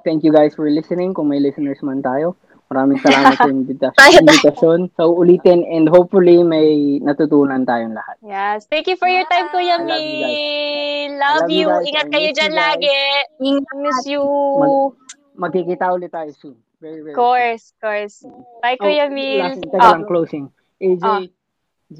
Thank 0.02 0.24
you 0.24 0.32
guys 0.32 0.52
for 0.54 0.64
listening. 0.66 1.12
Kung 1.12 1.28
may 1.28 1.40
listeners 1.40 1.80
man 1.82 2.00
tayo, 2.00 2.40
maraming 2.68 3.00
salamat 3.00 3.36
sa 3.36 3.52
invitation. 3.56 4.88
So, 4.96 5.12
ulitin 5.12 5.64
and 5.66 5.88
hopefully 5.88 6.40
may 6.40 7.00
natutunan 7.00 7.64
tayong 7.64 7.92
lahat. 7.92 8.16
Yes. 8.22 8.64
Thank 8.66 8.88
you 8.88 8.96
for 8.96 9.08
your 9.08 9.28
time, 9.28 9.48
Kuya. 9.50 9.80
Mil. 9.80 11.16
Love 11.16 11.44
love 11.44 11.52
you 11.52 11.68
guys. 11.68 11.84
Ingat 11.86 12.08
kayo 12.10 12.32
guys. 12.32 12.54
lagi. 12.54 12.96
Ingat. 13.40 13.76
Miss 13.78 14.00
you. 14.06 14.24
Mag- 14.56 14.96
Magkikita 15.40 15.92
ulit 15.92 16.12
tayo 16.12 16.32
soon. 16.34 16.56
Very, 16.78 17.00
very 17.02 17.12
Of 17.12 17.18
course, 17.18 17.64
of 17.70 17.80
course. 17.82 18.16
Bye, 18.60 18.76
soon. 18.76 18.84
Kuya 18.86 19.08
Oh, 19.08 19.12
Mil. 19.12 19.40
last, 19.42 19.64
lang, 19.70 20.04
closing. 20.06 20.46
AJ, 20.78 21.04
Ah. 21.04 21.24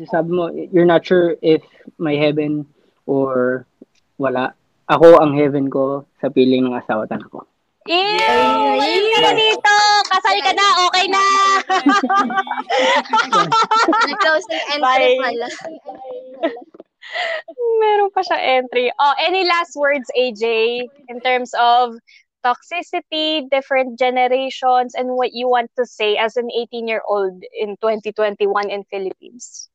Sabi 0.10 0.30
mo, 0.30 0.54
you're 0.54 0.86
not 0.86 1.06
sure 1.06 1.36
if 1.42 1.64
may 1.98 2.18
heaven 2.18 2.66
or 3.06 3.66
wala. 4.18 4.54
Ako 4.90 5.22
ang 5.22 5.38
heaven 5.38 5.70
ko 5.70 6.06
sa 6.22 6.30
piling 6.30 6.66
ng 6.66 6.78
asawa 6.78 7.06
at 7.06 7.14
anak 7.14 7.30
ko. 7.30 7.46
Yay! 7.90 8.78
Malis 8.78 9.06
ka 9.14 9.20
na 9.22 9.34
dito! 9.34 9.76
Kasal 10.10 10.38
ka 10.46 10.52
na! 10.54 10.66
Okay 10.90 11.06
na! 11.10 11.26
Nag-closing 14.06 14.64
entry 14.78 15.18
pala. 15.18 15.48
Meron 17.82 18.14
pa 18.14 18.22
siya 18.22 18.38
entry. 18.62 18.94
Oh, 18.98 19.14
any 19.18 19.46
last 19.46 19.74
words, 19.74 20.06
AJ, 20.14 20.86
in 21.10 21.18
terms 21.22 21.54
of 21.58 21.98
toxicity, 22.46 23.50
different 23.50 23.98
generations, 23.98 24.94
and 24.94 25.14
what 25.18 25.34
you 25.34 25.50
want 25.50 25.72
to 25.78 25.86
say 25.86 26.18
as 26.18 26.38
an 26.38 26.50
18-year-old 26.50 27.42
in 27.58 27.78
2021 27.82 28.70
in 28.70 28.86
Philippines? 28.90 29.69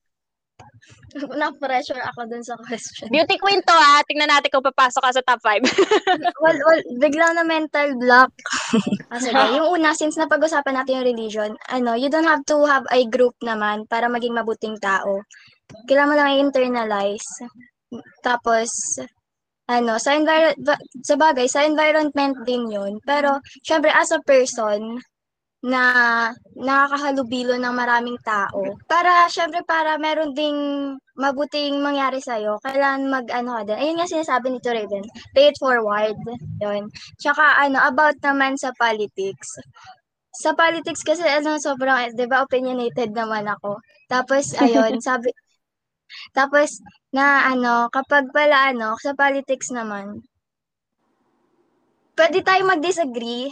Na-pressure 1.40 2.02
ako 2.12 2.26
dun 2.26 2.42
sa 2.42 2.58
question. 2.58 3.06
Beauty 3.10 3.38
queen 3.38 3.62
to 3.62 3.74
ha. 3.74 4.02
Tingnan 4.06 4.30
natin 4.30 4.50
kung 4.50 4.66
papasok 4.66 5.02
ka 5.02 5.10
sa 5.14 5.22
top 5.22 5.40
5. 5.42 5.62
well, 6.42 6.58
well, 6.58 6.82
bigla 6.98 7.34
na 7.34 7.44
mental 7.46 7.94
block. 7.98 8.30
Kasi 9.14 9.30
yung 9.30 9.78
una, 9.78 9.94
since 9.94 10.18
napag-usapan 10.18 10.74
natin 10.74 10.98
yung 11.02 11.08
religion, 11.08 11.50
ano, 11.70 11.94
you 11.94 12.10
don't 12.10 12.26
have 12.26 12.42
to 12.46 12.66
have 12.66 12.84
a 12.90 13.06
group 13.06 13.34
naman 13.42 13.86
para 13.86 14.10
maging 14.10 14.34
mabuting 14.34 14.74
tao. 14.82 15.22
Kailangan 15.86 16.10
mo 16.10 16.14
lang 16.18 16.30
i-internalize. 16.34 17.28
Tapos, 18.26 18.68
ano, 19.70 19.96
sa 19.96 20.18
envir- 20.18 20.58
ba- 20.60 20.82
sa 21.00 21.14
bagay, 21.16 21.46
sa 21.48 21.64
environment 21.64 22.36
din 22.44 22.68
yun. 22.68 22.98
Pero, 23.06 23.38
syempre, 23.62 23.88
as 23.94 24.10
a 24.12 24.20
person, 24.26 24.98
na 25.64 25.82
nakakahalubilo 26.52 27.56
ng 27.56 27.72
maraming 27.72 28.20
tao. 28.20 28.76
Para, 28.84 29.24
syempre, 29.32 29.64
para 29.64 29.96
meron 29.96 30.36
ding 30.36 30.58
mabuting 31.16 31.80
mangyari 31.80 32.20
sa'yo, 32.20 32.60
kailangan 32.60 33.08
mag, 33.08 33.26
ano 33.32 33.56
ka 33.56 33.72
din. 33.72 33.80
Ayun 33.80 33.96
nga 33.96 34.12
sinasabi 34.12 34.52
nito, 34.52 34.68
Raven. 34.68 35.00
Pay 35.32 35.48
it 35.48 35.56
forward. 35.56 36.20
Yun. 36.60 36.92
Tsaka, 37.16 37.64
ano, 37.64 37.80
about 37.80 38.20
naman 38.20 38.60
sa 38.60 38.76
politics. 38.76 39.56
Sa 40.36 40.52
politics 40.52 41.00
kasi, 41.00 41.24
ano, 41.24 41.56
sobrang, 41.56 42.12
di 42.12 42.28
ba, 42.28 42.44
opinionated 42.44 43.16
naman 43.16 43.48
ako. 43.48 43.80
Tapos, 44.12 44.52
ayun, 44.60 45.00
sabi, 45.06 45.32
tapos, 46.36 46.84
na, 47.08 47.48
ano, 47.48 47.88
kapag 47.88 48.28
pala, 48.36 48.68
ano, 48.68 49.00
sa 49.00 49.16
politics 49.16 49.72
naman, 49.72 50.20
pwede 52.20 52.44
tayo 52.44 52.68
mag-disagree, 52.68 53.48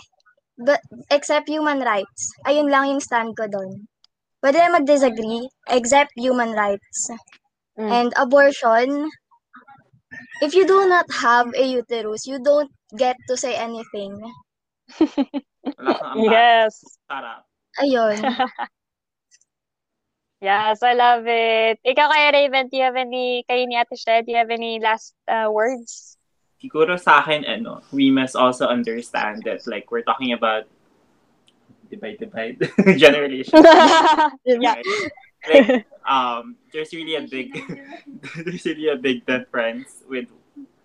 but, 0.59 0.81
except 1.11 1.49
human 1.49 1.81
rights. 1.81 2.33
Ayun 2.47 2.71
lang 2.71 2.89
yung 2.89 3.03
stand 3.03 3.37
ko 3.37 3.47
doon. 3.49 3.89
Pwede 4.43 4.59
tayo 4.59 4.75
mag-disagree, 4.75 5.47
except 5.71 6.11
human 6.19 6.53
rights. 6.53 7.11
Mm. 7.79 7.91
And 7.91 8.11
abortion, 8.19 9.07
if 10.43 10.55
you 10.55 10.67
do 10.67 10.89
not 10.89 11.07
have 11.23 11.49
a 11.55 11.65
uterus, 11.65 12.27
you 12.27 12.43
don't 12.43 12.71
get 12.99 13.17
to 13.31 13.37
say 13.39 13.55
anything. 13.55 14.19
Wala 15.79 15.93
kang 15.95 16.11
ambag. 16.19 16.27
yes. 16.27 16.73
Sarap. 17.07 17.47
Ayun. 17.81 18.19
Yes, 20.43 20.83
I 20.83 20.99
love 20.99 21.23
it. 21.31 21.79
Ikaw 21.87 22.07
kaya, 22.11 22.35
Raven, 22.35 22.67
do 22.67 22.75
you 22.75 22.83
have 22.83 22.99
any, 22.99 23.47
kayo 23.47 23.63
ni 23.63 23.79
Ate 23.79 23.95
Shed, 23.95 24.27
do 24.27 24.35
you 24.35 24.43
have 24.43 24.51
any 24.51 24.83
last 24.83 25.15
uh, 25.31 25.47
words? 25.47 26.12
Siguro 26.63 26.95
sa 26.95 27.19
akin, 27.19 27.43
ano, 27.43 27.83
we 27.91 28.11
must 28.11 28.39
also 28.39 28.71
understand 28.71 29.43
that, 29.43 29.67
like, 29.67 29.91
we're 29.91 30.07
talking 30.07 30.31
about 30.33 30.71
divide, 31.91 32.19
divide, 32.19 32.57
generation. 32.99 33.59
yeah. 34.47 34.79
like 35.51 35.87
um 36.07 36.55
there's 36.73 36.93
really 36.95 37.17
a 37.17 37.27
big 37.27 37.51
there's 38.47 38.65
really 38.65 38.89
a 38.89 38.97
big 38.97 39.27
difference 39.27 40.03
with 40.09 40.31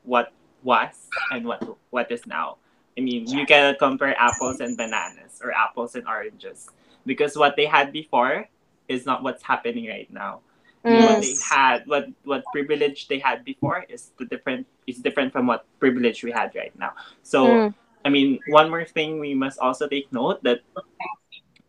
what 0.03 0.33
was 0.63 1.07
and 1.31 1.45
what 1.45 1.61
what 1.89 2.11
is 2.11 2.25
now. 2.25 2.57
I 2.97 3.01
mean, 3.01 3.29
you 3.29 3.45
cannot 3.45 3.77
compare 3.77 4.17
apples 4.17 4.59
and 4.59 4.75
bananas 4.75 5.39
or 5.43 5.53
apples 5.53 5.93
and 5.93 6.07
oranges 6.07 6.69
because 7.05 7.37
what 7.37 7.55
they 7.55 7.65
had 7.69 7.93
before 7.93 8.49
is 8.89 9.05
not 9.05 9.21
what's 9.21 9.43
happening 9.43 9.85
right 9.85 10.09
now. 10.09 10.41
What 10.85 11.21
they 11.21 11.35
had 11.41 11.83
what 11.87 12.07
what 12.23 12.43
privilege 12.51 13.07
they 13.07 13.19
had 13.19 13.43
before 13.43 13.85
is 13.89 14.11
the 14.19 14.25
different 14.25 14.67
is 14.87 14.99
different 14.99 15.31
from 15.33 15.47
what 15.47 15.65
privilege 15.79 16.23
we 16.23 16.31
had 16.31 16.53
right 16.55 16.73
now. 16.77 16.93
So 17.23 17.65
Mm. 17.67 17.73
i 18.05 18.09
mean 18.09 18.39
one 18.47 18.69
more 18.69 18.85
thing 18.85 19.19
we 19.19 19.33
must 19.35 19.59
also 19.59 19.87
take 19.89 20.07
note 20.13 20.39
that 20.43 20.61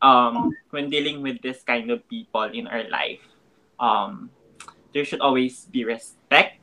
um 0.03 0.55
when 0.71 0.91
dealing 0.91 1.23
with 1.23 1.41
this 1.43 1.63
kind 1.63 1.91
of 1.91 2.07
people 2.09 2.45
in 2.45 2.67
our 2.67 2.85
life 2.89 3.21
um 3.81 4.31
there 4.95 5.05
should 5.05 5.21
always 5.21 5.67
be 5.73 5.85
respect 5.85 6.59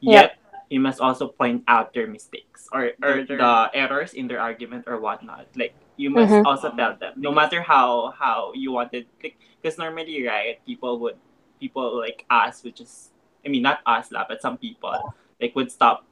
yet 0.00 0.36
you 0.70 0.80
must 0.80 1.00
also 1.00 1.28
point 1.28 1.64
out 1.66 1.92
their 1.94 2.06
mistakes 2.06 2.68
or, 2.72 2.92
or 3.02 3.24
the 3.24 3.70
errors. 3.74 4.12
in 4.14 4.28
their 4.28 4.40
argument 4.40 4.84
or 4.86 5.00
whatnot. 5.00 5.46
Like 5.56 5.74
you 5.96 6.10
must 6.10 6.32
Mhm. 6.32 6.44
also 6.44 6.70
tell 6.76 6.94
them 6.96 7.14
no 7.16 7.32
matter 7.32 7.62
how 7.62 8.12
how 8.18 8.52
you 8.54 8.72
wanted 8.72 9.06
because 9.20 9.78
normally 9.78 10.22
right 10.26 10.60
people 10.66 10.98
would 11.00 11.16
people 11.58 11.98
like 11.98 12.24
us 12.30 12.62
which 12.64 12.80
is 12.80 13.10
i 13.44 13.48
mean 13.48 13.62
not 13.62 13.80
us 13.86 14.10
lah 14.12 14.24
but 14.28 14.40
some 14.40 14.56
people 14.56 14.94
like 15.40 15.54
would 15.56 15.70
stop 15.70 16.04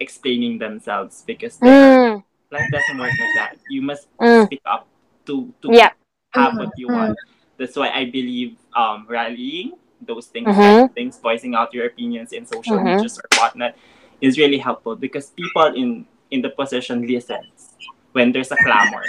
explaining 0.00 0.58
themselves 0.58 1.22
because 1.26 1.58
they're 1.58 1.98
Mm. 1.98 2.24
life 2.50 2.70
doesn't 2.70 2.98
work 2.98 3.16
like 3.18 3.34
that. 3.34 3.56
You 3.68 3.80
must 3.82 4.08
Mm. 4.20 4.46
speak 4.46 4.60
up 4.66 4.86
to 5.26 5.52
to 5.62 5.72
Yeah. 5.72 5.90
have 6.34 6.56
what 6.58 6.76
you 6.76 6.88
want. 6.88 7.16
That's 7.56 7.76
why 7.76 7.90
I 7.90 8.04
believe 8.06 8.56
um 8.76 9.06
rallying 9.08 9.72
those 10.00 10.26
things, 10.26 10.48
Mhm. 10.48 10.58
like 10.58 10.94
things, 10.94 11.18
voicing 11.18 11.54
out 11.54 11.72
your 11.72 11.86
opinions 11.86 12.32
in 12.32 12.44
social 12.46 12.76
Mhm. 12.76 12.84
medias 12.98 13.18
or 13.18 13.28
whatnot, 13.38 13.74
is 14.20 14.36
really 14.38 14.58
helpful 14.58 14.96
because 14.96 15.30
people 15.30 15.66
in 15.74 16.06
in 16.30 16.42
the 16.42 16.50
position 16.50 17.06
listens 17.06 17.76
when 18.12 18.32
there's 18.32 18.50
a 18.52 18.56
clamor. 18.56 19.04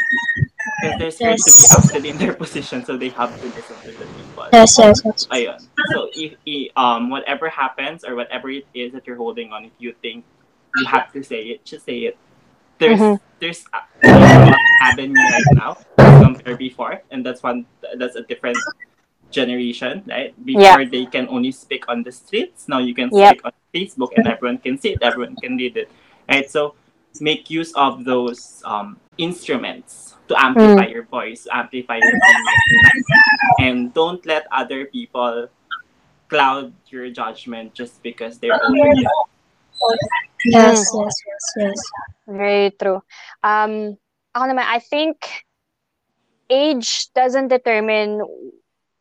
Because 0.80 0.98
they're 0.98 1.12
scared 1.12 1.44
to 1.46 1.52
be 1.52 1.64
Yes. 1.64 1.74
ousted 1.76 2.06
in 2.06 2.18
their 2.18 2.34
position, 2.44 2.86
so 2.86 2.98
they 2.98 3.10
have 3.10 3.40
to 3.40 3.48
listen 3.48 3.80
to 3.84 3.92
the 3.92 4.06
people. 4.08 4.23
Yes, 4.52 4.78
yes, 4.78 5.02
yes. 5.06 5.28
Ayun. 5.32 5.60
So 5.86 6.10
if, 6.16 6.34
i- 6.48 6.70
um 6.76 7.10
whatever 7.10 7.50
happens 7.50 8.04
or 8.04 8.16
whatever 8.16 8.50
it 8.50 8.66
is 8.74 8.94
that 8.94 9.06
you're 9.08 9.18
holding 9.18 9.52
on, 9.54 9.66
if 9.66 9.72
you 9.80 9.94
think 10.02 10.24
you 10.74 10.86
have 10.86 11.12
to 11.14 11.24
say 11.24 11.54
it, 11.54 11.66
just 11.66 11.86
say 11.86 12.10
it. 12.10 12.18
There's 12.80 13.00
Mhm. 13.00 13.20
there's 13.40 13.66
a 13.74 13.80
there's 14.02 14.62
avenue 14.80 15.28
right 15.30 15.50
now 15.54 15.78
compared 16.22 16.58
before, 16.58 17.02
and 17.12 17.26
that's 17.26 17.44
one 17.44 17.66
that's 17.98 18.16
a 18.16 18.24
different 18.24 18.66
generation, 19.32 20.04
right? 20.08 20.34
Before 20.46 20.86
they 20.86 21.06
can 21.06 21.28
only 21.30 21.52
speak 21.52 21.86
on 21.90 22.04
the 22.04 22.12
streets, 22.12 22.68
now 22.68 22.80
you 22.80 22.94
can 22.94 23.10
Yep. 23.12 23.30
speak 23.30 23.42
on 23.46 23.52
Facebook 23.74 24.12
and 24.16 24.28
everyone 24.28 24.58
can 24.60 24.78
see 24.78 24.94
it, 24.94 25.00
everyone 25.02 25.36
can 25.38 25.58
read 25.58 25.78
it, 25.78 25.90
right? 26.30 26.50
So 26.50 26.76
make 27.22 27.50
use 27.50 27.74
of 27.74 28.06
those 28.06 28.62
um, 28.66 28.98
instruments 29.18 30.16
to 30.28 30.36
amplify 30.40 30.88
your 30.88 31.04
voice, 31.04 31.44
to 31.44 31.56
amplify 31.56 31.98
your 32.02 32.12
voice. 32.12 33.06
and 33.60 33.94
don't 33.94 34.26
let 34.26 34.48
other 34.52 34.86
people 34.86 35.48
cloud 36.30 36.74
your 36.88 37.10
judgment 37.12 37.74
just 37.74 38.02
because 38.02 38.40
they're 38.40 38.58
older. 38.66 39.04
Yes, 40.46 40.90
yes, 40.94 41.16
yes, 41.28 41.46
yes. 41.58 41.80
Very 42.28 42.72
true. 42.80 43.04
Um, 43.44 43.98
ako 44.34 44.44
naman, 44.50 44.66
I 44.66 44.80
think 44.80 45.46
age 46.50 47.12
doesn't 47.14 47.50
determine 47.50 48.22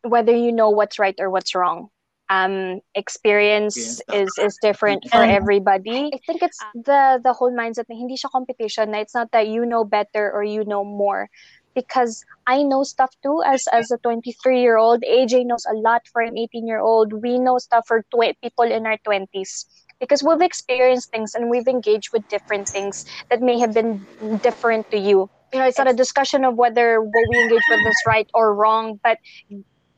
whether 0.02 0.34
you 0.34 0.52
know 0.52 0.70
what's 0.70 0.98
right 0.98 1.16
or 1.18 1.30
what's 1.30 1.54
wrong. 1.54 1.88
Um, 2.32 2.80
experience 2.96 4.00
Experience. 4.00 4.38
is 4.38 4.38
is 4.40 4.54
different 4.64 5.04
for 5.12 5.20
Mhm. 5.20 5.36
everybody. 5.36 6.10
I 6.14 6.18
think 6.24 6.40
it's 6.42 6.58
the 6.72 7.20
the 7.20 7.32
whole 7.36 7.52
mindset 7.52 7.92
na 7.92 7.96
hindi 8.00 8.16
siya 8.16 8.32
competition 8.32 8.90
na 8.92 9.04
it's 9.04 9.12
not 9.14 9.28
that 9.36 9.48
you 9.52 9.68
know 9.68 9.84
better 9.84 10.32
or 10.32 10.40
you 10.42 10.64
know 10.64 10.84
more. 10.84 11.28
Because 11.76 12.24
I 12.46 12.62
know 12.64 12.82
stuff 12.84 13.12
too 13.22 13.42
as 13.44 13.68
as 13.68 13.90
a 13.92 13.98
23 14.00 14.60
year 14.64 14.76
old. 14.80 15.04
AJ 15.04 15.44
knows 15.44 15.64
a 15.68 15.76
lot 15.76 16.02
for 16.12 16.22
an 16.24 16.38
18 16.38 16.66
year 16.66 16.80
old. 16.80 17.12
We 17.12 17.38
know 17.38 17.58
stuff 17.58 17.84
for 17.86 18.02
tw- 18.12 18.36
people 18.40 18.64
in 18.64 18.86
our 18.88 18.98
20s 19.04 19.66
because 20.00 20.22
we've 20.24 20.42
experienced 20.42 21.10
things 21.12 21.34
and 21.34 21.50
we've 21.50 21.68
engaged 21.68 22.10
with 22.12 22.26
different 22.28 22.68
things 22.68 23.04
that 23.30 23.40
may 23.40 23.58
have 23.60 23.72
been 23.76 24.08
different 24.42 24.88
to 24.90 24.98
you. 24.98 25.28
You 25.52 25.60
know, 25.60 25.66
it's 25.68 25.78
not 25.78 25.88
a 25.90 25.94
discussion 25.96 26.44
of 26.44 26.56
whether 26.56 27.00
what 27.00 27.24
we 27.28 27.36
engage 27.38 27.68
with 27.68 27.84
is 27.86 28.00
right 28.06 28.28
or 28.34 28.54
wrong, 28.56 28.98
but 29.04 29.18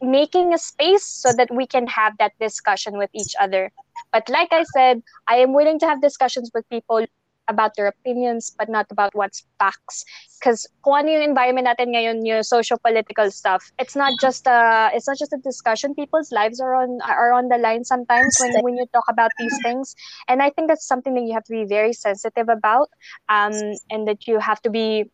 making 0.00 0.52
a 0.52 0.58
space 0.58 1.04
so 1.04 1.32
that 1.32 1.52
we 1.52 1.66
can 1.66 1.86
have 1.86 2.16
that 2.18 2.32
discussion 2.40 2.98
with 2.98 3.10
each 3.14 3.34
other. 3.40 3.70
But 4.12 4.28
like 4.28 4.48
I 4.52 4.64
said, 4.74 5.02
I 5.28 5.36
am 5.36 5.52
willing 5.52 5.78
to 5.80 5.86
have 5.86 6.00
discussions 6.00 6.50
with 6.54 6.68
people 6.68 7.06
about 7.46 7.76
their 7.76 7.86
opinions, 7.86 8.54
but 8.56 8.70
not 8.70 8.86
about 8.90 9.14
what's 9.14 9.44
facts. 9.58 10.04
Because 10.40 10.66
kung 10.82 11.04
ano 11.04 11.08
yung 11.12 11.22
environment 11.22 11.68
natin 11.68 11.92
ngayon, 11.92 12.24
yung 12.24 12.42
social-political 12.42 13.30
stuff, 13.30 13.70
it's 13.78 13.94
not 13.94 14.12
just 14.20 14.46
a, 14.46 14.90
it's 14.94 15.06
not 15.06 15.18
just 15.18 15.32
a 15.32 15.38
discussion. 15.44 15.94
People's 15.94 16.32
lives 16.32 16.60
are 16.60 16.74
on 16.74 17.00
are 17.04 17.32
on 17.32 17.48
the 17.48 17.58
line 17.58 17.84
sometimes 17.84 18.36
when, 18.40 18.64
when 18.64 18.76
you 18.76 18.86
talk 18.92 19.04
about 19.08 19.30
these 19.38 19.56
things. 19.62 19.94
And 20.28 20.42
I 20.42 20.50
think 20.50 20.68
that's 20.68 20.86
something 20.86 21.14
that 21.14 21.24
you 21.28 21.34
have 21.34 21.44
to 21.44 21.52
be 21.52 21.64
very 21.64 21.92
sensitive 21.92 22.48
about, 22.48 22.88
um, 23.28 23.52
and 23.90 24.08
that 24.08 24.26
you 24.26 24.40
have 24.40 24.60
to 24.62 24.70
be 24.70 25.10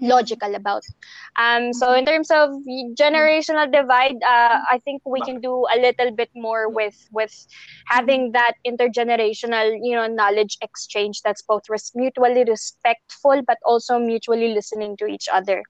logical 0.00 0.54
about. 0.54 0.82
Um, 1.36 1.72
so 1.72 1.92
in 1.92 2.04
terms 2.04 2.30
of 2.30 2.50
generational 2.98 3.70
divide, 3.70 4.16
uh, 4.22 4.58
I 4.70 4.78
think 4.84 5.02
we 5.06 5.20
can 5.20 5.40
do 5.40 5.66
a 5.72 5.78
little 5.78 6.10
bit 6.12 6.30
more 6.34 6.68
with 6.68 6.96
with 7.12 7.34
having 7.86 8.32
that 8.32 8.54
intergenerational, 8.66 9.78
you 9.82 9.94
know, 9.94 10.06
knowledge 10.06 10.56
exchange 10.62 11.22
that's 11.22 11.42
both 11.42 11.62
res- 11.68 11.92
mutually 11.94 12.44
respectful 12.44 13.42
but 13.46 13.58
also 13.64 13.98
mutually 13.98 14.54
listening 14.54 14.96
to 14.98 15.06
each 15.06 15.28
other. 15.32 15.62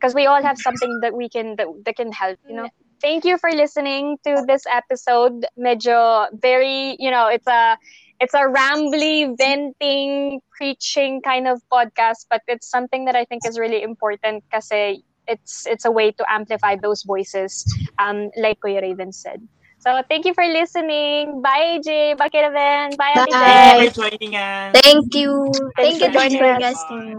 Because 0.00 0.14
we 0.14 0.26
all 0.26 0.42
have 0.42 0.58
something 0.58 1.00
that 1.02 1.14
we 1.14 1.28
can 1.28 1.56
that, 1.56 1.66
that 1.84 1.96
can 1.96 2.12
help, 2.12 2.38
you 2.48 2.56
know. 2.56 2.68
Thank 3.00 3.24
you 3.24 3.36
for 3.36 3.50
listening 3.50 4.16
to 4.24 4.44
this 4.46 4.62
episode. 4.70 5.44
Medyo 5.58 6.28
very, 6.40 6.96
you 7.00 7.10
know, 7.10 7.26
it's 7.26 7.46
a 7.48 7.76
it's 8.22 8.34
a 8.34 8.46
rambly, 8.46 9.34
venting, 9.36 10.40
preaching 10.56 11.20
kind 11.22 11.48
of 11.48 11.60
podcast, 11.72 12.26
but 12.30 12.42
it's 12.48 12.70
something 12.70 13.06
that 13.06 13.16
I 13.16 13.24
think 13.26 13.42
is 13.46 13.58
really 13.58 13.82
important 13.82 14.44
kasi 14.52 15.02
it's 15.26 15.66
it's 15.66 15.84
a 15.84 15.90
way 15.90 16.12
to 16.12 16.24
amplify 16.30 16.76
those 16.80 17.02
voices, 17.02 17.66
um, 17.98 18.30
like 18.38 18.58
Kuya 18.64 18.82
Raven 18.82 19.12
said. 19.12 19.42
So 19.78 20.02
thank 20.08 20.26
you 20.26 20.34
for 20.34 20.46
listening. 20.46 21.42
Bye, 21.42 21.78
AJ. 21.80 22.16
Bye, 22.18 22.30
Kiraven. 22.30 22.96
Bye, 22.96 23.26
Bye. 23.30 23.36
Thank 23.38 23.64
you 23.66 23.72
for 23.72 23.86
joining 23.88 24.36
us. 24.36 24.78
Thank 24.82 25.14
you. 25.14 25.72
Thanks 25.76 25.98
Thank 25.98 26.02
you, 26.02 26.08
for 26.08 26.10
thank 26.10 26.32
joining 26.32 26.62
us. 26.62 26.84
Bye. 26.88 27.14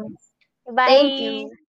Thank 0.85 1.19
you. 1.19 1.57